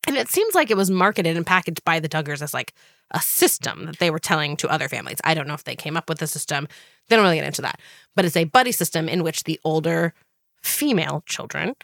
And 0.06 0.16
it 0.16 0.28
seems 0.28 0.54
like 0.54 0.70
it 0.70 0.76
was 0.76 0.90
marketed 0.90 1.36
and 1.36 1.46
packaged 1.46 1.84
by 1.84 2.00
the 2.00 2.08
Duggars 2.08 2.42
as 2.42 2.52
like 2.52 2.74
a 3.12 3.20
system 3.20 3.86
that 3.86 3.98
they 3.98 4.10
were 4.10 4.18
telling 4.18 4.56
to 4.56 4.68
other 4.68 4.88
families. 4.88 5.18
I 5.22 5.34
don't 5.34 5.46
know 5.46 5.54
if 5.54 5.64
they 5.64 5.76
came 5.76 5.96
up 5.96 6.08
with 6.08 6.18
the 6.18 6.26
system. 6.26 6.66
They 7.08 7.16
don't 7.16 7.24
really 7.24 7.36
get 7.36 7.46
into 7.46 7.62
that. 7.62 7.80
But 8.16 8.24
it's 8.24 8.36
a 8.36 8.44
buddy 8.44 8.72
system 8.72 9.08
in 9.08 9.22
which 9.22 9.44
the 9.44 9.60
older 9.64 10.14
female 10.62 11.22
children 11.26 11.74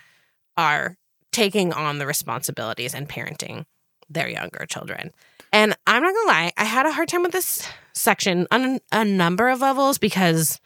are 0.56 0.96
taking 1.32 1.72
on 1.72 1.98
the 1.98 2.06
responsibilities 2.06 2.94
and 2.94 3.08
parenting 3.08 3.64
their 4.08 4.28
younger 4.28 4.66
children. 4.66 5.12
And 5.52 5.76
I'm 5.86 6.02
not 6.02 6.14
gonna 6.14 6.28
lie, 6.28 6.52
I 6.56 6.64
had 6.64 6.86
a 6.86 6.92
hard 6.92 7.08
time 7.08 7.22
with 7.22 7.32
this 7.32 7.66
section 7.94 8.46
on 8.50 8.80
a 8.92 9.04
number 9.04 9.48
of 9.48 9.60
levels 9.60 9.98
because 9.98 10.60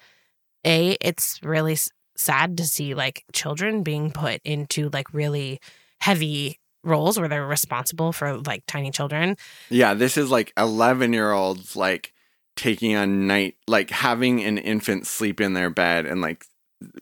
a 0.64 0.96
it's 1.00 1.40
really 1.42 1.76
sad 2.16 2.56
to 2.58 2.64
see 2.64 2.94
like 2.94 3.24
children 3.32 3.82
being 3.82 4.10
put 4.10 4.40
into 4.44 4.88
like 4.90 5.12
really 5.12 5.60
heavy 6.00 6.58
roles 6.84 7.18
where 7.18 7.28
they're 7.28 7.46
responsible 7.46 8.12
for 8.12 8.38
like 8.38 8.64
tiny 8.66 8.90
children. 8.90 9.36
Yeah, 9.70 9.94
this 9.94 10.16
is 10.16 10.30
like 10.30 10.52
11 10.56 11.12
year 11.12 11.32
olds 11.32 11.76
like 11.76 12.12
taking 12.56 12.96
on 12.96 13.26
night, 13.26 13.56
like 13.66 13.90
having 13.90 14.42
an 14.44 14.58
infant 14.58 15.06
sleep 15.06 15.40
in 15.40 15.54
their 15.54 15.70
bed 15.70 16.06
and 16.06 16.20
like 16.20 16.44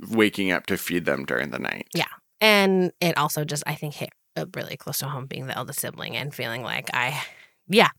waking 0.08 0.50
up 0.50 0.66
to 0.66 0.76
feed 0.76 1.04
them 1.04 1.24
during 1.24 1.50
the 1.50 1.58
night. 1.58 1.88
Yeah. 1.94 2.04
And 2.40 2.92
it 3.00 3.16
also 3.16 3.44
just 3.44 3.62
I 3.66 3.74
think 3.74 3.94
hit 3.94 4.10
really 4.54 4.76
close 4.76 4.98
to 4.98 5.06
home 5.06 5.26
being 5.26 5.46
the 5.46 5.56
eldest 5.56 5.80
sibling 5.80 6.16
and 6.16 6.34
feeling 6.34 6.62
like 6.62 6.88
I 6.94 7.22
yeah, 7.68 7.90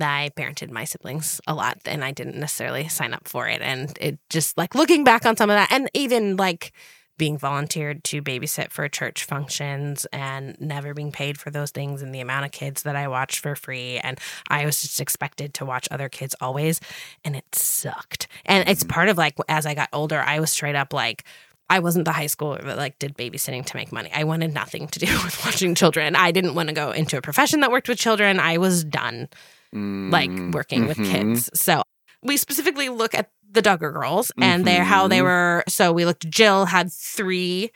I 0.00 0.30
parented 0.36 0.70
my 0.70 0.84
siblings 0.84 1.40
a 1.46 1.54
lot 1.54 1.78
and 1.84 2.04
I 2.04 2.12
didn't 2.12 2.36
necessarily 2.36 2.88
sign 2.88 3.12
up 3.12 3.28
for 3.28 3.48
it 3.48 3.60
and 3.60 3.96
it 4.00 4.18
just 4.28 4.56
like 4.56 4.74
looking 4.74 5.04
back 5.04 5.26
on 5.26 5.36
some 5.36 5.50
of 5.50 5.56
that 5.56 5.70
and 5.72 5.90
even 5.94 6.36
like 6.36 6.72
being 7.20 7.36
volunteered 7.36 8.02
to 8.02 8.22
babysit 8.22 8.70
for 8.70 8.88
church 8.88 9.24
functions 9.24 10.06
and 10.10 10.58
never 10.58 10.94
being 10.94 11.12
paid 11.12 11.38
for 11.38 11.50
those 11.50 11.70
things 11.70 12.00
and 12.00 12.14
the 12.14 12.20
amount 12.20 12.46
of 12.46 12.50
kids 12.50 12.82
that 12.84 12.96
I 12.96 13.08
watched 13.08 13.40
for 13.40 13.54
free 13.54 13.98
and 13.98 14.18
I 14.48 14.64
was 14.64 14.80
just 14.80 15.00
expected 15.02 15.52
to 15.54 15.66
watch 15.66 15.86
other 15.90 16.08
kids 16.08 16.34
always 16.40 16.80
and 17.22 17.36
it 17.36 17.44
sucked. 17.54 18.26
And 18.46 18.66
it's 18.66 18.84
Mhm. 18.84 18.88
part 18.88 19.08
of 19.10 19.18
like 19.18 19.34
as 19.50 19.66
I 19.66 19.74
got 19.74 19.90
older 19.92 20.18
I 20.18 20.40
was 20.40 20.50
straight 20.50 20.76
up 20.76 20.94
like 20.94 21.24
I 21.68 21.78
wasn't 21.80 22.06
the 22.06 22.12
high 22.12 22.24
schooler 22.24 22.64
that 22.64 22.78
like 22.78 22.98
did 22.98 23.16
babysitting 23.18 23.66
to 23.66 23.76
make 23.76 23.92
money. 23.92 24.10
I 24.14 24.24
wanted 24.24 24.54
nothing 24.54 24.88
to 24.88 24.98
do 24.98 25.06
with 25.24 25.44
watching 25.44 25.74
children. 25.74 26.16
I 26.16 26.30
didn't 26.32 26.54
want 26.54 26.68
to 26.70 26.74
go 26.74 26.90
into 26.90 27.18
a 27.18 27.20
profession 27.20 27.60
that 27.60 27.70
worked 27.70 27.88
with 27.88 27.98
children. 27.98 28.40
I 28.40 28.56
was 28.56 28.82
done 28.82 29.28
like 29.72 30.30
Mm, 30.30 30.52
working 30.54 30.86
with 30.86 30.96
mhm. 30.98 31.10
kids. 31.12 31.50
So 31.54 31.82
we 32.22 32.36
specifically 32.38 32.88
look 32.88 33.14
at 33.14 33.30
the 33.50 33.62
Duggar 33.62 33.92
girls 33.92 34.30
and 34.40 34.64
they 34.64 34.76
how 34.76 35.08
they 35.08 35.18
Mhm. 35.18 35.24
were. 35.24 35.64
So 35.68 35.92
we 35.92 36.04
looked. 36.04 36.28
Jill 36.30 36.66
had 36.66 36.92
three 36.92 37.70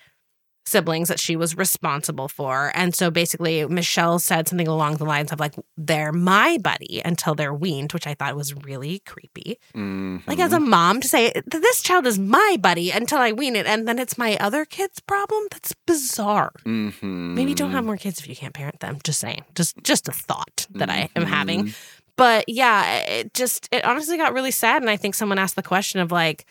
siblings 0.66 1.08
that 1.08 1.20
she 1.20 1.36
was 1.36 1.58
responsible 1.58 2.26
for, 2.26 2.72
and 2.74 2.94
so 2.94 3.10
basically 3.10 3.66
Michelle 3.66 4.18
said 4.18 4.48
something 4.48 4.66
along 4.66 4.96
the 4.96 5.04
lines 5.04 5.30
of 5.30 5.38
like 5.38 5.54
they're 5.76 6.10
my 6.10 6.56
buddy 6.56 7.02
until 7.04 7.34
they're 7.34 7.52
weaned, 7.52 7.92
which 7.92 8.06
I 8.06 8.14
thought 8.14 8.34
was 8.34 8.54
really 8.54 9.00
creepy. 9.04 9.58
Like 9.74 10.38
as 10.38 10.54
a 10.54 10.58
Mhm. 10.58 10.68
mom 10.68 11.00
to 11.02 11.08
say 11.08 11.32
this 11.46 11.82
child 11.82 12.06
is 12.06 12.18
my 12.18 12.56
buddy 12.58 12.90
until 12.90 13.18
I 13.18 13.32
wean 13.32 13.56
it, 13.56 13.66
and 13.66 13.86
then 13.86 13.98
it's 13.98 14.16
my 14.16 14.38
other 14.38 14.64
kid's 14.64 15.00
problem. 15.00 15.44
That's 15.50 15.74
bizarre. 15.86 16.52
Mhm. 16.64 17.34
Maybe 17.34 17.52
don't 17.52 17.72
have 17.72 17.84
more 17.84 17.98
kids 17.98 18.18
if 18.20 18.26
you 18.26 18.34
can't 18.34 18.54
parent 18.54 18.80
them. 18.80 19.00
Just 19.04 19.20
saying. 19.20 19.44
Just 19.54 19.76
just 19.82 20.08
a 20.08 20.12
thought 20.12 20.66
that 20.70 20.88
I 20.88 21.10
am 21.14 21.26
having. 21.26 21.74
But 22.16 22.44
yeah, 22.48 22.98
it 22.98 23.34
just 23.34 23.68
it 23.72 23.84
honestly 23.84 24.16
got 24.16 24.32
really 24.32 24.50
sad 24.52 24.82
and 24.82 24.90
I 24.90 24.96
think 24.96 25.14
someone 25.14 25.38
asked 25.38 25.56
the 25.56 25.62
question 25.62 26.00
of 26.00 26.12
like 26.12 26.46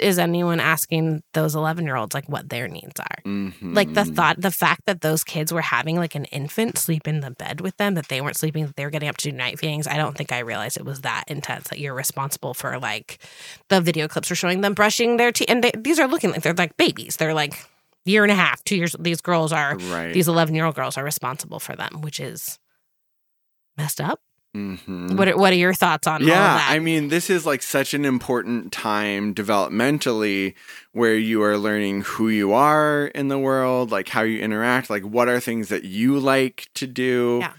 is 0.00 0.18
anyone 0.18 0.58
asking 0.58 1.22
those 1.34 1.54
11 1.54 1.84
year 1.84 1.96
olds 1.96 2.14
like 2.14 2.26
what 2.26 2.48
their 2.48 2.66
needs 2.66 2.98
are? 2.98 3.22
Like 3.74 3.92
the 3.92 4.04
Mhm. 4.04 4.16
thought, 4.16 4.40
the 4.40 4.50
fact 4.50 4.86
that 4.86 5.02
those 5.02 5.22
kids 5.22 5.52
were 5.52 5.60
having 5.60 5.96
like 5.98 6.14
an 6.14 6.24
infant 6.26 6.78
sleep 6.78 7.06
in 7.06 7.20
the 7.20 7.30
bed 7.30 7.60
with 7.60 7.76
them, 7.76 7.92
that 7.96 8.08
they 8.08 8.22
weren't 8.22 8.38
sleeping, 8.38 8.64
that 8.64 8.76
they 8.76 8.84
were 8.86 8.90
getting 8.90 9.10
up 9.10 9.18
to 9.18 9.30
do 9.30 9.36
night 9.36 9.58
feedings. 9.58 9.86
I 9.86 9.98
don't 9.98 10.16
think 10.16 10.32
I 10.32 10.38
realized 10.38 10.78
it 10.78 10.86
was 10.86 11.02
that 11.02 11.24
intense 11.28 11.68
that 11.68 11.78
you're 11.78 11.92
responsible 11.92 12.54
for 12.54 12.78
like 12.78 13.18
the 13.68 13.82
video 13.82 14.08
clips 14.08 14.30
were 14.30 14.36
showing 14.36 14.62
them 14.62 14.72
brushing 14.72 15.18
their 15.18 15.30
teeth. 15.30 15.50
And 15.50 15.62
they, 15.62 15.72
these 15.76 15.98
are 15.98 16.08
looking 16.08 16.30
like 16.30 16.40
they're 16.40 16.54
like 16.54 16.78
babies. 16.78 17.16
They're 17.16 17.34
like 17.34 17.52
year 18.06 18.22
and 18.22 18.32
a 18.32 18.34
half, 18.34 18.64
two 18.64 18.76
years. 18.76 18.96
These 18.98 19.20
girls 19.20 19.52
are, 19.52 19.76
right. 19.76 20.14
these 20.14 20.26
11 20.26 20.54
year 20.54 20.64
old 20.64 20.74
girls 20.74 20.96
are 20.96 21.04
responsible 21.04 21.60
for 21.60 21.76
them, 21.76 22.00
which 22.00 22.18
is 22.18 22.58
messed 23.76 24.00
up. 24.00 24.20
Mhm. 24.56 25.16
What 25.16 25.28
are, 25.28 25.36
what 25.36 25.52
are 25.52 25.56
your 25.56 25.72
thoughts 25.72 26.06
on 26.06 26.20
Yeah, 26.22 26.28
that? 26.58 26.68
I 26.70 26.78
mean, 26.78 27.08
this 27.08 27.30
is 27.30 27.46
like 27.46 27.62
such 27.62 27.94
an 27.94 28.04
important 28.04 28.70
time 28.70 29.34
developmentally 29.34 30.54
where 30.92 31.16
you 31.16 31.42
are 31.42 31.56
learning 31.56 32.02
who 32.02 32.28
you 32.28 32.52
are 32.52 33.06
in 33.14 33.28
the 33.28 33.38
world, 33.38 33.90
like 33.90 34.08
how 34.08 34.22
you 34.22 34.38
interact, 34.40 34.90
like 34.90 35.04
what 35.04 35.28
are 35.28 35.40
things 35.40 35.68
that 35.70 35.84
you 35.84 36.18
like 36.18 36.68
to 36.74 36.86
do. 36.86 37.38
Yeah. 37.40 37.52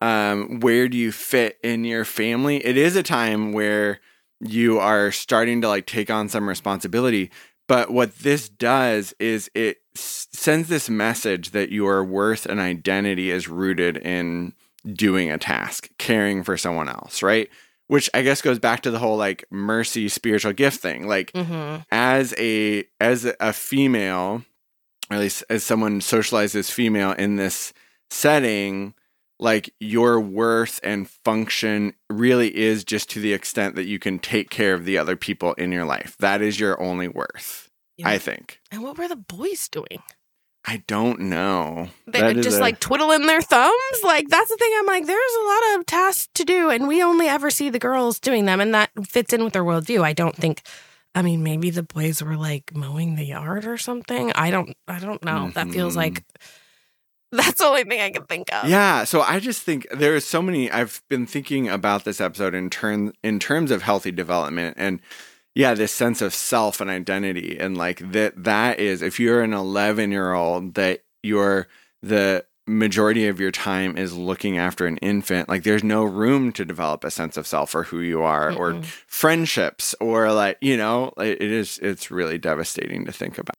Um, 0.00 0.60
where 0.60 0.88
do 0.88 0.96
you 0.96 1.10
fit 1.10 1.58
in 1.64 1.84
your 1.84 2.04
family? 2.04 2.64
It 2.64 2.76
is 2.76 2.94
a 2.96 3.02
time 3.02 3.52
where 3.52 3.98
you 4.40 4.78
are 4.78 5.10
starting 5.10 5.62
to 5.62 5.68
like 5.68 5.86
take 5.86 6.10
on 6.10 6.28
some 6.28 6.48
responsibility. 6.48 7.30
But 7.66 7.90
what 7.90 8.18
this 8.18 8.48
does 8.48 9.14
is 9.18 9.50
it 9.54 9.78
s- 9.96 10.28
sends 10.32 10.68
this 10.68 10.88
message 10.88 11.50
that 11.50 11.72
your 11.72 12.04
worth 12.04 12.46
and 12.46 12.60
identity 12.60 13.30
is 13.32 13.48
rooted 13.48 13.96
in 13.96 14.52
doing 14.92 15.30
a 15.30 15.38
task, 15.38 15.88
caring 15.98 16.42
for 16.42 16.56
someone 16.56 16.88
else, 16.88 17.22
right? 17.22 17.48
Which 17.88 18.10
I 18.14 18.22
guess 18.22 18.42
goes 18.42 18.58
back 18.58 18.82
to 18.82 18.90
the 18.90 18.98
whole 18.98 19.16
like 19.16 19.44
mercy 19.50 20.08
spiritual 20.08 20.52
gift 20.52 20.80
thing. 20.80 21.06
Like 21.06 21.30
hmm 21.34 21.76
as 21.90 22.34
a 22.38 22.84
as 23.00 23.32
a 23.40 23.52
female, 23.52 24.42
or 25.10 25.16
at 25.16 25.20
least 25.20 25.44
as 25.50 25.62
someone 25.64 26.00
socialized 26.00 26.56
as 26.56 26.70
female 26.70 27.12
in 27.12 27.36
this 27.36 27.72
setting, 28.10 28.94
like 29.38 29.72
your 29.78 30.18
worth 30.20 30.80
and 30.82 31.08
function 31.08 31.92
really 32.10 32.56
is 32.56 32.82
just 32.84 33.10
to 33.10 33.20
the 33.20 33.32
extent 33.32 33.74
that 33.76 33.86
you 33.86 33.98
can 33.98 34.18
take 34.18 34.50
care 34.50 34.74
of 34.74 34.84
the 34.84 34.98
other 34.98 35.14
people 35.16 35.52
in 35.54 35.70
your 35.72 35.84
life. 35.84 36.16
That 36.18 36.40
is 36.42 36.58
your 36.58 36.80
only 36.80 37.08
worth, 37.08 37.70
Yeah. 37.98 38.08
I 38.08 38.18
think. 38.18 38.60
And 38.72 38.82
what 38.82 38.96
were 38.98 39.08
the 39.08 39.16
boys 39.16 39.68
doing? 39.68 40.02
I 40.68 40.82
don't 40.88 41.20
know. 41.20 41.88
They 42.06 42.20
That 42.20 42.34
were 42.34 42.40
is 42.40 42.44
just 42.46 42.58
a- 42.58 42.60
like 42.60 42.80
twiddling 42.80 43.26
their 43.26 43.40
thumbs. 43.40 43.72
Like 44.02 44.28
that's 44.28 44.50
the 44.50 44.56
thing. 44.56 44.72
I'm 44.78 44.86
like, 44.86 45.06
there's 45.06 45.32
a 45.40 45.44
lot 45.46 45.78
of 45.78 45.86
tasks 45.86 46.28
to 46.34 46.44
do, 46.44 46.70
and 46.70 46.88
we 46.88 47.02
only 47.02 47.28
ever 47.28 47.50
see 47.50 47.70
the 47.70 47.78
girls 47.78 48.18
doing 48.18 48.46
them, 48.46 48.60
and 48.60 48.74
that 48.74 48.90
fits 49.06 49.32
in 49.32 49.44
with 49.44 49.52
their 49.52 49.64
worldview. 49.64 50.02
I 50.02 50.12
don't 50.12 50.34
think. 50.36 50.62
I 51.14 51.22
mean, 51.22 51.42
maybe 51.42 51.70
the 51.70 51.82
boys 51.84 52.20
were 52.22 52.36
like 52.36 52.74
mowing 52.74 53.14
the 53.14 53.24
yard 53.24 53.64
or 53.64 53.78
something. 53.78 54.32
I 54.32 54.50
don't. 54.50 54.76
I 54.88 54.98
don't 54.98 55.24
know. 55.24 55.50
That 55.54 55.70
feels 55.70 55.94
Mhm. 55.94 55.98
like 55.98 56.24
that's 57.32 57.58
the 57.58 57.64
only 57.64 57.84
thing 57.84 58.00
I 58.00 58.10
can 58.10 58.24
think 58.24 58.52
of. 58.52 58.68
Yeah, 58.68 59.04
so 59.04 59.20
I 59.22 59.40
just 59.40 59.62
think 59.62 59.86
there 59.92 60.14
is 60.14 60.24
so 60.26 60.40
many. 60.42 60.70
I've 60.70 61.02
been 61.08 61.26
thinking 61.26 61.68
about 61.68 62.04
this 62.04 62.20
episode 62.20 62.54
in 62.54 62.70
turn 62.70 63.12
in 63.22 63.38
terms 63.38 63.70
of 63.70 63.82
healthy 63.82 64.10
development, 64.12 64.74
and 64.78 65.00
yeah, 65.56 65.72
this 65.74 65.90
sense 65.92 66.20
of 66.22 66.34
self 66.34 66.80
and 66.80 66.90
identity, 66.90 67.56
and 67.58 67.76
like 67.76 68.12
that. 68.12 68.44
That 68.44 68.78
is, 68.78 69.00
if 69.02 69.18
you're 69.18 69.42
an 69.42 69.54
11 69.54 70.12
year 70.12 70.34
old, 70.34 70.74
that 70.74 71.02
you're 71.22 71.66
the 72.02 72.44
majority 72.68 73.26
of 73.28 73.40
your 73.40 73.50
time 73.52 73.96
is 73.96 74.12
looking 74.16 74.58
after 74.58 74.86
an 74.86 74.96
infant. 74.98 75.48
Like, 75.48 75.62
there's 75.62 75.82
no 75.84 76.04
room 76.04 76.52
to 76.52 76.64
develop 76.64 77.04
a 77.04 77.10
sense 77.10 77.36
of 77.36 77.46
self 77.46 77.74
or 77.74 77.84
who 77.84 78.00
you 78.00 78.22
are, 78.22 78.52
or 78.52 78.74
Mm-mm. 78.74 78.84
friendships, 79.06 79.94
or 80.00 80.30
like 80.32 80.58
you 80.60 80.76
know, 80.76 81.12
it 81.16 81.40
is. 81.40 81.78
It's 81.82 82.10
really 82.10 82.38
devastating 82.38 83.06
to 83.06 83.12
think 83.12 83.38
about. 83.38 83.56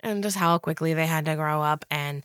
and 0.00 0.22
just 0.22 0.36
how 0.36 0.58
quickly 0.58 0.92
they 0.94 1.06
had 1.06 1.24
to 1.26 1.36
grow 1.36 1.62
up 1.62 1.84
and 1.90 2.24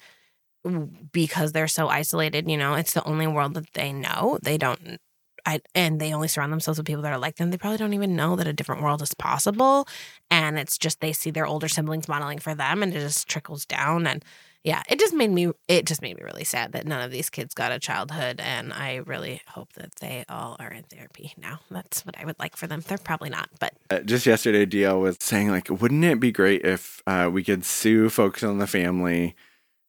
because 1.12 1.52
they're 1.52 1.68
so 1.68 1.88
isolated, 1.90 2.50
you 2.50 2.56
know, 2.58 2.76
it's 2.76 2.94
the 2.94 3.04
only 3.06 3.28
world 3.28 3.54
that 3.56 3.72
they 3.74 3.92
know. 3.92 4.40
They 4.42 4.58
don't 4.58 4.98
I 5.46 5.62
and 5.76 6.00
they 6.00 6.14
only 6.14 6.28
surround 6.28 6.52
themselves 6.52 6.78
with 6.80 6.88
people 6.88 7.04
that 7.04 7.14
are 7.14 7.20
like 7.20 7.36
them. 7.36 7.52
They 7.52 7.58
probably 7.58 7.78
don't 7.78 7.94
even 7.94 8.16
know 8.16 8.36
that 8.36 8.48
a 8.48 8.54
different 8.54 8.82
world 8.82 9.02
is 9.02 9.14
possible. 9.14 9.88
And 10.32 10.58
it's 10.58 10.78
just 10.78 11.00
they 11.02 11.14
see 11.14 11.32
their 11.32 11.46
older 11.46 11.68
siblings 11.68 12.08
modeling 12.08 12.40
for 12.40 12.56
them 12.56 12.82
and 12.84 12.94
it 12.94 13.00
just 13.00 13.28
trickles 13.28 13.66
down. 13.66 14.08
And 14.08 14.24
yeah, 14.64 14.82
it 14.88 14.98
just 14.98 15.14
made 15.14 15.30
me 15.30 15.52
it 15.68 15.86
just 15.86 16.02
made 16.02 16.16
me 16.16 16.24
really 16.24 16.46
sad 16.46 16.72
that 16.72 16.88
none 16.88 17.02
of 17.02 17.12
these 17.12 17.30
kids 17.30 17.54
got 17.54 17.74
a 17.74 17.80
childhood. 17.80 18.40
And 18.40 18.72
I 18.72 19.02
really 19.06 19.42
hope 19.48 19.74
that 19.74 19.96
they 19.96 20.24
all 20.30 20.56
are 20.60 20.72
in 20.72 20.84
therapy 20.84 21.34
now. 21.38 21.60
That's 21.70 22.06
what 22.06 22.18
I 22.18 22.26
would 22.26 22.40
like 22.40 22.56
for 22.56 22.66
them. 22.68 22.82
They're 22.88 22.98
probably 22.98 23.30
not, 23.30 23.50
but 23.60 23.74
Uh, 23.90 24.00
just 24.00 24.26
yesterday, 24.26 24.66
DL 24.66 25.02
was 25.02 25.18
saying 25.20 25.50
like, 25.50 25.70
wouldn't 25.70 26.06
it 26.06 26.20
be 26.22 26.32
great 26.32 26.64
if 26.66 27.02
uh, 27.06 27.30
we 27.32 27.44
could 27.44 27.66
sue 27.66 28.10
Focus 28.10 28.44
on 28.44 28.60
the 28.60 28.68
Family, 28.68 29.36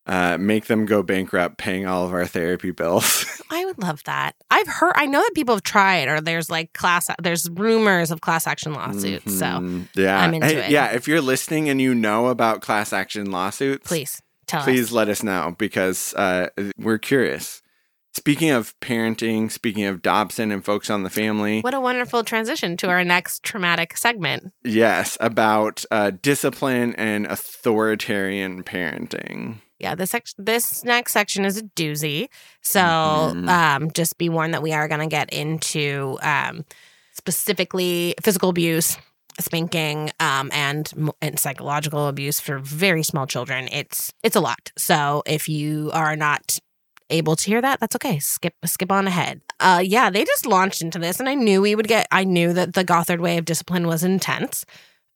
uh, 0.07 0.37
make 0.39 0.67
them 0.67 0.87
go 0.87 1.03
bankrupt, 1.05 1.57
paying 1.57 1.87
all 1.87 2.05
of 2.05 2.13
our 2.13 2.27
therapy 2.27 2.73
bills? 2.73 3.25
I 3.51 3.64
would 3.77 3.83
love 3.87 4.03
that. 4.05 4.35
I've 4.51 4.67
heard 4.69 4.93
I 4.97 5.07
know 5.07 5.21
that 5.21 5.33
people 5.35 5.55
have 5.55 5.63
tried 5.63 6.09
or 6.09 6.21
there's 6.21 6.51
like 6.51 6.73
class 6.73 7.09
there's 7.23 7.49
rumors 7.51 8.11
of 8.11 8.21
class 8.21 8.47
action 8.47 8.73
lawsuits. 8.75 9.39
So 9.39 9.45
Mhm. 9.47 9.89
yeah, 9.95 10.21
I'm 10.21 10.35
into 10.35 10.47
Hey, 10.47 10.57
it. 10.67 10.71
Yeah, 10.71 10.93
if 10.93 11.07
you're 11.09 11.21
listening 11.21 11.69
and 11.69 11.81
you 11.81 11.95
know 11.95 12.29
about 12.29 12.61
class 12.63 12.93
action 12.93 13.31
lawsuits, 13.31 13.87
please 13.89 14.21
tell 14.47 14.61
us 14.61 14.65
please 14.67 14.85
us. 14.87 14.93
let 14.93 15.09
us 15.09 15.23
know 15.23 15.55
because 15.59 16.15
uh, 16.15 16.49
we're 16.79 16.99
curious. 16.99 17.61
Speaking 18.17 18.51
of 18.51 18.79
parenting, 18.79 19.51
speaking 19.51 19.87
of 19.87 20.01
Dobson 20.01 20.53
and 20.53 20.65
Focus 20.65 20.89
on 20.89 21.03
the 21.03 21.11
Family, 21.11 21.63
What 21.63 21.75
a 21.75 21.81
wonderful 21.81 22.23
transition 22.23 22.77
to 22.77 22.89
our 22.89 23.03
next 23.03 23.43
traumatic 23.43 23.97
segment. 23.97 24.53
yes, 24.63 25.19
about 25.21 25.85
uh, 25.91 26.13
discipline 26.23 26.95
and 26.95 27.27
authoritarian 27.27 28.63
parenting. 28.63 29.57
Yeah, 29.79 29.95
this 29.95 30.11
sec- 30.11 30.27
this 30.39 30.85
next 30.85 31.13
section 31.13 31.45
is 31.45 31.57
a 31.59 31.63
doozy. 31.63 32.29
So 32.63 32.81
Mhm. 32.81 33.49
um, 33.49 33.91
just 33.93 34.19
be 34.19 34.29
warned 34.29 34.55
that 34.55 34.63
we 34.63 34.73
are 34.73 34.89
going 34.89 35.01
to 35.01 35.07
get 35.07 35.31
into 35.33 36.19
um, 36.23 36.65
specifically 37.13 38.15
physical 38.23 38.49
abuse, 38.51 38.97
spanking, 39.41 40.11
um, 40.21 40.51
and 40.53 40.93
and 41.21 41.39
psychological 41.39 42.07
abuse 42.09 42.39
for 42.41 42.59
very 42.59 43.03
small 43.03 43.27
children. 43.27 43.69
It's 43.73 44.13
it's 44.23 44.37
a 44.37 44.41
lot. 44.41 44.71
So 44.79 45.23
if 45.27 45.49
you 45.49 45.91
are 45.93 46.17
not 46.17 46.59
able 47.11 47.37
to 47.37 47.47
hear 47.47 47.61
that, 47.61 47.81
that's 47.81 47.97
okay. 47.97 48.19
Skip 48.19 48.55
skip 48.65 48.93
on 48.93 49.07
ahead. 49.07 49.41
Uh, 49.61 49.83
yeah, 49.85 50.11
they 50.11 50.25
just 50.25 50.47
launched 50.47 50.83
into 50.83 50.99
this, 50.99 51.19
and 51.21 51.29
I 51.29 51.35
knew 51.35 51.61
we 51.63 51.75
would 51.75 51.89
get. 51.89 52.07
I 52.13 52.25
knew 52.25 52.53
that 52.53 52.75
the 52.75 52.85
Gothard 52.85 53.21
way 53.21 53.39
of 53.39 53.45
discipline 53.45 53.87
was 53.87 54.05
intense. 54.05 54.65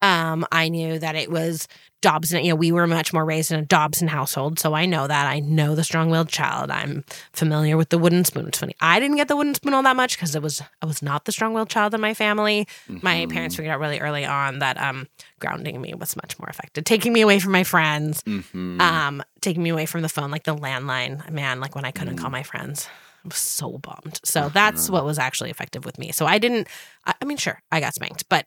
Um, 0.01 0.47
I 0.53 0.69
knew 0.69 0.99
that 0.99 1.17
it 1.17 1.31
was 1.31 1.67
Dobson. 2.01 2.45
You 2.45 2.51
know, 2.51 2.55
we 2.57 2.71
were 2.71 2.87
much 2.87 3.13
more 3.13 3.25
raised 3.25 3.51
in 3.51 3.59
a 3.59 3.63
Dobson 3.65 4.07
household, 4.07 4.61
so 4.61 4.73
I 4.75 4.87
know 4.87 5.09
that. 5.09 5.27
I 5.27 5.41
know 5.41 5.75
the 5.75 5.83
strong-willed 5.83 6.29
child. 6.29 6.71
I'm 6.71 7.05
familiar 7.33 7.77
with 7.77 7.89
the 7.89 7.99
wooden 7.99 8.25
spoon. 8.25 8.47
It's 8.47 8.59
funny. 8.59 8.77
I 8.81 9.01
didn't 9.01 9.17
get 9.17 9.27
the 9.27 9.35
wooden 9.35 9.55
spoon 9.57 9.75
all 9.75 9.83
that 9.83 9.97
much 9.97 10.17
because 10.17 10.37
it 10.37 10.43
was 10.43 10.63
I 10.81 10.87
was 10.87 11.03
not 11.03 11.25
the 11.25 11.33
strong-willed 11.33 11.69
child 11.69 11.95
in 11.95 12.01
my 12.01 12.15
family. 12.15 12.69
My 12.89 13.27
Mhm. 13.27 13.33
parents 13.33 13.57
figured 13.57 13.73
out 13.75 13.81
really 13.81 13.99
early 13.99 14.25
on 14.25 14.61
that 14.61 14.81
um, 14.81 15.09
grounding 15.41 15.81
me 15.81 15.93
was 15.95 16.15
much 16.15 16.39
more 16.39 16.49
effective, 16.49 16.85
taking 16.85 17.13
me 17.13 17.21
away 17.21 17.41
from 17.41 17.51
my 17.51 17.65
friends, 17.65 18.23
Mhm. 18.23 18.81
um, 18.81 19.23
taking 19.41 19.65
me 19.65 19.71
away 19.71 19.87
from 19.87 20.03
the 20.03 20.09
phone, 20.09 20.31
like 20.31 20.45
the 20.45 20.55
landline. 20.55 21.29
Man, 21.33 21.59
like 21.59 21.75
when 21.75 21.85
I 21.85 21.91
couldn't 21.91 22.19
call 22.19 22.31
my 22.31 22.45
friends. 22.45 22.89
I 23.25 23.29
was 23.29 23.37
so 23.39 23.79
bummed. 23.79 24.21
So 24.23 24.49
that's 24.49 24.85
Uh-huh. 24.85 24.93
what 24.99 25.05
was 25.05 25.19
actually 25.19 25.51
effective 25.51 25.85
with 25.85 25.99
me. 25.99 26.13
So 26.13 26.25
I 26.25 26.39
didn't. 26.39 26.69
I, 27.05 27.15
I 27.21 27.25
mean, 27.25 27.37
sure, 27.37 27.61
I 27.73 27.81
got 27.81 27.95
spanked, 27.95 28.29
but 28.29 28.47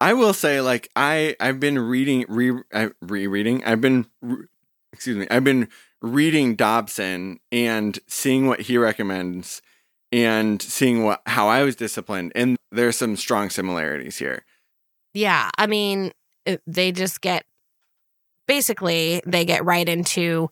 I 0.00 0.12
will 0.12 0.32
say, 0.32 0.60
like 0.60 0.88
I 0.94 1.36
I've 1.40 1.58
been 1.60 1.78
reading 1.78 2.24
re 2.28 2.52
uh, 2.72 2.90
rereading. 3.00 3.64
I've 3.64 3.80
been 3.80 4.06
re- 4.22 4.46
excuse 4.92 5.16
me. 5.16 5.26
I've 5.30 5.44
been 5.44 5.68
reading 6.00 6.54
Dobson 6.54 7.40
and 7.50 7.98
seeing 8.06 8.46
what 8.46 8.60
he 8.62 8.78
recommends 8.78 9.60
and 10.12 10.62
seeing 10.62 11.04
what 11.04 11.22
how 11.26 11.48
I 11.48 11.62
was 11.64 11.74
disciplined, 11.76 12.32
and 12.34 12.56
there's 12.70 12.96
some 12.96 13.16
strong 13.16 13.50
similarities 13.50 14.18
here. 14.18 14.44
Yeah, 15.14 15.50
I 15.58 15.66
mean, 15.66 16.12
they 16.66 16.92
just 16.92 17.20
get 17.20 17.44
basically 18.46 19.20
they 19.26 19.44
get 19.44 19.64
right 19.64 19.88
into 19.88 20.48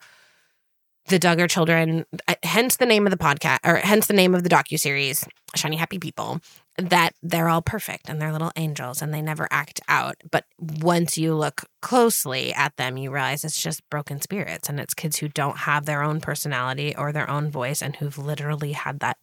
the 1.09 1.19
Duggar 1.21 1.49
children. 1.49 2.05
uh, 2.27 2.35
Hence 2.43 2.77
the 2.77 2.87
name 2.87 3.07
of 3.07 3.13
the 3.13 3.17
podcast, 3.17 3.59
or 3.65 3.77
hence 3.77 4.09
the 4.09 4.15
name 4.15 4.35
of 4.35 4.43
the 4.43 4.49
docu 4.49 4.79
series, 4.79 5.25
"Shiny 5.55 5.77
Happy 5.77 5.99
People." 5.99 6.41
That 6.79 7.15
they're 7.23 7.49
all 7.49 7.63
perfect 7.63 8.09
and 8.09 8.21
they're 8.21 8.33
little 8.33 8.53
angels 8.57 9.01
and 9.01 9.13
they 9.15 9.23
never 9.23 9.49
act 9.51 9.81
out. 9.89 10.17
But 10.31 10.45
once 10.59 11.17
you 11.17 11.35
look 11.35 11.63
closely 11.81 12.53
at 12.53 12.77
them, 12.77 12.97
you 12.99 13.11
realize 13.11 13.45
it's 13.45 13.63
just 13.63 13.89
broken 13.91 14.21
spirits 14.21 14.69
and 14.69 14.79
it's 14.79 14.93
kids 14.93 15.17
who 15.19 15.29
don't 15.29 15.59
have 15.59 15.87
their 15.87 16.03
own 16.03 16.21
personality 16.21 16.95
or 16.97 17.13
their 17.13 17.31
own 17.31 17.51
voice 17.51 17.81
and 17.81 17.97
who've 17.97 18.19
literally 18.19 18.73
had 18.73 19.01
that 19.01 19.17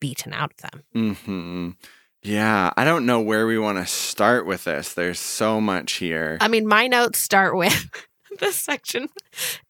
beaten 0.00 0.32
out 0.32 0.52
of 0.52 0.70
them. 0.70 1.16
Hmm. 1.24 1.70
Yeah, 2.22 2.72
I 2.76 2.84
don't 2.84 3.04
know 3.06 3.20
where 3.20 3.46
we 3.46 3.58
want 3.58 3.78
to 3.78 3.86
start 3.86 4.46
with 4.46 4.64
this. 4.64 4.94
There's 4.94 5.18
so 5.18 5.60
much 5.60 5.94
here. 5.94 6.38
I 6.40 6.48
mean, 6.48 6.66
my 6.66 6.86
notes 6.86 7.18
start 7.18 7.54
with 7.54 7.90
this 8.38 8.56
section, 8.56 9.08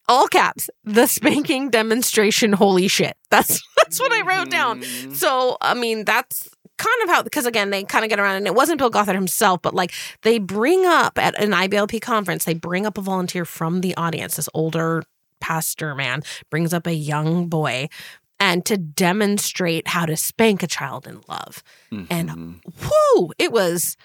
all 0.09 0.29
caps, 0.29 0.70
the 0.85 1.07
spanking 1.07 1.70
demonstration. 1.70 2.53
Holy 2.53 2.87
shit! 2.87 3.16
That's 3.31 3.61
that's 3.79 3.99
what 3.99 4.12
I 4.12 4.20
wrote 4.22 4.51
down. 4.51 4.83
Mhm. 4.83 5.16
So, 5.16 5.57
I 5.61 5.75
mean, 5.75 6.05
that's 6.05 6.49
kind 6.79 7.03
of 7.05 7.09
how 7.09 7.22
because 7.22 7.47
again, 7.47 7.70
they 7.70 7.85
kind 7.85 8.05
of 8.05 8.09
get 8.09 8.18
around, 8.18 8.37
and 8.37 8.47
it 8.47 8.55
wasn't 8.55 8.79
Bill 8.79 8.91
Gothard 8.91 9.14
himself, 9.14 9.62
but 9.62 9.75
like 9.75 9.93
they 10.22 10.39
bring 10.39 10.85
up 10.87 11.18
at 11.18 11.39
an 11.43 11.51
IBLP 11.53 12.01
conference, 12.01 12.45
they 12.45 12.55
bring 12.55 12.87
up 12.87 12.99
a 12.99 13.01
volunteer 13.01 13.45
from 13.45 13.81
the 13.81 13.95
audience. 13.97 14.37
This 14.37 14.49
older 14.55 15.03
pastor 15.41 15.95
man 15.95 16.22
brings 16.51 16.72
up 16.72 16.87
a 16.87 16.95
young 16.95 17.49
boy. 17.49 17.89
And 18.41 18.66
to 18.66 18.77
demonstrate 18.77 19.89
how 19.89 20.07
to 20.07 20.16
spank 20.16 20.62
a 20.62 20.66
child 20.66 21.07
in 21.07 21.20
love 21.29 21.62
and 22.11 22.29
Mhm. 22.31 22.61
whoo, 23.16 23.31
it 23.39 23.53
was. 23.53 23.97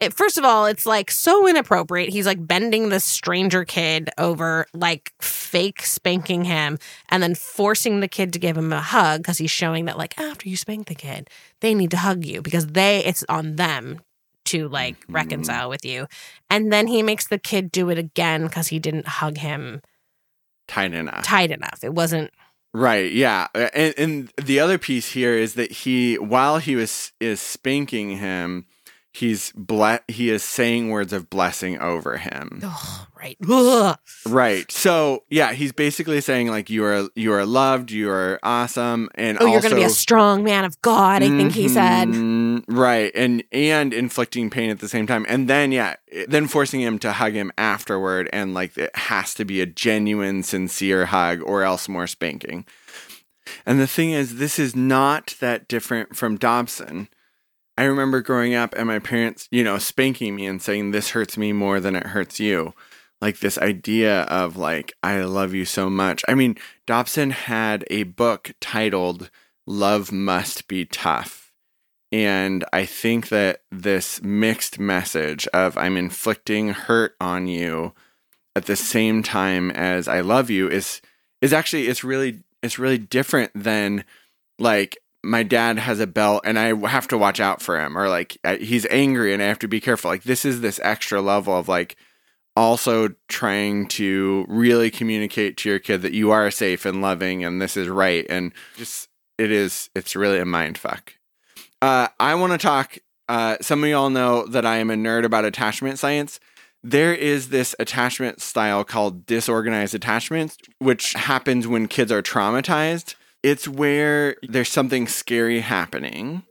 It, 0.00 0.14
first 0.14 0.38
of 0.38 0.44
all, 0.44 0.66
it's 0.66 0.86
like 0.86 1.10
so 1.10 1.48
inappropriate. 1.48 2.10
He's 2.10 2.26
like 2.26 2.46
bending 2.46 2.88
this 2.88 3.04
stranger 3.04 3.64
kid 3.64 4.10
over, 4.16 4.66
like 4.72 5.12
fake 5.20 5.82
spanking 5.82 6.44
him, 6.44 6.78
and 7.08 7.20
then 7.22 7.34
forcing 7.34 7.98
the 8.00 8.06
kid 8.08 8.32
to 8.34 8.38
give 8.38 8.56
him 8.56 8.72
a 8.72 8.80
hug 8.80 9.22
because 9.22 9.38
he's 9.38 9.50
showing 9.50 9.86
that, 9.86 9.98
like, 9.98 10.16
after 10.20 10.48
you 10.48 10.56
spank 10.56 10.86
the 10.86 10.94
kid, 10.94 11.28
they 11.60 11.74
need 11.74 11.90
to 11.90 11.96
hug 11.96 12.24
you 12.24 12.42
because 12.42 12.68
they, 12.68 13.04
it's 13.04 13.24
on 13.28 13.56
them 13.56 14.00
to 14.44 14.68
like 14.68 14.98
Mhm. 15.00 15.14
reconcile 15.14 15.68
with 15.68 15.84
you. 15.84 16.06
And 16.48 16.72
then 16.72 16.86
he 16.86 17.02
makes 17.02 17.26
the 17.26 17.38
kid 17.38 17.70
do 17.72 17.90
it 17.90 17.98
again 17.98 18.44
because 18.44 18.68
he 18.68 18.78
didn't 18.78 19.06
hug 19.06 19.36
him 19.38 19.82
tight 20.68 20.94
enough. 20.94 21.24
tight 21.24 21.50
enough. 21.50 21.80
It 21.82 21.92
wasn't, 21.92 22.30
Right. 22.74 23.10
Yeah. 23.10 23.48
And, 23.54 23.94
and 23.98 24.32
the 24.36 24.60
other 24.60 24.76
piece 24.78 25.10
here 25.12 25.32
is 25.34 25.54
that 25.54 25.72
he, 25.72 26.16
while 26.18 26.58
he 26.58 26.76
was 26.76 27.12
is 27.18 27.40
spanking 27.40 28.18
him, 28.18 28.66
he's 29.18 29.52
ble- 29.56 29.98
he 30.08 30.30
is 30.30 30.42
saying 30.42 30.88
words 30.90 31.12
of 31.12 31.28
blessing 31.28 31.78
over 31.78 32.16
him. 32.16 32.60
oh, 32.62 33.06
right. 33.20 33.36
Ugh. 33.48 33.98
Right. 34.26 34.70
So 34.70 35.24
yeah, 35.28 35.52
he's 35.52 35.72
basically 35.72 36.20
saying 36.20 36.48
like 36.48 36.70
you 36.70 36.84
are 36.84 37.08
you 37.14 37.32
are 37.32 37.44
loved, 37.44 37.90
you 37.90 38.10
are 38.10 38.38
awesome, 38.42 39.08
and 39.14 39.38
Oh, 39.40 39.46
you're 39.46 39.60
going 39.60 39.70
to 39.70 39.76
be 39.76 39.82
a 39.82 39.90
strong 39.90 40.44
man 40.44 40.64
of 40.64 40.80
God, 40.82 41.22
I 41.22 41.28
think 41.28 41.52
he 41.52 41.68
said. 41.68 42.08
Mhm, 42.08 42.64
right, 42.68 43.10
and 43.14 43.42
and 43.52 43.92
inflicting 43.92 44.50
pain 44.50 44.70
at 44.70 44.78
the 44.80 44.88
same 44.88 45.06
time, 45.06 45.26
and 45.28 45.48
then 45.48 45.72
yeah, 45.72 45.96
then 46.28 46.46
forcing 46.46 46.80
him 46.80 46.98
to 47.00 47.12
hug 47.12 47.32
him 47.32 47.50
afterward, 47.58 48.28
and 48.32 48.54
like 48.54 48.76
it 48.78 48.94
has 48.96 49.34
to 49.34 49.44
be 49.44 49.60
a 49.60 49.66
genuine, 49.66 50.42
sincere 50.42 51.06
hug, 51.06 51.42
or 51.42 51.62
else 51.62 51.88
more 51.88 52.06
spanking. 52.06 52.64
And 53.64 53.80
the 53.80 53.86
thing 53.86 54.10
is, 54.10 54.36
this 54.36 54.58
is 54.58 54.76
not 54.76 55.34
that 55.40 55.68
different 55.68 56.14
from 56.16 56.36
Dobson. 56.36 57.08
I 57.78 57.84
remember 57.84 58.22
growing 58.22 58.56
up 58.56 58.74
and 58.76 58.88
my 58.88 58.98
parents, 58.98 59.46
you 59.52 59.62
know, 59.62 59.78
spanking 59.78 60.34
me 60.34 60.46
and 60.46 60.60
saying, 60.60 60.90
This 60.90 61.10
hurts 61.10 61.38
me 61.38 61.52
more 61.52 61.78
than 61.78 61.94
it 61.94 62.08
hurts 62.08 62.40
you. 62.40 62.74
Like 63.20 63.38
this 63.38 63.56
idea 63.56 64.22
of 64.22 64.56
like, 64.56 64.94
I 65.00 65.20
love 65.20 65.54
you 65.54 65.64
so 65.64 65.88
much. 65.88 66.24
I 66.26 66.34
mean, 66.34 66.56
Dobson 66.86 67.30
had 67.30 67.84
a 67.88 68.02
book 68.02 68.50
titled 68.60 69.30
Love 69.64 70.10
Must 70.10 70.66
Be 70.66 70.86
Tough. 70.86 71.52
And 72.10 72.64
I 72.72 72.84
think 72.84 73.28
that 73.28 73.62
this 73.70 74.20
mixed 74.24 74.80
message 74.80 75.46
of 75.54 75.78
I'm 75.78 75.96
inflicting 75.96 76.70
hurt 76.70 77.14
on 77.20 77.46
you 77.46 77.92
at 78.56 78.66
the 78.66 78.74
same 78.74 79.22
time 79.22 79.70
as 79.70 80.08
I 80.08 80.20
love 80.20 80.50
you 80.50 80.68
is 80.68 81.00
is 81.40 81.52
actually 81.52 81.86
it's 81.86 82.02
really 82.02 82.40
it's 82.60 82.80
really 82.80 82.98
different 82.98 83.52
than 83.54 84.02
like 84.58 84.98
my 85.22 85.42
dad 85.42 85.78
has 85.78 86.00
a 86.00 86.06
belt 86.06 86.42
and 86.44 86.58
I 86.58 86.74
have 86.88 87.08
to 87.08 87.18
watch 87.18 87.40
out 87.40 87.60
for 87.60 87.78
him 87.78 87.98
or 87.98 88.08
like 88.08 88.38
he's 88.60 88.86
angry 88.86 89.34
and 89.34 89.42
I 89.42 89.46
have 89.46 89.58
to 89.60 89.68
be 89.68 89.80
careful. 89.80 90.10
Like 90.10 90.22
this 90.22 90.44
is 90.44 90.60
this 90.60 90.80
extra 90.82 91.20
level 91.20 91.56
of 91.58 91.68
like 91.68 91.96
also 92.56 93.14
trying 93.28 93.86
to 93.86 94.44
really 94.48 94.90
communicate 94.90 95.56
to 95.58 95.68
your 95.68 95.78
kid 95.78 96.02
that 96.02 96.12
you 96.12 96.30
are 96.30 96.50
safe 96.50 96.84
and 96.84 97.02
loving 97.02 97.44
and 97.44 97.60
this 97.60 97.76
is 97.76 97.88
right 97.88 98.26
and 98.28 98.52
just 98.76 99.08
it 99.38 99.50
is 99.50 99.90
it's 99.94 100.16
really 100.16 100.38
a 100.38 100.44
mind 100.44 100.78
fuck. 100.78 101.14
Uh, 101.80 102.08
I 102.18 102.34
want 102.34 102.52
to 102.52 102.58
talk. 102.58 102.98
Uh, 103.28 103.56
some 103.60 103.84
of 103.84 103.90
y'all 103.90 104.10
know 104.10 104.46
that 104.46 104.66
I 104.66 104.78
am 104.78 104.90
a 104.90 104.94
nerd 104.94 105.24
about 105.24 105.44
attachment 105.44 105.98
science. 105.98 106.40
there 106.82 107.12
is 107.12 107.48
this 107.48 107.74
attachment 107.78 108.40
style 108.40 108.84
called 108.84 109.26
disorganized 109.26 109.94
attachments, 109.94 110.56
which 110.78 111.12
happens 111.14 111.66
when 111.66 111.88
kids 111.88 112.10
are 112.12 112.22
traumatized. 112.22 113.14
It's 113.42 113.68
where 113.68 114.36
there's 114.42 114.68
something 114.68 115.06
scary 115.06 115.60
happening. 115.60 116.42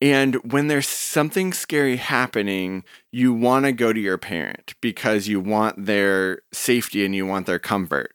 And 0.00 0.36
when 0.52 0.68
there's 0.68 0.86
something 0.86 1.52
scary 1.52 1.96
happening, 1.96 2.84
you 3.10 3.32
want 3.32 3.64
to 3.64 3.72
go 3.72 3.92
to 3.92 3.98
your 3.98 4.18
parent 4.18 4.74
because 4.80 5.26
you 5.26 5.40
want 5.40 5.86
their 5.86 6.42
safety 6.52 7.04
and 7.04 7.14
you 7.14 7.26
want 7.26 7.46
their 7.46 7.58
comfort. 7.58 8.14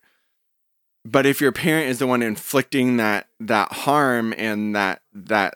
But 1.05 1.25
if 1.25 1.41
your 1.41 1.51
parent 1.51 1.89
is 1.89 1.99
the 1.99 2.07
one 2.07 2.21
inflicting 2.21 2.95
that 2.97 3.27
that 3.41 3.73
harm 3.73 4.33
and 4.37 4.73
that 4.75 5.01
that 5.13 5.55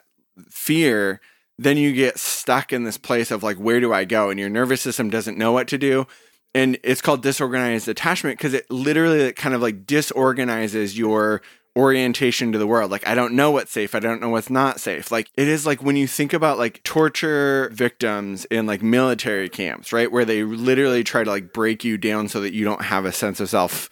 fear, 0.50 1.20
then 1.58 1.78
you 1.78 1.94
get 1.94 2.18
stuck 2.18 2.72
in 2.72 2.84
this 2.84 2.98
place 2.98 3.30
of 3.30 3.42
like, 3.42 3.56
where 3.56 3.80
do 3.80 3.92
I 3.92 4.04
go? 4.04 4.28
And 4.28 4.38
your 4.38 4.50
nervous 4.50 4.82
system 4.82 5.08
doesn't 5.08 5.38
know 5.38 5.52
what 5.52 5.66
to 5.68 5.78
do. 5.78 6.06
And 6.54 6.78
it's 6.82 7.00
called 7.00 7.22
disorganized 7.22 7.88
attachment 7.88 8.38
because 8.38 8.54
it 8.54 8.70
literally 8.70 9.32
kind 9.32 9.54
of 9.54 9.62
like 9.62 9.86
disorganizes 9.86 10.98
your 10.98 11.42
orientation 11.78 12.50
to 12.50 12.58
the 12.58 12.66
world. 12.66 12.90
Like, 12.90 13.06
I 13.06 13.14
don't 13.14 13.34
know 13.34 13.52
what's 13.52 13.70
safe. 13.70 13.94
I 13.94 14.00
don't 14.00 14.20
know 14.20 14.30
what's 14.30 14.50
not 14.50 14.80
safe. 14.80 15.12
Like, 15.12 15.30
it 15.36 15.46
is 15.46 15.64
like 15.64 15.80
when 15.80 15.94
you 15.94 16.08
think 16.08 16.32
about 16.32 16.58
like 16.58 16.82
torture 16.82 17.70
victims 17.72 18.44
in 18.46 18.66
like 18.66 18.82
military 18.82 19.48
camps, 19.48 19.92
right? 19.92 20.10
Where 20.10 20.24
they 20.24 20.42
literally 20.42 21.04
try 21.04 21.22
to 21.22 21.30
like 21.30 21.52
break 21.52 21.84
you 21.84 21.96
down 21.96 22.28
so 22.28 22.40
that 22.40 22.52
you 22.52 22.64
don't 22.64 22.82
have 22.82 23.04
a 23.04 23.12
sense 23.12 23.38
of 23.38 23.48
self. 23.48 23.88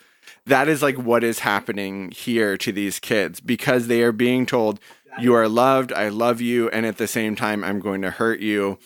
That 0.46 0.68
is 0.68 0.82
like 0.82 0.96
what 0.96 1.22
is 1.22 1.38
happening 1.38 2.10
here 2.10 2.56
to 2.56 2.72
these 2.72 2.98
kids 2.98 3.38
because 3.40 3.86
they 3.86 4.02
are 4.02 4.12
being 4.12 4.46
told, 4.46 4.80
you 5.20 5.34
are 5.34 5.48
loved, 5.48 5.92
I 5.92 6.08
love 6.08 6.40
you, 6.40 6.68
and 6.70 6.84
at 6.84 6.98
the 6.98 7.06
same 7.06 7.36
time, 7.36 7.62
I'm 7.62 7.78
going 7.78 8.02
to 8.02 8.10
hurt 8.10 8.40
you. 8.40 8.78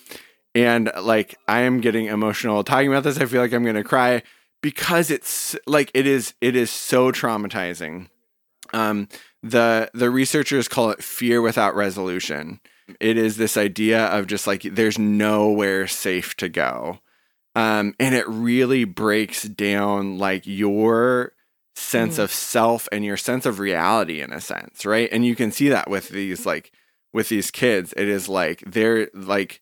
And 0.54 0.90
like, 1.00 1.38
I 1.48 1.60
am 1.62 1.80
getting 1.80 2.06
emotional 2.06 2.62
talking 2.64 2.88
about 2.88 3.04
this. 3.04 3.18
I 3.18 3.24
feel 3.24 3.40
like 3.40 3.52
I'm 3.52 3.62
going 3.62 3.76
to 3.76 3.84
cry 3.84 4.22
because 4.60 5.10
it's 5.10 5.56
like, 5.66 5.90
it 5.94 6.06
is, 6.06 6.34
it 6.42 6.54
is 6.54 6.70
so 6.70 7.12
traumatizing 7.12 8.08
um, 8.72 9.08
the 9.42 9.90
the 9.94 10.10
researchers 10.10 10.68
call 10.68 10.90
it 10.90 11.02
fear 11.02 11.40
without 11.42 11.74
resolution. 11.74 12.60
It 12.98 13.16
is 13.16 13.36
this 13.36 13.56
idea 13.56 14.06
of 14.06 14.26
just 14.26 14.46
like 14.46 14.62
there's 14.62 14.98
nowhere 14.98 15.86
safe 15.86 16.36
to 16.36 16.48
go, 16.48 17.00
um, 17.54 17.94
and 17.98 18.14
it 18.14 18.28
really 18.28 18.84
breaks 18.84 19.44
down 19.44 20.18
like 20.18 20.46
your 20.46 21.32
sense 21.76 22.16
mm. 22.16 22.24
of 22.24 22.32
self 22.32 22.88
and 22.92 23.04
your 23.04 23.16
sense 23.16 23.46
of 23.46 23.58
reality 23.58 24.20
in 24.20 24.32
a 24.32 24.40
sense, 24.40 24.84
right? 24.84 25.08
And 25.12 25.24
you 25.24 25.34
can 25.36 25.52
see 25.52 25.68
that 25.68 25.88
with 25.88 26.08
these 26.08 26.44
like 26.44 26.72
with 27.12 27.28
these 27.28 27.50
kids. 27.50 27.94
It 27.96 28.08
is 28.08 28.28
like 28.28 28.62
they're 28.66 29.08
like 29.14 29.60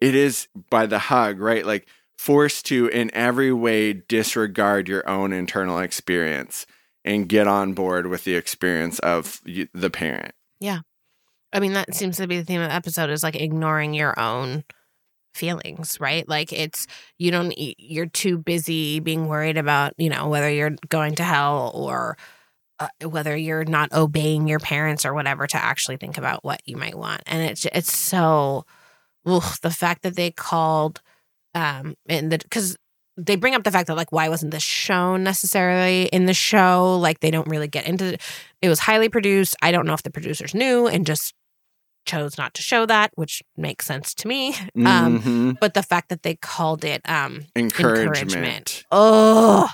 it 0.00 0.14
is 0.14 0.48
by 0.70 0.86
the 0.86 0.98
hug, 0.98 1.40
right? 1.40 1.66
Like 1.66 1.88
forced 2.16 2.66
to 2.66 2.88
in 2.88 3.10
every 3.14 3.52
way 3.52 3.92
disregard 3.92 4.88
your 4.88 5.08
own 5.08 5.32
internal 5.32 5.78
experience 5.78 6.66
and 7.08 7.26
get 7.26 7.48
on 7.48 7.72
board 7.72 8.06
with 8.06 8.24
the 8.24 8.34
experience 8.34 8.98
of 8.98 9.40
the 9.44 9.90
parent. 9.90 10.34
Yeah. 10.60 10.80
I 11.54 11.60
mean, 11.60 11.72
that 11.72 11.94
seems 11.94 12.18
to 12.18 12.26
be 12.26 12.36
the 12.36 12.44
theme 12.44 12.60
of 12.60 12.68
the 12.68 12.74
episode 12.74 13.08
is 13.08 13.22
like 13.22 13.34
ignoring 13.34 13.94
your 13.94 14.18
own 14.20 14.64
feelings, 15.32 15.96
right? 15.98 16.28
Like 16.28 16.52
it's, 16.52 16.86
you 17.16 17.30
don't, 17.30 17.54
you're 17.56 18.06
too 18.06 18.36
busy 18.36 19.00
being 19.00 19.26
worried 19.26 19.56
about, 19.56 19.94
you 19.96 20.10
know, 20.10 20.28
whether 20.28 20.50
you're 20.50 20.76
going 20.90 21.14
to 21.14 21.24
hell 21.24 21.72
or 21.74 22.18
uh, 22.78 22.88
whether 23.08 23.34
you're 23.34 23.64
not 23.64 23.90
obeying 23.94 24.46
your 24.46 24.58
parents 24.58 25.06
or 25.06 25.14
whatever 25.14 25.46
to 25.46 25.56
actually 25.56 25.96
think 25.96 26.18
about 26.18 26.44
what 26.44 26.60
you 26.66 26.76
might 26.76 26.98
want. 26.98 27.22
And 27.24 27.42
it's, 27.42 27.64
it's 27.72 27.96
so, 27.96 28.66
ugh, 29.24 29.56
the 29.62 29.70
fact 29.70 30.02
that 30.02 30.14
they 30.14 30.30
called, 30.30 31.00
um, 31.54 31.94
and 32.06 32.30
the, 32.30 32.38
cause 32.50 32.76
they 33.18 33.36
bring 33.36 33.54
up 33.54 33.64
the 33.64 33.70
fact 33.70 33.88
that 33.88 33.96
like 33.96 34.12
why 34.12 34.28
wasn't 34.28 34.52
this 34.52 34.62
shown 34.62 35.24
necessarily 35.24 36.04
in 36.04 36.26
the 36.26 36.34
show? 36.34 36.98
Like 36.98 37.20
they 37.20 37.30
don't 37.30 37.48
really 37.48 37.68
get 37.68 37.86
into 37.86 38.14
it. 38.14 38.22
it 38.62 38.68
was 38.68 38.78
highly 38.78 39.08
produced. 39.08 39.56
I 39.60 39.72
don't 39.72 39.86
know 39.86 39.94
if 39.94 40.04
the 40.04 40.10
producers 40.10 40.54
knew 40.54 40.86
and 40.86 41.04
just 41.04 41.34
chose 42.06 42.38
not 42.38 42.54
to 42.54 42.62
show 42.62 42.86
that 42.86 43.10
which 43.16 43.42
makes 43.56 43.84
sense 43.84 44.14
to 44.14 44.28
me. 44.28 44.54
Um, 44.78 45.18
mm-hmm. 45.18 45.50
but 45.60 45.74
the 45.74 45.82
fact 45.82 46.08
that 46.08 46.22
they 46.22 46.36
called 46.36 46.84
it 46.84 47.02
um 47.08 47.44
encouragement, 47.56 48.18
encouragement. 48.18 48.84
Oh 48.92 49.68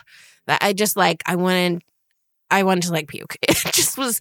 that 0.46 0.62
i 0.62 0.72
just 0.72 0.96
like 0.96 1.22
i 1.26 1.36
wanted 1.36 1.82
i 2.50 2.62
wanted 2.62 2.84
to 2.84 2.92
like 2.92 3.08
puke. 3.08 3.36
It 3.48 3.72
just 3.72 3.98
was 3.98 4.20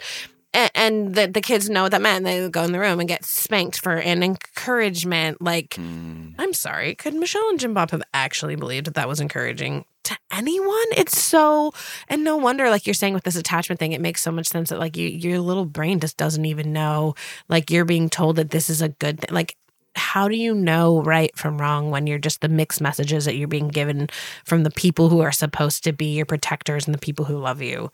and, 0.54 1.16
the, 1.16 1.28
the 1.28 1.42
kids 1.42 1.70
know 1.70 1.84
what 1.84 1.92
that 1.92 2.02
meant. 2.02 2.26
They 2.26 2.48
go 2.50 2.64
in 2.64 2.72
the 2.72 2.80
room 2.80 3.00
and 3.00 3.10
get 3.10 3.26
spanked 3.26 3.80
for 3.80 3.98
an 3.98 4.24
encouragement. 4.24 5.42
Like, 5.42 5.72
mm. 5.72 6.34
I'm 6.38 6.54
sorry, 6.54 6.96
could 6.96 7.14
Michelle 7.14 7.50
and 7.50 7.60
Jim 7.60 7.74
Bob 7.74 7.92
have 7.92 8.04
actually 8.14 8.56
believed 8.56 8.88
that 8.88 8.96
that 8.96 9.08
was 9.08 9.20
encouraging 9.20 9.86
to 10.04 10.18
anyone? 10.32 10.86
It's 10.96 11.22
so, 11.22 11.74
and 12.08 12.24
no 12.24 12.38
wonder, 12.38 12.70
like 12.70 12.86
you're 12.86 12.94
saying 12.94 13.14
with 13.14 13.24
this 13.24 13.36
attachment 13.36 13.80
thing, 13.80 13.94
it 13.94 14.02
makes 14.02 14.22
so 14.22 14.32
much 14.32 14.48
sense 14.48 14.70
that 14.70 14.80
like 14.80 14.98
you, 14.98 15.08
your 15.08 15.40
little 15.40 15.66
brain 15.66 16.00
just 16.00 16.18
doesn't 16.18 16.46
even 16.46 16.74
know. 16.74 17.16
Like 17.50 17.72
you're 17.72 17.86
being 17.86 18.10
told 18.10 18.36
that 18.36 18.52
this 18.52 18.70
is 18.70 18.82
a 18.82 18.90
good 18.90 19.22
thing. 19.22 19.34
Like, 19.34 19.58
how 19.96 20.28
do 20.28 20.36
you 20.36 20.56
know 20.56 21.02
right 21.04 21.36
from 21.38 21.60
wrong 21.60 21.92
when 21.92 22.08
you're 22.08 22.18
just 22.18 22.42
the 22.42 22.50
mixed 22.50 22.82
messages 22.82 23.26
that 23.26 23.36
you're 23.36 23.48
being 23.48 23.68
given 23.68 24.10
from 24.44 24.64
the 24.64 24.72
people 24.72 25.10
who 25.10 25.20
are 25.22 25.32
supposed 25.32 25.84
to 25.84 25.94
be 25.94 26.16
your 26.16 26.26
protectors 26.26 26.88
and 26.88 26.96
the 26.96 27.00
people 27.00 27.26
who 27.26 27.38
love 27.38 27.62
you? 27.62 27.92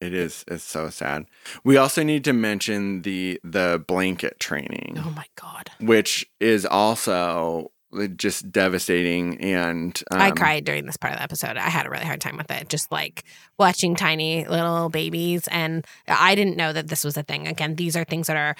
It 0.00 0.12
is. 0.12 0.44
It's 0.48 0.64
so 0.64 0.90
sad. 0.90 1.26
We 1.64 1.76
also 1.76 2.02
need 2.02 2.24
to 2.24 2.32
mention 2.32 3.02
the 3.02 3.40
the 3.42 3.82
blanket 3.86 4.38
training. 4.38 4.98
Oh 5.02 5.10
my 5.10 5.26
god. 5.36 5.70
Which 5.80 6.28
is 6.38 6.66
also 6.66 7.72
just 8.16 8.52
devastating 8.52 9.40
and 9.40 10.02
um, 10.10 10.20
I 10.20 10.30
cried 10.30 10.64
during 10.64 10.84
this 10.84 10.98
part 10.98 11.14
of 11.14 11.18
the 11.18 11.22
episode. 11.22 11.56
I 11.56 11.70
had 11.70 11.86
a 11.86 11.90
really 11.90 12.04
hard 12.04 12.20
time 12.20 12.36
with 12.36 12.50
it. 12.50 12.68
Just 12.68 12.92
like 12.92 13.24
watching 13.58 13.94
tiny 13.96 14.46
little 14.46 14.90
babies 14.90 15.48
and 15.48 15.86
I 16.06 16.34
didn't 16.34 16.56
know 16.56 16.74
that 16.74 16.88
this 16.88 17.04
was 17.04 17.16
a 17.16 17.22
thing. 17.22 17.46
Again, 17.46 17.76
these 17.76 17.96
are 17.96 18.04
things 18.04 18.26
that 18.26 18.36
are 18.36 18.54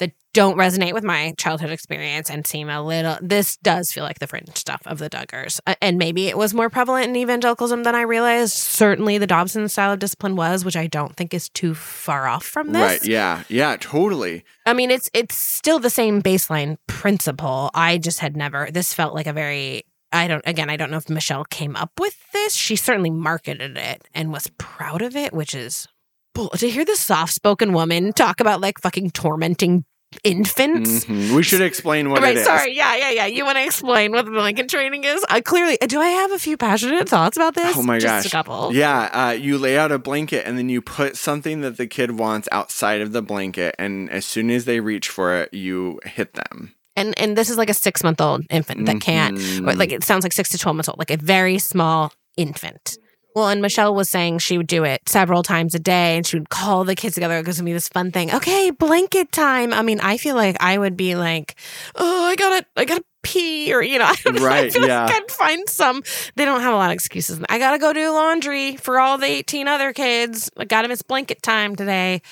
that 0.00 0.12
don't 0.32 0.56
resonate 0.56 0.92
with 0.92 1.04
my 1.04 1.34
childhood 1.38 1.70
experience 1.70 2.30
and 2.30 2.46
seem 2.46 2.68
a 2.68 2.82
little 2.82 3.16
this 3.20 3.56
does 3.58 3.92
feel 3.92 4.04
like 4.04 4.18
the 4.18 4.26
fringe 4.26 4.56
stuff 4.56 4.82
of 4.86 4.98
the 4.98 5.08
duggars. 5.08 5.60
And 5.80 5.98
maybe 5.98 6.26
it 6.26 6.36
was 6.36 6.52
more 6.52 6.68
prevalent 6.68 7.08
in 7.08 7.16
evangelicalism 7.16 7.84
than 7.84 7.94
i 7.94 8.02
realized. 8.02 8.52
Certainly 8.52 9.18
the 9.18 9.26
dobson 9.26 9.68
style 9.68 9.92
of 9.92 9.98
discipline 9.98 10.36
was 10.36 10.64
which 10.64 10.76
i 10.76 10.86
don't 10.86 11.16
think 11.16 11.32
is 11.32 11.48
too 11.48 11.74
far 11.74 12.26
off 12.26 12.44
from 12.44 12.72
this. 12.72 12.80
Right. 12.82 13.04
Yeah. 13.04 13.44
Yeah 13.48 13.76
totally. 13.78 14.44
I 14.66 14.72
mean 14.72 14.90
it's 14.90 15.08
it's 15.14 15.36
still 15.36 15.78
the 15.78 15.90
same 15.90 16.22
baseline 16.22 16.76
principle. 16.86 17.70
I 17.74 17.98
just 17.98 18.18
had 18.18 18.36
never 18.36 18.68
this 18.72 18.92
felt 18.92 19.14
like 19.14 19.26
a 19.26 19.32
very 19.32 19.84
I 20.12 20.26
don't, 20.26 20.42
again, 20.44 20.68
I 20.68 20.76
don't 20.76 20.90
know 20.90 20.96
if 20.96 21.08
Michelle 21.08 21.44
came 21.44 21.76
up 21.76 21.92
with 22.00 22.16
this. 22.32 22.54
She 22.54 22.74
certainly 22.74 23.10
marketed 23.10 23.76
it 23.76 24.08
and 24.12 24.32
was 24.32 24.50
proud 24.58 25.02
of 25.02 25.14
it, 25.14 25.32
which 25.32 25.54
is 25.54 25.86
bull. 26.34 26.50
to 26.50 26.68
hear 26.68 26.84
the 26.84 26.96
soft 26.96 27.32
spoken 27.32 27.72
woman 27.72 28.12
talk 28.12 28.40
about 28.40 28.60
like 28.60 28.80
fucking 28.80 29.10
tormenting 29.10 29.84
infants. 30.24 31.04
Mm-hmm. 31.04 31.34
We 31.34 31.42
should 31.42 31.60
explain 31.60 32.10
what 32.10 32.22
right, 32.22 32.36
it 32.36 32.40
is. 32.40 32.44
Sorry, 32.44 32.76
yeah, 32.76 32.96
yeah, 32.96 33.10
yeah. 33.10 33.26
You 33.26 33.44
want 33.44 33.58
to 33.58 33.64
explain 33.64 34.12
what 34.12 34.24
the 34.24 34.30
blanket 34.30 34.68
training 34.68 35.04
is? 35.04 35.24
I 35.28 35.40
clearly 35.40 35.78
do. 35.86 36.00
I 36.00 36.08
have 36.08 36.32
a 36.32 36.38
few 36.38 36.56
passionate 36.56 37.08
thoughts 37.08 37.36
about 37.36 37.54
this. 37.54 37.76
Oh 37.76 37.82
my 37.82 37.98
Just 37.98 38.24
gosh, 38.24 38.26
a 38.26 38.30
couple. 38.30 38.74
Yeah, 38.74 39.10
uh, 39.12 39.30
you 39.32 39.58
lay 39.58 39.78
out 39.78 39.92
a 39.92 39.98
blanket 39.98 40.46
and 40.46 40.58
then 40.58 40.68
you 40.68 40.82
put 40.82 41.16
something 41.16 41.60
that 41.60 41.76
the 41.76 41.86
kid 41.86 42.18
wants 42.18 42.48
outside 42.52 43.00
of 43.00 43.12
the 43.12 43.22
blanket, 43.22 43.74
and 43.78 44.10
as 44.10 44.24
soon 44.24 44.50
as 44.50 44.64
they 44.64 44.80
reach 44.80 45.08
for 45.08 45.34
it, 45.34 45.54
you 45.54 46.00
hit 46.04 46.34
them. 46.34 46.74
And 46.96 47.18
and 47.18 47.36
this 47.36 47.48
is 47.48 47.56
like 47.56 47.70
a 47.70 47.74
six 47.74 48.02
month 48.02 48.20
old 48.20 48.44
infant 48.50 48.86
that 48.86 49.00
can't, 49.00 49.38
mm-hmm. 49.38 49.68
or 49.68 49.74
like 49.74 49.92
it 49.92 50.04
sounds 50.04 50.24
like 50.24 50.32
six 50.32 50.50
to 50.50 50.58
twelve 50.58 50.76
months 50.76 50.88
old, 50.88 50.98
like 50.98 51.10
a 51.10 51.16
very 51.16 51.58
small 51.58 52.12
infant. 52.36 52.98
Well, 53.34 53.48
and 53.48 53.62
Michelle 53.62 53.94
was 53.94 54.08
saying 54.08 54.38
she 54.38 54.58
would 54.58 54.66
do 54.66 54.84
it 54.84 55.08
several 55.08 55.42
times 55.42 55.74
a 55.74 55.78
day 55.78 56.16
and 56.16 56.26
she 56.26 56.36
would 56.36 56.48
call 56.48 56.84
the 56.84 56.96
kids 56.96 57.14
together. 57.14 57.34
It 57.36 57.46
was 57.46 57.58
going 57.58 57.66
to 57.66 57.70
be 57.70 57.72
this 57.72 57.88
fun 57.88 58.10
thing. 58.10 58.34
Okay, 58.34 58.70
blanket 58.70 59.30
time. 59.30 59.72
I 59.72 59.82
mean, 59.82 60.00
I 60.00 60.16
feel 60.16 60.34
like 60.34 60.56
I 60.60 60.78
would 60.78 60.96
be 60.96 61.14
like, 61.14 61.54
oh, 61.94 62.24
I 62.24 62.34
got 62.34 62.60
to, 62.60 62.66
I 62.76 62.84
got 62.84 62.98
to 62.98 63.04
pee 63.22 63.72
or, 63.72 63.82
you 63.82 63.98
know, 63.98 64.06
right, 64.26 64.66
I 64.66 64.70
feel 64.70 64.86
yeah. 64.86 65.04
like 65.04 65.14
I'd 65.14 65.30
find 65.30 65.68
some. 65.68 66.02
They 66.34 66.44
don't 66.44 66.60
have 66.60 66.74
a 66.74 66.76
lot 66.76 66.90
of 66.90 66.94
excuses. 66.94 67.40
I 67.48 67.58
got 67.58 67.72
to 67.72 67.78
go 67.78 67.92
do 67.92 68.10
laundry 68.10 68.76
for 68.76 68.98
all 68.98 69.16
the 69.16 69.26
18 69.26 69.68
other 69.68 69.92
kids. 69.92 70.50
I 70.56 70.64
got 70.64 70.82
to 70.82 70.88
miss 70.88 71.02
blanket 71.02 71.42
time 71.42 71.76
today. 71.76 72.22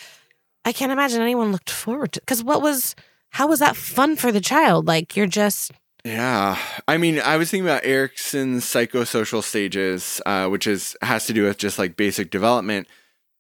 I 0.64 0.72
can't 0.72 0.90
imagine 0.90 1.22
anyone 1.22 1.53
looked 1.53 1.70
forward 1.70 2.12
to, 2.12 2.20
because 2.20 2.42
what 2.42 2.61
was, 2.61 2.96
how 3.30 3.46
was 3.46 3.61
that 3.61 3.76
fun 3.76 4.16
for 4.16 4.32
the 4.32 4.40
child? 4.40 4.86
Like, 4.86 5.16
you're 5.16 5.26
just, 5.26 5.70
yeah, 6.05 6.59
I 6.86 6.96
mean, 6.96 7.20
I 7.20 7.36
was 7.36 7.51
thinking 7.51 7.66
about 7.66 7.84
Erikson's 7.84 8.64
psychosocial 8.64 9.42
stages, 9.42 10.20
uh, 10.24 10.49
which 10.49 10.66
is 10.66 10.96
has 11.03 11.26
to 11.26 11.32
do 11.32 11.44
with 11.44 11.59
just 11.59 11.78
like 11.78 11.96
basic 11.96 12.30
development. 12.30 12.86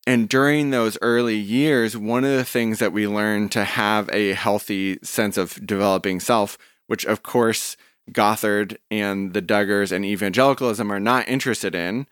And 0.06 0.28
during 0.28 0.70
those 0.70 0.98
early 1.02 1.36
years, 1.36 1.96
one 1.96 2.24
of 2.24 2.30
the 2.30 2.44
things 2.44 2.78
that 2.78 2.92
we 2.92 3.06
learn 3.06 3.48
to 3.50 3.64
have 3.64 4.08
a 4.10 4.32
healthy 4.32 4.98
sense 5.02 5.36
of 5.36 5.64
developing 5.66 6.18
self, 6.18 6.58
which 6.86 7.04
of 7.04 7.22
course 7.22 7.76
Gothard 8.10 8.78
and 8.90 9.34
the 9.34 9.42
Duggars 9.42 9.92
and 9.92 10.04
evangelicalism 10.04 10.90
are 10.90 11.00
not 11.00 11.28
interested 11.28 11.74
in, 11.74 12.06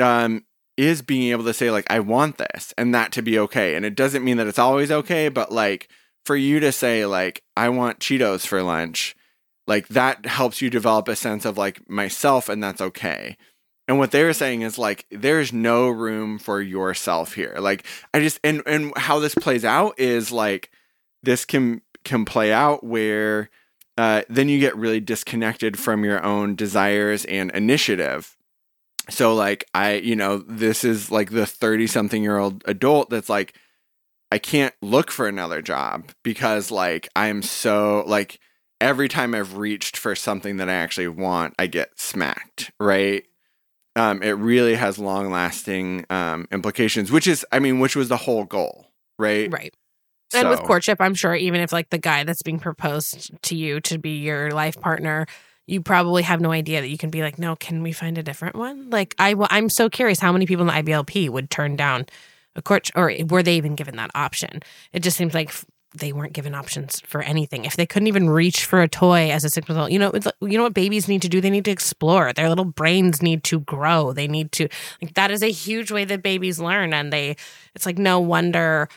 um, 0.00 0.44
is 0.76 1.02
being 1.02 1.30
able 1.30 1.44
to 1.44 1.54
say 1.54 1.70
like, 1.70 1.86
"I 1.88 2.00
want 2.00 2.38
this," 2.38 2.74
and 2.76 2.94
that 2.94 3.12
to 3.12 3.22
be 3.22 3.38
okay. 3.38 3.76
And 3.76 3.84
it 3.84 3.94
doesn't 3.94 4.24
mean 4.24 4.38
that 4.38 4.46
it's 4.46 4.58
always 4.58 4.90
okay, 4.90 5.28
but 5.28 5.52
like 5.52 5.88
for 6.24 6.36
you 6.36 6.58
to 6.60 6.72
say 6.72 7.06
like, 7.06 7.42
"I 7.56 7.68
want 7.68 8.00
Cheetos 8.00 8.46
for 8.46 8.62
lunch." 8.62 9.14
Like 9.66 9.88
that 9.88 10.26
helps 10.26 10.62
you 10.62 10.70
develop 10.70 11.08
a 11.08 11.16
sense 11.16 11.44
of 11.44 11.58
like 11.58 11.88
myself 11.88 12.48
and 12.48 12.62
that's 12.62 12.80
okay. 12.80 13.36
And 13.88 13.98
what 13.98 14.10
they 14.10 14.24
were 14.24 14.32
saying 14.32 14.62
is 14.62 14.78
like 14.78 15.06
there's 15.10 15.52
no 15.52 15.88
room 15.88 16.38
for 16.38 16.60
yourself 16.60 17.34
here. 17.34 17.56
Like 17.58 17.84
i 18.14 18.20
just 18.20 18.40
and 18.44 18.62
and 18.66 18.96
how 18.96 19.18
this 19.18 19.34
plays 19.34 19.64
out 19.64 19.98
is 19.98 20.32
like 20.32 20.70
this 21.22 21.44
can 21.44 21.82
can 22.04 22.24
play 22.24 22.52
out 22.52 22.84
where 22.84 23.50
uh, 23.98 24.22
then 24.28 24.48
you 24.48 24.60
get 24.60 24.76
really 24.76 25.00
disconnected 25.00 25.78
from 25.78 26.04
your 26.04 26.22
own 26.22 26.54
desires 26.54 27.24
and 27.24 27.50
initiative. 27.52 28.36
So 29.08 29.34
like 29.34 29.64
i 29.74 29.94
you 29.94 30.16
know 30.16 30.38
this 30.38 30.84
is 30.84 31.10
like 31.10 31.30
the 31.30 31.46
30 31.46 31.86
something 31.86 32.22
year 32.22 32.38
old 32.38 32.62
adult 32.66 33.08
that's 33.10 33.28
like 33.28 33.54
i 34.32 34.38
can't 34.38 34.74
look 34.82 35.12
for 35.12 35.28
another 35.28 35.62
job 35.62 36.10
because 36.24 36.72
like 36.72 37.08
i'm 37.14 37.40
so 37.40 38.02
like 38.08 38.40
every 38.80 39.08
time 39.08 39.34
i've 39.34 39.56
reached 39.56 39.96
for 39.96 40.14
something 40.14 40.56
that 40.58 40.68
i 40.68 40.72
actually 40.72 41.08
want 41.08 41.54
i 41.58 41.66
get 41.66 41.98
smacked 41.98 42.70
right 42.78 43.24
um 43.96 44.22
it 44.22 44.32
really 44.32 44.74
has 44.74 44.98
long 44.98 45.30
lasting 45.30 46.04
um 46.10 46.46
implications 46.52 47.10
which 47.10 47.26
is 47.26 47.44
i 47.52 47.58
mean 47.58 47.80
which 47.80 47.96
was 47.96 48.08
the 48.08 48.16
whole 48.16 48.44
goal 48.44 48.86
right 49.18 49.52
Right. 49.52 49.74
And 50.34 50.48
with 50.50 50.60
courtship, 50.66 51.00
I'm 51.00 51.14
sure 51.14 51.34
even 51.36 51.60
if 51.60 51.72
like 51.72 51.90
the 51.90 51.98
guy 51.98 52.24
that's 52.24 52.42
being 52.42 52.58
proposed 52.58 53.30
to 53.42 53.54
you 53.54 53.80
to 53.82 53.96
be 53.96 54.18
your 54.18 54.50
life 54.50 54.78
partner, 54.80 55.26
you 55.68 55.80
probably 55.80 56.24
have 56.24 56.40
no 56.40 56.50
idea 56.50 56.80
that 56.80 56.88
you 56.88 56.98
can 56.98 57.10
be 57.10 57.22
like, 57.22 57.38
no, 57.38 57.54
can 57.54 57.80
we 57.82 57.92
find 57.92 58.18
a 58.18 58.24
different 58.24 58.56
one? 58.56 58.90
Like 58.90 59.14
I, 59.20 59.30
w- 59.32 59.46
I'm 59.50 59.68
so 59.68 59.88
curious 59.88 60.18
how 60.18 60.32
many 60.32 60.44
people 60.44 60.68
in 60.68 60.84
the 60.84 60.92
IBLP 60.92 61.30
would 61.30 61.48
turn 61.48 61.76
down 61.76 62.06
a 62.56 62.62
court, 62.62 62.90
or 62.96 63.12
were 63.28 63.42
they 63.42 63.56
even 63.56 63.76
given 63.76 63.96
that 63.96 64.10
option? 64.16 64.62
It 64.92 65.00
just 65.00 65.16
seems 65.16 65.32
like 65.32 65.52
they 65.98 66.12
weren't 66.12 66.32
given 66.32 66.54
options 66.54 67.00
for 67.06 67.22
anything. 67.22 67.64
If 67.64 67.76
they 67.76 67.86
couldn't 67.86 68.06
even 68.08 68.28
reach 68.30 68.64
for 68.64 68.82
a 68.82 68.88
toy 68.88 69.30
as 69.30 69.44
a 69.44 69.50
six 69.50 69.68
month 69.68 69.80
old, 69.80 69.92
you 69.92 69.98
know, 69.98 70.10
it's, 70.10 70.26
like- 70.26 70.34
you 70.40 70.56
know 70.56 70.64
what 70.64 70.74
babies 70.74 71.08
need 71.08 71.22
to 71.22 71.28
do? 71.28 71.40
They 71.40 71.50
need 71.50 71.64
to 71.66 71.70
explore. 71.70 72.32
Their 72.32 72.48
little 72.48 72.64
brains 72.64 73.22
need 73.22 73.42
to 73.44 73.60
grow. 73.60 74.12
They 74.12 74.28
need 74.28 74.52
to 74.52 74.68
like 75.02 75.14
that 75.14 75.30
is 75.30 75.42
a 75.42 75.50
huge 75.50 75.90
way 75.90 76.04
that 76.04 76.22
babies 76.22 76.58
learn, 76.60 76.92
and 76.92 77.12
they. 77.12 77.36
It's 77.74 77.86
like 77.86 77.98
no 77.98 78.20
wonder 78.20 78.88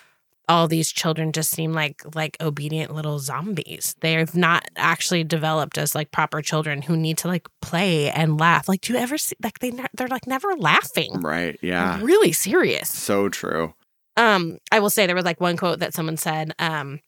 all 0.48 0.68
these 0.68 0.92
children 0.92 1.32
just 1.32 1.52
seem 1.52 1.74
like 1.74 2.02
like 2.16 2.36
obedient 2.42 2.92
little 2.94 3.20
zombies. 3.20 3.96
They've 4.00 4.34
not 4.36 4.68
actually 4.76 5.24
developed 5.24 5.78
as 5.78 5.94
like 5.94 6.10
proper 6.12 6.42
children 6.42 6.82
who 6.82 6.98
need 6.98 7.20
to 7.20 7.28
like 7.28 7.48
play 7.62 8.10
and 8.10 8.40
laugh. 8.40 8.68
Like, 8.68 8.82
do 8.82 8.94
you 8.94 9.00
ever 9.00 9.18
see 9.20 9.36
like 9.44 9.60
they 9.60 9.70
ne- 9.70 9.86
they're 9.94 10.08
like 10.08 10.26
never 10.26 10.48
laughing? 10.58 11.22
right 11.22 11.56
They're 11.62 11.70
yeah 11.70 12.02
really 12.02 12.32
serious. 12.32 12.90
so 12.90 13.30
true 13.30 13.76
Um, 14.20 14.60
I 14.72 14.80
will 14.80 14.90
say 14.90 15.08
there 15.08 15.16
was 15.16 15.26
like 15.26 15.40
one 15.40 15.58
quote 15.58 15.80
that 15.80 15.94
someone 15.94 16.18
said 16.18 16.54
um 16.60 17.00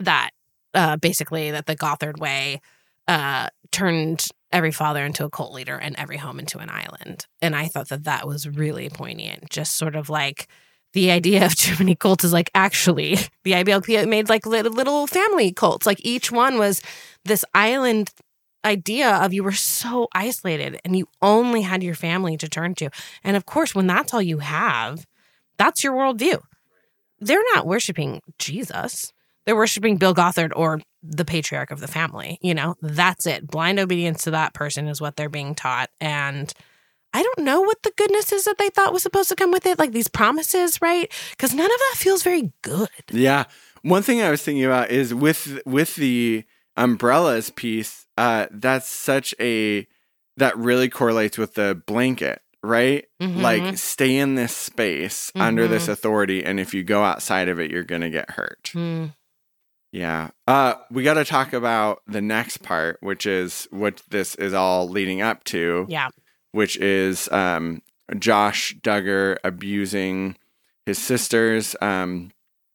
that 0.00 0.30
uh 0.74 0.96
basically 0.96 1.50
that 1.50 1.66
the 1.66 1.74
Gothard 1.76 2.20
way 2.20 2.60
uh 3.08 3.48
turned 3.72 4.26
every 4.52 4.70
father 4.70 5.04
into 5.04 5.24
a 5.24 5.30
cult 5.30 5.52
leader 5.52 5.76
and 5.76 5.96
every 5.96 6.16
home 6.16 6.38
into 6.38 6.58
an 6.58 6.70
island. 6.70 7.26
And 7.42 7.56
I 7.56 7.66
thought 7.66 7.88
that 7.88 8.04
that 8.04 8.26
was 8.26 8.48
really 8.48 8.88
poignant. 8.88 9.50
Just 9.50 9.76
sort 9.76 9.96
of 9.96 10.08
like 10.08 10.48
the 10.92 11.10
idea 11.10 11.44
of 11.46 11.54
too 11.56 11.74
many 11.78 11.94
cults 11.94 12.24
is 12.24 12.32
like 12.32 12.50
actually 12.54 13.16
the 13.44 13.52
IBLP 13.52 14.08
made 14.08 14.28
like 14.28 14.46
little, 14.46 14.72
little 14.72 15.06
family 15.06 15.52
cults. 15.52 15.86
Like 15.86 16.04
each 16.04 16.30
one 16.30 16.58
was 16.58 16.80
this 17.24 17.44
island 17.54 18.12
idea 18.64 19.14
of 19.16 19.32
you 19.32 19.44
were 19.44 19.52
so 19.52 20.08
isolated 20.12 20.80
and 20.84 20.96
you 20.96 21.06
only 21.22 21.62
had 21.62 21.82
your 21.82 21.94
family 21.94 22.36
to 22.36 22.48
turn 22.48 22.74
to. 22.76 22.90
And 23.22 23.36
of 23.36 23.46
course, 23.46 23.74
when 23.74 23.86
that's 23.86 24.12
all 24.12 24.22
you 24.22 24.38
have, 24.38 25.06
that's 25.58 25.84
your 25.84 25.94
worldview. 25.94 26.40
They're 27.20 27.42
not 27.54 27.66
worshiping 27.66 28.20
Jesus. 28.38 29.12
They're 29.44 29.56
worshiping 29.56 29.96
Bill 29.96 30.12
Gothard 30.14 30.52
or 30.54 30.80
the 31.02 31.24
patriarch 31.24 31.70
of 31.70 31.80
the 31.80 31.88
family. 31.88 32.38
You 32.42 32.54
know, 32.54 32.74
that's 32.82 33.26
it. 33.26 33.46
Blind 33.46 33.78
obedience 33.78 34.24
to 34.24 34.32
that 34.32 34.54
person 34.54 34.88
is 34.88 35.00
what 35.00 35.16
they're 35.16 35.28
being 35.28 35.54
taught. 35.54 35.90
And 36.00 36.52
I 37.14 37.22
don't 37.22 37.46
know 37.46 37.62
what 37.62 37.82
the 37.82 37.92
goodness 37.96 38.32
is 38.32 38.44
that 38.44 38.58
they 38.58 38.68
thought 38.68 38.92
was 38.92 39.02
supposed 39.02 39.28
to 39.30 39.36
come 39.36 39.50
with 39.50 39.64
it, 39.64 39.78
like 39.78 39.92
these 39.92 40.08
promises, 40.08 40.82
right? 40.82 41.10
Because 41.30 41.54
none 41.54 41.64
of 41.64 41.78
that 41.78 41.94
feels 41.96 42.22
very 42.22 42.52
good. 42.62 42.88
Yeah. 43.10 43.44
One 43.82 44.02
thing 44.02 44.20
I 44.20 44.30
was 44.30 44.42
thinking 44.42 44.64
about 44.64 44.90
is 44.90 45.14
with 45.14 45.60
with 45.64 45.94
the 45.96 46.44
umbrellas 46.76 47.50
piece, 47.50 48.06
uh, 48.18 48.46
that's 48.50 48.88
such 48.88 49.34
a 49.40 49.86
that 50.36 50.56
really 50.58 50.88
correlates 50.88 51.38
with 51.38 51.54
the 51.54 51.80
blanket, 51.86 52.42
right? 52.62 53.06
Mhm. 53.20 53.40
Like 53.40 53.78
stay 53.78 54.16
in 54.16 54.34
this 54.34 54.56
space 54.56 55.30
under 55.34 55.68
this 55.68 55.88
authority, 55.88 56.44
and 56.44 56.58
if 56.58 56.74
you 56.74 56.82
go 56.82 57.02
outside 57.04 57.48
of 57.48 57.60
it, 57.60 57.70
you're 57.70 57.82
gonna 57.84 58.10
get 58.10 58.30
hurt. 58.30 58.70
Hmm. 58.72 59.06
Yeah. 59.92 60.30
Uh, 60.46 60.74
we 60.90 61.04
got 61.04 61.14
to 61.14 61.24
talk 61.24 61.54
about 61.54 62.02
the 62.06 62.20
next 62.20 62.58
part, 62.58 62.98
which 63.00 63.24
is 63.24 63.66
what 63.70 64.02
this 64.10 64.34
is 64.34 64.52
all 64.52 64.88
leading 64.88 65.22
up 65.22 65.42
to, 65.44 65.86
yeah. 65.88 66.08
which 66.52 66.76
is 66.76 67.30
um, 67.32 67.80
Josh 68.18 68.76
Duggar 68.82 69.38
abusing 69.42 70.36
his 70.84 70.98
sisters, 70.98 71.74
um, 71.80 72.30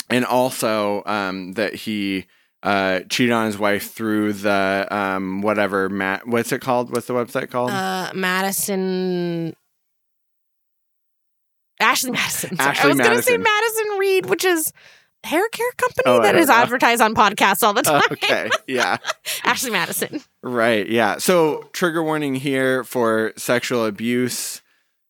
and 0.10 0.26
also 0.26 1.04
um, 1.06 1.54
that 1.54 1.76
he 1.76 2.26
uh, 2.64 3.02
cheated 3.10 3.34
on 3.34 3.46
his 3.46 3.58
wife 3.58 3.92
through 3.92 4.34
the 4.34 4.88
um, 4.90 5.42
whatever 5.42 5.90
Matt. 5.90 6.28
What's 6.28 6.52
it 6.52 6.60
called? 6.62 6.92
What's 6.92 7.08
the 7.08 7.14
website 7.14 7.52
called? 7.52 7.72
Uh, 7.72 8.12
Madison. 8.16 9.56
Ashley 11.82 12.12
Madison. 12.12 12.56
Sorry. 12.58 12.78
I 12.80 12.88
was 12.88 12.98
going 12.98 13.16
to 13.18 13.22
say 13.24 13.38
Madison. 13.38 13.88
Reed, 14.00 14.26
which 14.28 14.46
is 14.46 14.72
hair 15.24 15.48
care 15.50 15.72
company 15.78 16.04
Oh, 16.08 16.22
that 16.22 16.36
is 16.36 16.48
know. 16.48 16.56
advertised 16.56 17.02
on 17.02 17.14
podcasts 17.14 17.62
all 17.64 17.74
the 17.74 17.84
time. 17.84 18.02
okay. 18.12 18.50
Yeah. 18.68 18.98
Ashley 19.44 19.70
Madison. 19.72 20.22
Right. 20.42 20.88
Yeah. 20.90 21.18
So 21.18 21.70
trigger 21.74 22.04
warning 22.04 22.36
here 22.36 22.84
for 22.84 23.34
sexual 23.38 23.86
abuse. 23.86 24.62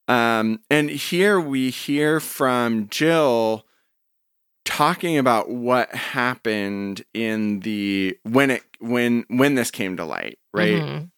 Um, 0.07 0.59
and 0.69 0.89
here 0.89 1.39
we 1.39 1.69
hear 1.69 2.19
from 2.19 2.87
Jill 2.89 3.65
talking 4.65 5.17
about 5.17 5.49
what 5.49 5.93
happened 5.95 7.03
in 7.13 7.61
the 7.61 8.17
when 8.23 8.51
it 8.51 8.63
when 8.79 9.23
when 9.29 9.55
this 9.55 9.71
came 9.71 9.95
to 9.97 10.05
light, 10.05 10.37
right? 10.53 10.81
Mhm. 10.81 11.09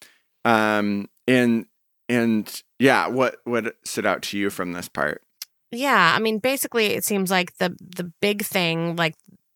Um, 0.45 1.09
and 1.27 1.65
and 2.09 2.61
yeah, 2.79 3.07
what 3.07 3.37
what 3.45 3.75
stood 3.83 4.05
out 4.05 4.21
to 4.23 4.37
you 4.37 4.49
from 4.49 4.73
this 4.73 4.87
part? 4.89 5.23
Yeah, 5.73 6.13
I 6.15 6.19
mean, 6.19 6.37
basically, 6.39 6.87
it 6.87 7.03
seems 7.03 7.31
like 7.31 7.55
the 7.57 7.75
the 7.79 8.11
big 8.21 8.43
thing, 8.45 8.95
like 8.95 9.15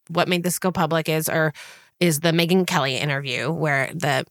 what 0.09 0.27
made 0.27 0.43
this 0.43 0.57
go 0.59 0.71
public, 0.71 1.07
is 1.09 1.29
or 1.29 1.53
is 1.99 2.21
the 2.21 2.31
Megyn 2.31 2.65
Kelly 2.65 2.95
interview 2.97 3.51
where 3.51 3.91
the 3.93 4.25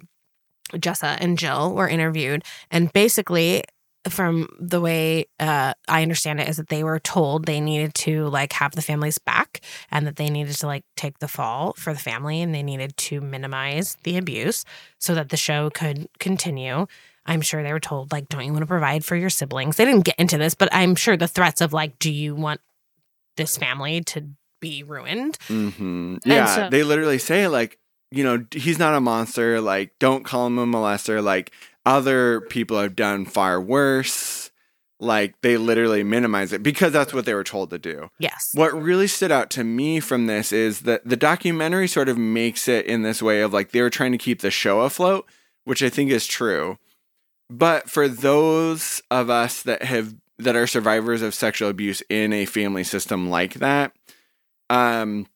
Jessa 0.74 1.16
and 1.20 1.38
Jill 1.38 1.74
were 1.74 1.88
interviewed, 1.88 2.44
and 2.70 2.92
basically, 2.92 3.64
from 4.08 4.48
the 4.60 4.80
way 4.80 5.26
uh, 5.40 5.74
I 5.88 6.02
understand 6.02 6.40
it, 6.40 6.48
is 6.48 6.56
that 6.58 6.68
they 6.70 6.84
were 6.84 7.00
told 7.00 7.46
they 7.46 7.60
needed 7.60 7.94
to 7.96 8.26
like 8.28 8.52
have 8.54 8.72
the 8.72 8.82
families 8.82 9.18
back, 9.18 9.60
and 9.90 10.06
that 10.06 10.16
they 10.16 10.30
needed 10.30 10.56
to 10.56 10.66
like 10.66 10.84
take 10.96 11.20
the 11.20 11.28
fall 11.28 11.74
for 11.78 11.92
the 11.92 12.00
family, 12.00 12.42
and 12.42 12.54
they 12.54 12.64
needed 12.64 12.96
to 12.98 13.20
minimize 13.20 13.96
the 14.04 14.16
abuse 14.18 14.64
so 15.00 15.14
that 15.14 15.30
the 15.30 15.38
show 15.38 15.70
could 15.70 16.08
continue. 16.20 16.86
I'm 17.26 17.40
sure 17.40 17.62
they 17.62 17.72
were 17.72 17.80
told, 17.80 18.12
like, 18.12 18.28
don't 18.28 18.44
you 18.44 18.52
want 18.52 18.62
to 18.62 18.66
provide 18.66 19.04
for 19.04 19.16
your 19.16 19.30
siblings? 19.30 19.76
They 19.76 19.84
didn't 19.84 20.04
get 20.04 20.16
into 20.18 20.38
this, 20.38 20.54
but 20.54 20.68
I'm 20.72 20.94
sure 20.94 21.16
the 21.16 21.28
threats 21.28 21.60
of, 21.60 21.72
like, 21.72 21.98
do 21.98 22.10
you 22.12 22.34
want 22.34 22.60
this 23.36 23.56
family 23.56 24.00
to 24.02 24.28
be 24.60 24.82
ruined? 24.82 25.36
hmm 25.48 26.16
Yeah, 26.24 26.46
so- 26.46 26.70
they 26.70 26.82
literally 26.82 27.18
say 27.18 27.48
like, 27.48 27.78
you 28.10 28.24
know, 28.24 28.44
he's 28.52 28.78
not 28.78 28.94
a 28.94 29.00
monster. 29.00 29.60
Like, 29.60 29.98
don't 29.98 30.24
call 30.24 30.46
him 30.46 30.58
a 30.58 30.66
molester. 30.66 31.22
Like, 31.22 31.50
other 31.84 32.40
people 32.42 32.78
have 32.80 32.96
done 32.96 33.24
far 33.26 33.60
worse. 33.60 34.50
Like, 34.98 35.34
they 35.42 35.56
literally 35.58 36.02
minimize 36.04 36.52
it 36.54 36.62
because 36.62 36.92
that's 36.92 37.12
what 37.12 37.26
they 37.26 37.34
were 37.34 37.44
told 37.44 37.68
to 37.70 37.78
do. 37.78 38.08
Yes. 38.18 38.52
What 38.54 38.72
really 38.72 39.08
stood 39.08 39.30
out 39.30 39.50
to 39.50 39.64
me 39.64 40.00
from 40.00 40.26
this 40.26 40.52
is 40.52 40.80
that 40.82 41.02
the 41.04 41.16
documentary 41.16 41.86
sort 41.88 42.08
of 42.08 42.16
makes 42.16 42.66
it 42.68 42.86
in 42.86 43.02
this 43.02 43.20
way 43.20 43.40
of 43.42 43.52
like 43.52 43.72
they 43.72 43.82
were 43.82 43.90
trying 43.90 44.12
to 44.12 44.18
keep 44.18 44.40
the 44.40 44.50
show 44.50 44.80
afloat, 44.80 45.26
which 45.64 45.82
I 45.82 45.90
think 45.90 46.10
is 46.10 46.26
true. 46.26 46.78
But 47.48 47.88
for 47.88 48.08
those 48.08 49.02
of 49.10 49.30
us 49.30 49.62
that 49.62 49.82
have 49.82 50.14
that 50.38 50.56
are 50.56 50.66
survivors 50.66 51.22
of 51.22 51.34
sexual 51.34 51.70
abuse 51.70 52.02
in 52.10 52.32
a 52.32 52.44
family 52.44 52.84
system 52.84 53.30
like 53.30 53.54
that, 53.54 53.92
um 54.68 55.26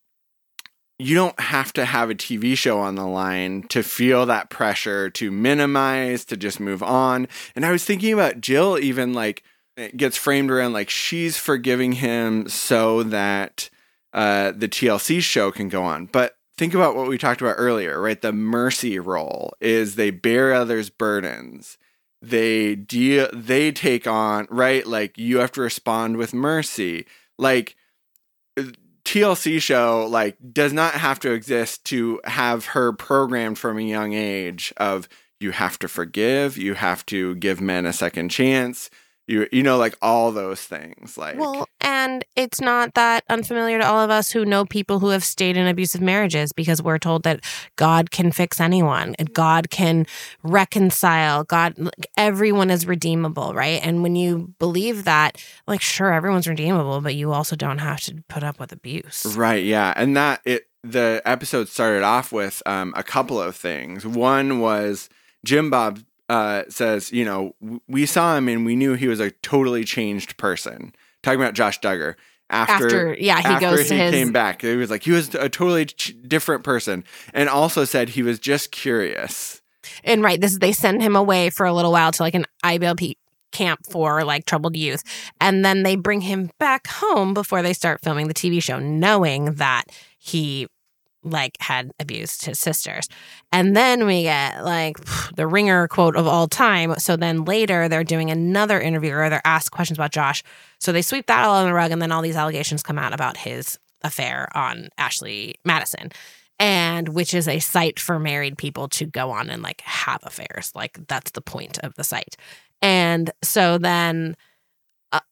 you 0.98 1.14
don't 1.14 1.40
have 1.40 1.72
to 1.72 1.86
have 1.86 2.10
a 2.10 2.14
TV 2.14 2.54
show 2.54 2.78
on 2.78 2.94
the 2.94 3.06
line 3.06 3.62
to 3.70 3.82
feel 3.82 4.26
that 4.26 4.50
pressure 4.50 5.08
to 5.08 5.30
minimize, 5.30 6.26
to 6.26 6.36
just 6.36 6.60
move 6.60 6.82
on. 6.82 7.26
And 7.56 7.64
I 7.64 7.70
was 7.70 7.86
thinking 7.86 8.12
about 8.12 8.42
Jill 8.42 8.78
even 8.78 9.14
like 9.14 9.42
it 9.78 9.96
gets 9.96 10.18
framed 10.18 10.50
around 10.50 10.74
like 10.74 10.90
she's 10.90 11.38
forgiving 11.38 11.92
him 11.92 12.48
so 12.50 13.02
that 13.04 13.70
uh, 14.12 14.52
the 14.54 14.68
TLC 14.68 15.22
show 15.22 15.50
can 15.50 15.70
go 15.70 15.82
on. 15.82 16.04
But 16.04 16.36
think 16.58 16.74
about 16.74 16.94
what 16.94 17.08
we 17.08 17.16
talked 17.16 17.40
about 17.40 17.56
earlier, 17.56 17.98
right? 17.98 18.20
The 18.20 18.32
mercy 18.32 18.98
role 18.98 19.54
is 19.58 19.94
they 19.94 20.10
bear 20.10 20.52
others' 20.52 20.90
burdens. 20.90 21.78
They 22.22 22.74
deal 22.74 23.28
they 23.32 23.72
take 23.72 24.06
on, 24.06 24.46
right? 24.50 24.86
Like 24.86 25.16
you 25.16 25.38
have 25.38 25.52
to 25.52 25.62
respond 25.62 26.16
with 26.16 26.34
mercy. 26.34 27.06
Like 27.38 27.76
uh, 28.58 28.64
TLC 29.04 29.60
show 29.60 30.06
like 30.10 30.36
does 30.52 30.72
not 30.72 30.94
have 30.94 31.18
to 31.20 31.32
exist 31.32 31.84
to 31.86 32.20
have 32.24 32.66
her 32.66 32.92
programmed 32.92 33.58
from 33.58 33.78
a 33.78 33.82
young 33.82 34.12
age 34.12 34.72
of 34.76 35.08
you 35.40 35.52
have 35.52 35.78
to 35.78 35.88
forgive, 35.88 36.58
you 36.58 36.74
have 36.74 37.04
to 37.06 37.34
give 37.36 37.60
men 37.60 37.86
a 37.86 37.92
second 37.94 38.28
chance, 38.28 38.90
you 39.30 39.46
you 39.52 39.62
know 39.62 39.78
like 39.78 39.96
all 40.02 40.32
those 40.32 40.60
things 40.60 41.16
like 41.16 41.38
Well, 41.38 41.68
and 41.80 42.24
it's 42.36 42.60
not 42.60 42.94
that 42.94 43.24
unfamiliar 43.30 43.78
to 43.78 43.86
all 43.86 44.00
of 44.00 44.10
us 44.10 44.30
who 44.30 44.44
know 44.44 44.64
people 44.64 44.98
who 44.98 45.08
have 45.08 45.22
stayed 45.22 45.56
in 45.56 45.66
abusive 45.66 46.00
marriages 46.00 46.52
because 46.52 46.82
we're 46.82 46.98
told 46.98 47.22
that 47.22 47.40
God 47.76 48.10
can 48.10 48.32
fix 48.32 48.60
anyone 48.60 49.14
and 49.18 49.32
God 49.32 49.70
can 49.70 50.06
reconcile. 50.42 51.44
God, 51.44 51.78
like, 51.78 52.06
everyone 52.16 52.70
is 52.70 52.86
redeemable, 52.86 53.54
right? 53.54 53.80
And 53.84 54.02
when 54.02 54.16
you 54.16 54.52
believe 54.58 55.04
that, 55.04 55.38
like, 55.66 55.80
sure, 55.80 56.12
everyone's 56.12 56.48
redeemable, 56.48 57.00
but 57.00 57.14
you 57.14 57.32
also 57.32 57.54
don't 57.54 57.78
have 57.78 58.00
to 58.00 58.22
put 58.28 58.42
up 58.42 58.58
with 58.58 58.72
abuse. 58.72 59.24
Right, 59.36 59.64
yeah. 59.64 59.94
And 59.96 60.16
that 60.16 60.40
it 60.44 60.66
the 60.82 61.20
episode 61.24 61.68
started 61.68 62.02
off 62.02 62.32
with 62.32 62.62
um, 62.66 62.94
a 62.96 63.02
couple 63.02 63.40
of 63.40 63.54
things. 63.54 64.06
One 64.06 64.60
was 64.60 65.08
Jim 65.44 65.70
Bob 65.70 66.00
uh, 66.30 66.62
says, 66.68 67.10
you 67.12 67.24
know, 67.24 67.54
we 67.88 68.06
saw 68.06 68.36
him 68.36 68.48
and 68.48 68.64
we 68.64 68.76
knew 68.76 68.94
he 68.94 69.08
was 69.08 69.18
a 69.20 69.32
totally 69.32 69.84
changed 69.84 70.36
person. 70.36 70.94
Talking 71.22 71.40
about 71.40 71.54
Josh 71.54 71.80
Duggar. 71.80 72.14
After, 72.48 72.84
After, 72.86 73.16
yeah, 73.18 73.40
he 73.40 73.44
after 73.46 73.60
goes 73.76 73.88
to 73.88 73.94
he 73.94 74.00
his. 74.00 74.10
came 74.12 74.32
back, 74.32 74.62
he 74.62 74.74
was 74.76 74.90
like 74.90 75.02
he 75.04 75.12
was 75.12 75.34
a 75.34 75.48
totally 75.48 75.86
ch- 75.86 76.16
different 76.26 76.64
person, 76.64 77.04
and 77.32 77.48
also 77.48 77.84
said 77.84 78.08
he 78.10 78.22
was 78.24 78.40
just 78.40 78.72
curious. 78.72 79.60
and 80.02 80.20
right, 80.22 80.40
this 80.40 80.58
they 80.58 80.72
send 80.72 81.00
him 81.00 81.14
away 81.14 81.50
for 81.50 81.64
a 81.66 81.72
little 81.72 81.92
while 81.92 82.10
to 82.10 82.22
like 82.22 82.34
an 82.34 82.46
IBLP 82.64 83.14
camp 83.52 83.80
for 83.88 84.24
like 84.24 84.46
troubled 84.46 84.76
youth, 84.76 85.02
and 85.40 85.64
then 85.64 85.84
they 85.84 85.94
bring 85.94 86.22
him 86.22 86.50
back 86.58 86.88
home 86.88 87.34
before 87.34 87.62
they 87.62 87.72
start 87.72 88.00
filming 88.02 88.26
the 88.26 88.34
TV 88.34 88.60
show, 88.60 88.80
knowing 88.80 89.54
that 89.54 89.84
he 90.18 90.66
like 91.22 91.56
had 91.60 91.92
abused 92.00 92.44
his 92.44 92.58
sisters. 92.58 93.08
And 93.52 93.76
then 93.76 94.06
we 94.06 94.22
get 94.22 94.64
like 94.64 94.98
the 95.36 95.46
ringer 95.46 95.88
quote 95.88 96.16
of 96.16 96.26
all 96.26 96.48
time. 96.48 96.94
So 96.98 97.16
then 97.16 97.44
later 97.44 97.88
they're 97.88 98.04
doing 98.04 98.30
another 98.30 98.80
interview 98.80 99.14
or 99.14 99.28
they're 99.28 99.42
asked 99.44 99.72
questions 99.72 99.98
about 99.98 100.12
Josh. 100.12 100.42
So 100.78 100.92
they 100.92 101.02
sweep 101.02 101.26
that 101.26 101.44
all 101.44 101.56
on 101.56 101.66
the 101.66 101.74
rug 101.74 101.90
and 101.90 102.00
then 102.00 102.12
all 102.12 102.22
these 102.22 102.36
allegations 102.36 102.82
come 102.82 102.98
out 102.98 103.12
about 103.12 103.36
his 103.36 103.78
affair 104.02 104.48
on 104.54 104.88
Ashley 104.98 105.56
Madison. 105.64 106.10
And 106.58 107.10
which 107.10 107.32
is 107.32 107.48
a 107.48 107.58
site 107.58 107.98
for 107.98 108.18
married 108.18 108.58
people 108.58 108.88
to 108.90 109.06
go 109.06 109.30
on 109.30 109.48
and 109.48 109.62
like 109.62 109.80
have 109.80 110.20
affairs. 110.24 110.72
Like 110.74 111.06
that's 111.06 111.30
the 111.30 111.40
point 111.40 111.78
of 111.78 111.94
the 111.94 112.04
site. 112.04 112.36
And 112.82 113.30
so 113.42 113.78
then 113.78 114.36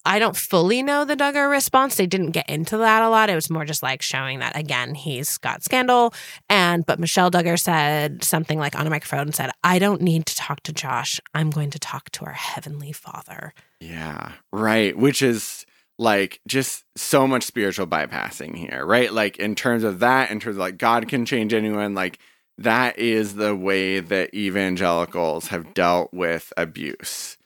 I 0.05 0.19
don't 0.19 0.37
fully 0.37 0.83
know 0.83 1.05
the 1.05 1.17
Duggar 1.17 1.51
response. 1.51 1.97
They 1.97 2.07
didn't 2.07 2.33
get 2.33 2.49
into 2.49 2.79
that 2.79 3.03
a 3.03 3.09
lot. 3.09 3.31
It 3.31 3.35
was 3.35 3.51
more 3.51 3.65
just 3.65 3.83
like 3.83 4.03
showing 4.03 4.41
that 4.41 4.57
again 4.57 4.95
he's 4.95 5.39
got 5.39 5.63
scandal. 5.63 6.13
And 6.49 6.85
but 6.85 6.99
Michelle 6.99 7.31
Duggar 7.31 7.59
said 7.59 8.25
something 8.25 8.59
like 8.59 8.79
on 8.79 8.87
a 8.87 8.91
microphone 8.91 9.21
and 9.21 9.35
said, 9.35 9.51
"I 9.63 9.79
don't 9.79 10.03
need 10.03 10.27
to 10.27 10.35
talk 10.35 10.63
to 10.65 10.73
Josh. 10.73 11.21
I'm 11.35 11.51
going 11.51 11.71
to 11.71 11.79
talk 11.79 12.11
to 12.11 12.25
our 12.25 12.33
heavenly 12.33 12.93
Father." 12.93 13.55
Yeah, 13.81 14.33
right. 14.53 14.97
Which 14.97 15.23
is 15.23 15.65
like 15.99 16.41
just 16.47 16.85
so 16.97 17.27
much 17.27 17.45
spiritual 17.45 17.87
bypassing 17.87 18.57
here, 18.57 18.85
right? 18.85 19.13
Like 19.13 19.39
in 19.39 19.55
terms 19.55 19.85
of 19.85 20.01
that, 20.01 20.31
in 20.31 20.41
terms 20.41 20.57
of 20.57 20.61
like 20.61 20.79
God 20.79 21.09
can 21.09 21.25
change 21.25 21.53
anyone, 21.55 21.95
like 21.95 22.19
that 22.59 22.99
is 22.99 23.35
the 23.35 23.55
way 23.55 24.01
that 24.01 24.35
evangelicals 24.35 25.49
have 25.49 25.75
dealt 25.75 26.13
with 26.13 26.53
abuse. 26.57 27.38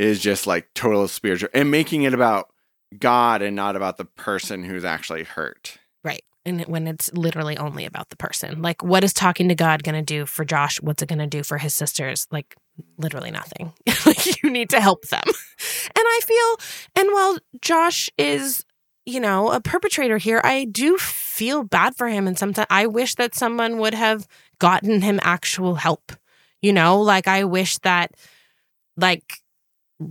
Is 0.00 0.18
just 0.18 0.46
like 0.46 0.72
total 0.72 1.06
spiritual 1.08 1.50
and 1.52 1.70
making 1.70 2.04
it 2.04 2.14
about 2.14 2.50
God 2.98 3.42
and 3.42 3.54
not 3.54 3.76
about 3.76 3.98
the 3.98 4.06
person 4.06 4.64
who's 4.64 4.82
actually 4.82 5.24
hurt. 5.24 5.76
Right. 6.02 6.22
And 6.46 6.62
when 6.62 6.86
it's 6.86 7.12
literally 7.12 7.58
only 7.58 7.84
about 7.84 8.08
the 8.08 8.16
person. 8.16 8.62
Like, 8.62 8.82
what 8.82 9.04
is 9.04 9.12
talking 9.12 9.50
to 9.50 9.54
God 9.54 9.82
going 9.82 9.94
to 9.94 10.02
do 10.02 10.24
for 10.24 10.44
Josh? 10.46 10.80
What's 10.80 11.02
it 11.02 11.08
going 11.10 11.18
to 11.18 11.26
do 11.26 11.42
for 11.42 11.58
his 11.58 11.74
sisters? 11.74 12.26
Like, 12.30 12.56
literally 12.96 13.30
nothing. 13.30 13.74
like, 14.06 14.42
you 14.42 14.48
need 14.48 14.70
to 14.70 14.80
help 14.80 15.06
them. 15.08 15.22
and 15.26 15.34
I 15.96 16.20
feel, 16.24 17.02
and 17.02 17.12
while 17.12 17.38
Josh 17.60 18.08
is, 18.16 18.64
you 19.04 19.20
know, 19.20 19.50
a 19.50 19.60
perpetrator 19.60 20.16
here, 20.16 20.40
I 20.42 20.64
do 20.64 20.96
feel 20.96 21.62
bad 21.62 21.94
for 21.94 22.08
him. 22.08 22.26
And 22.26 22.38
sometimes 22.38 22.68
I 22.70 22.86
wish 22.86 23.16
that 23.16 23.34
someone 23.34 23.76
would 23.76 23.94
have 23.94 24.26
gotten 24.58 25.02
him 25.02 25.20
actual 25.22 25.74
help. 25.74 26.12
You 26.62 26.72
know, 26.72 27.02
like, 27.02 27.28
I 27.28 27.44
wish 27.44 27.76
that, 27.78 28.14
like, 28.96 29.39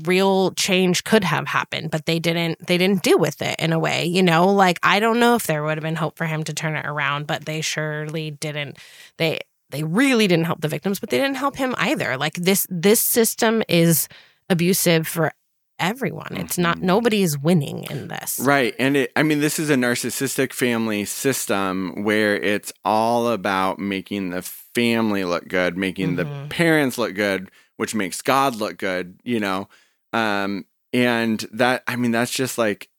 real 0.05 0.51
change 0.51 1.03
could 1.03 1.23
have 1.23 1.47
happened 1.47 1.89
but 1.89 2.05
they 2.05 2.19
didn't 2.19 2.63
they 2.67 2.77
didn't 2.77 3.01
deal 3.01 3.17
with 3.17 3.41
it 3.41 3.55
in 3.59 3.73
a 3.73 3.79
way 3.79 4.05
you 4.05 4.21
know 4.21 4.47
like 4.47 4.77
i 4.83 4.99
don't 4.99 5.19
know 5.19 5.33
if 5.35 5.47
there 5.47 5.63
would 5.63 5.77
have 5.77 5.83
been 5.83 5.95
hope 5.95 6.15
for 6.15 6.27
him 6.27 6.43
to 6.43 6.53
turn 6.53 6.75
it 6.75 6.85
around 6.85 7.25
but 7.25 7.45
they 7.45 7.59
surely 7.59 8.29
didn't 8.29 8.77
they 9.17 9.39
they 9.71 9.83
really 9.83 10.27
didn't 10.27 10.45
help 10.45 10.61
the 10.61 10.67
victims 10.67 10.99
but 10.99 11.09
they 11.09 11.17
didn't 11.17 11.37
help 11.37 11.55
him 11.55 11.73
either 11.79 12.17
like 12.17 12.35
this 12.35 12.67
this 12.69 13.01
system 13.01 13.63
is 13.67 14.07
abusive 14.47 15.07
for 15.07 15.31
everyone 15.79 16.35
it's 16.37 16.57
not 16.57 16.77
Mhm. 16.77 16.81
nobody 16.83 17.23
is 17.23 17.37
winning 17.37 17.83
in 17.85 18.09
this 18.09 18.39
Right. 18.39 18.75
And 18.77 18.95
it, 18.95 19.11
I 19.15 19.23
mean, 19.23 19.39
this 19.41 19.59
is 19.59 19.69
a 19.69 19.75
narcissistic 19.75 20.53
family 20.53 21.03
system 21.05 22.03
where 22.03 22.35
it's 22.37 22.71
all 22.85 23.27
about 23.29 23.79
making 23.79 24.29
the 24.29 24.41
family 24.41 25.23
look 25.25 25.47
good, 25.47 25.77
making 25.77 26.15
the 26.15 26.25
Mhm. 26.25 26.49
parents 26.49 26.97
look 26.97 27.15
good, 27.15 27.49
which 27.79 27.95
makes 27.95 28.21
God 28.21 28.57
look 28.57 28.77
good, 28.77 29.21
you 29.23 29.39
know? 29.39 29.69
Um, 30.11 30.65
and 30.91 31.39
that, 31.53 31.81
I 31.87 31.95
mean, 31.95 32.11
that's 32.11 32.29
just 32.29 32.57
like 32.57 32.89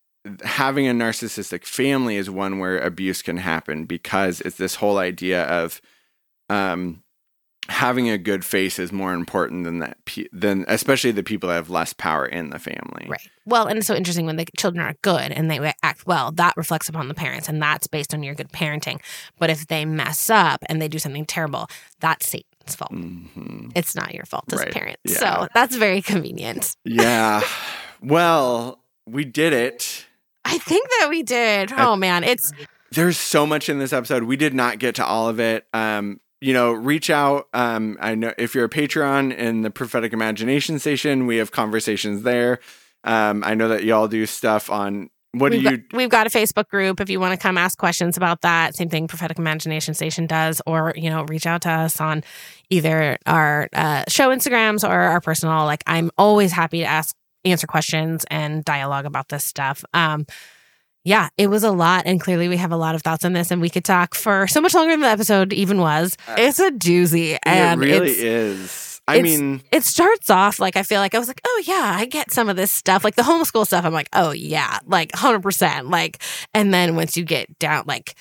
having 0.43 0.89
a 0.89 0.93
narcissistic 0.93 1.67
family 1.67 2.17
is 2.17 2.31
one 2.31 2.59
where 2.59 2.79
abuse 2.79 3.21
can 3.21 3.37
happen 3.37 3.85
because 3.85 4.41
it's 4.41 4.57
this 4.57 4.77
whole 4.77 4.97
idea 4.97 5.45
of, 5.45 5.83
um, 6.49 7.03
having 7.69 8.09
a 8.09 8.17
good 8.17 8.43
face 8.43 8.79
is 8.79 8.91
more 8.91 9.13
important 9.13 9.65
than 9.65 9.81
that 9.81 9.99
than 10.33 10.65
especially 10.67 11.13
the 11.13 11.23
people 11.23 11.49
that 11.49 11.55
have 11.55 11.71
less 11.71 11.93
power 11.93 12.25
in 12.27 12.51
the 12.51 12.59
family 12.59 13.07
Right. 13.07 13.31
Well, 13.45 13.67
and 13.67 13.79
it's 13.79 13.87
so 13.87 13.95
interesting 13.95 14.27
when 14.27 14.37
the 14.37 14.47
children 14.57 14.85
are 14.85 14.95
good 15.03 15.31
and 15.31 15.51
they 15.51 15.75
act 15.83 16.07
well, 16.07 16.33
that 16.33 16.57
reflects 16.57 16.89
upon 16.89 17.09
the 17.09 17.15
parents 17.15 17.49
and 17.49 17.61
that's 17.61 17.87
based 17.87 18.15
on 18.15 18.23
your 18.23 18.35
good 18.35 18.51
parenting. 18.51 19.01
But 19.39 19.51
if 19.51 19.67
they 19.67 19.85
mess 19.85 20.31
up 20.31 20.65
and 20.67 20.81
they 20.81 20.89
do 20.89 20.99
something 20.99 21.27
terrible, 21.27 21.69
that's 22.01 22.35
Satan's 22.71 22.77
fault. 22.77 22.93
hmm 22.93 23.69
It's 23.75 23.95
not 23.95 24.15
your 24.15 24.25
fault 24.25 24.45
as 24.53 24.59
Right. 24.61 24.69
a 24.69 24.73
parent. 24.73 24.99
Yeah. 25.05 25.15
So 25.17 25.49
that's 25.55 25.77
very 25.77 26.03
convenient. 26.03 26.77
Yeah. 26.85 27.43
Well, 28.03 28.83
we 29.07 29.25
did 29.25 29.53
it. 29.53 30.07
I 30.45 30.59
think 30.59 30.89
that 30.99 31.09
we 31.11 31.23
did. 31.23 31.73
Oh 31.73 31.97
man, 31.97 32.25
it's 32.25 32.53
There's 32.93 33.19
so 33.19 33.47
much 33.47 33.69
in 33.69 33.79
this 33.79 33.93
episode. 33.93 34.25
We 34.25 34.37
did 34.37 34.55
not 34.55 34.79
get 34.79 34.97
to 34.97 35.05
all 35.05 35.29
of 35.29 35.39
it. 35.39 35.67
Um, 35.73 36.21
you 36.41 36.53
know, 36.55 36.73
reach 36.73 37.11
out. 37.11 37.49
Um, 37.53 37.99
I 38.01 38.15
know 38.15 38.33
if 38.39 38.55
you're 38.55 38.65
a 38.65 38.69
Patreon 38.71 39.37
in 39.37 39.63
the 39.63 39.71
Prophetic 39.71 40.13
Imagination 40.13 40.79
Station, 40.79 41.27
we 41.27 41.37
have 41.37 41.53
conversations 41.53 42.23
there. 42.23 42.59
Um, 43.05 43.45
I 43.45 43.55
know 43.55 43.69
that 43.69 43.85
y'all 43.85 44.09
do 44.09 44.25
stuff 44.27 44.71
on 44.71 45.11
what 45.33 45.53
do 45.53 45.59
we've, 45.59 45.65
you 45.65 45.77
got, 45.79 45.97
we've 45.97 46.09
got 46.09 46.27
a 46.27 46.31
Facebook 46.31 46.69
group 46.69 47.01
if 47.01 47.09
you 47.09 47.21
want 47.21 47.33
to 47.33 47.41
come 47.41 47.57
ask 47.57 47.79
questions 47.79 48.17
about 48.17 48.41
that. 48.41 48.75
Same 48.75 48.89
thing 48.89 49.07
Prophetic 49.07 49.39
Imagination 49.39 49.95
Station 49.95 50.27
does, 50.27 50.61
or 50.67 50.93
you 50.97 51.09
know, 51.09 51.25
reach 51.25 51.47
out 51.47 51.63
to 51.63 51.71
us 51.71 52.01
on 52.01 52.25
either 52.69 53.17
our 53.27 53.69
uh, 53.73 54.05
show 54.09 54.31
Instagrams 54.31 54.89
or 54.89 54.93
our 54.93 55.21
personal. 55.21 55.65
Like, 55.65 55.85
I'm 55.87 56.11
always 56.19 56.53
happy 56.53 56.81
to 56.81 56.87
ask, 56.87 57.15
answer 57.45 57.67
questions, 57.67 58.25
and 58.31 58.65
dialogue 58.65 59.07
about 59.07 59.29
this 59.29 59.45
stuff. 59.45 59.85
Um, 59.95 60.27
yeah, 61.05 61.29
it 61.39 61.47
was 61.47 61.63
a 61.63 61.71
lot, 61.71 62.03
and 62.07 62.21
clearly 62.21 62.49
we 62.49 62.57
have 62.59 62.73
a 62.73 62.77
lot 62.77 62.95
of 62.95 63.03
thoughts 63.03 63.25
on 63.25 63.33
this, 63.33 63.51
and 63.51 63.61
we 63.61 63.71
could 63.71 63.85
talk 63.85 64.15
for 64.15 64.47
so 64.49 64.61
much 64.61 64.75
longer 64.75 64.93
than 64.93 65.01
the 65.01 65.09
episode 65.09 65.53
even 65.53 65.79
was. 65.79 66.17
It's 66.37 66.59
a 66.59 66.71
doozy, 66.71 67.39
and 67.45 67.83
it 67.83 67.87
really 67.87 68.11
is. 68.11 68.90
I 69.11 69.17
it's- 69.17 69.39
mean, 69.39 69.63
it 69.73 69.85
starts 69.85 70.31
off 70.31 70.59
like 70.61 70.77
I 70.77 70.83
feel 70.83 71.01
like 71.01 71.15
I 71.15 71.19
was 71.19 71.29
like, 71.29 71.41
oh 71.47 71.63
yeah, 71.67 71.95
I 71.97 72.05
get 72.07 72.31
some 72.33 72.49
of 72.49 72.57
this 72.57 72.71
stuff. 72.71 73.05
Like 73.05 73.15
the 73.17 73.23
homeschool 73.23 73.67
stuff, 73.67 73.85
I'm 73.85 73.93
like, 73.93 74.09
oh 74.13 74.33
yeah, 74.33 74.79
like 74.87 75.13
100%. 75.13 75.91
Like, 75.91 76.23
and 76.55 76.73
then 76.73 76.97
once 76.97 77.17
you 77.17 77.25
get 77.25 77.59
down, 77.59 77.85
like, 77.87 78.15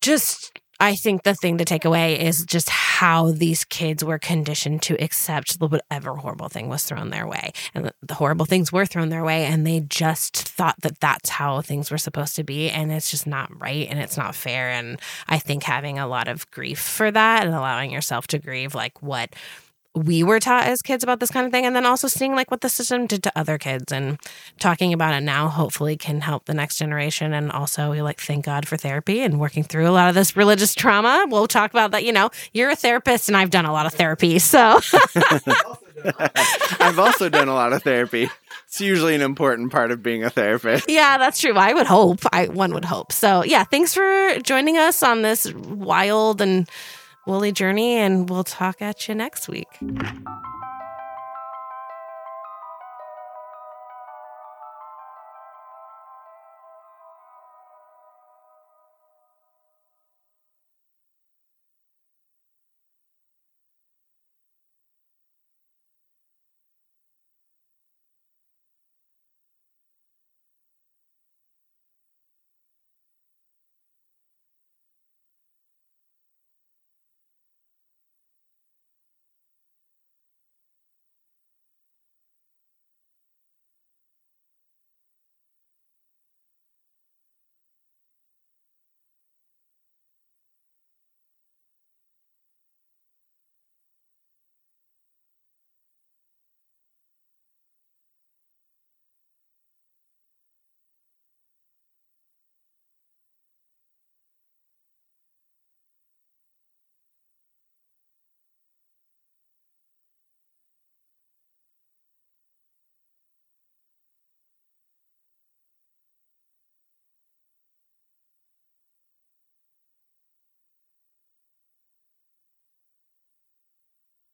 just, 0.00 0.58
I 0.80 0.96
think 0.96 1.22
the 1.22 1.34
thing 1.34 1.58
to 1.58 1.64
take 1.64 1.84
away 1.84 2.18
is 2.18 2.44
just 2.44 2.68
how 2.68 3.30
these 3.30 3.62
kids 3.64 4.02
were 4.04 4.18
conditioned 4.18 4.82
to 4.82 5.00
accept 5.00 5.54
whatever 5.54 6.16
horrible 6.16 6.48
thing 6.48 6.68
was 6.68 6.82
thrown 6.82 7.10
their 7.10 7.26
way. 7.26 7.52
And 7.72 7.84
the- 7.84 7.94
the 8.02 8.14
horrible 8.14 8.46
things 8.46 8.72
were 8.72 8.84
thrown 8.84 9.08
their 9.08 9.22
way, 9.22 9.44
and 9.44 9.64
they 9.64 9.78
just 9.80 10.36
thought 10.36 10.80
that 10.80 10.98
that's 10.98 11.30
how 11.30 11.60
things 11.60 11.90
were 11.90 11.98
supposed 11.98 12.34
to 12.36 12.42
be. 12.42 12.68
And 12.68 12.90
it's 12.90 13.12
just 13.12 13.26
not 13.28 13.48
right 13.60 13.86
and 13.88 14.00
it's 14.00 14.16
not 14.16 14.34
fair. 14.34 14.70
And 14.70 15.00
I 15.28 15.38
think 15.38 15.62
having 15.62 16.00
a 16.00 16.08
lot 16.08 16.26
of 16.26 16.50
grief 16.50 16.80
for 16.80 17.10
that 17.12 17.46
and 17.46 17.54
allowing 17.54 17.92
yourself 17.92 18.26
to 18.28 18.38
grieve, 18.40 18.74
like, 18.74 19.00
what 19.02 19.34
we 19.94 20.22
were 20.22 20.40
taught 20.40 20.64
as 20.64 20.80
kids 20.80 21.04
about 21.04 21.20
this 21.20 21.30
kind 21.30 21.44
of 21.44 21.52
thing 21.52 21.66
and 21.66 21.76
then 21.76 21.84
also 21.84 22.08
seeing 22.08 22.34
like 22.34 22.50
what 22.50 22.62
the 22.62 22.68
system 22.68 23.06
did 23.06 23.22
to 23.22 23.32
other 23.38 23.58
kids 23.58 23.92
and 23.92 24.18
talking 24.58 24.92
about 24.92 25.14
it 25.14 25.20
now 25.20 25.48
hopefully 25.48 25.96
can 25.96 26.22
help 26.22 26.46
the 26.46 26.54
next 26.54 26.78
generation 26.78 27.34
and 27.34 27.52
also 27.52 27.90
we 27.90 28.00
like 28.00 28.18
thank 28.18 28.44
god 28.46 28.66
for 28.66 28.76
therapy 28.76 29.20
and 29.20 29.38
working 29.38 29.62
through 29.62 29.86
a 29.86 29.90
lot 29.90 30.08
of 30.08 30.14
this 30.14 30.36
religious 30.36 30.74
trauma 30.74 31.26
we'll 31.28 31.46
talk 31.46 31.70
about 31.70 31.90
that 31.90 32.04
you 32.04 32.12
know 32.12 32.30
you're 32.52 32.70
a 32.70 32.76
therapist 32.76 33.28
and 33.28 33.36
i've 33.36 33.50
done 33.50 33.66
a 33.66 33.72
lot 33.72 33.84
of 33.84 33.92
therapy 33.92 34.38
so 34.38 34.80
I've 36.80 36.98
also 36.98 37.28
done 37.28 37.48
a 37.48 37.54
lot 37.54 37.72
of 37.72 37.82
therapy. 37.82 38.28
It's 38.66 38.80
usually 38.80 39.14
an 39.14 39.20
important 39.20 39.70
part 39.70 39.90
of 39.90 40.02
being 40.02 40.24
a 40.24 40.30
therapist. 40.30 40.88
Yeah, 40.88 41.18
that's 41.18 41.40
true. 41.40 41.54
I 41.54 41.72
would 41.72 41.86
hope. 41.86 42.20
I 42.32 42.46
one 42.46 42.74
would 42.74 42.84
hope. 42.84 43.12
So 43.12 43.44
yeah, 43.44 43.64
thanks 43.64 43.94
for 43.94 44.38
joining 44.42 44.78
us 44.78 45.02
on 45.02 45.22
this 45.22 45.52
wild 45.52 46.40
and 46.40 46.68
woolly 47.26 47.52
journey, 47.52 47.96
and 47.96 48.28
we'll 48.28 48.44
talk 48.44 48.82
at 48.82 49.08
you 49.08 49.14
next 49.14 49.48
week. 49.48 49.78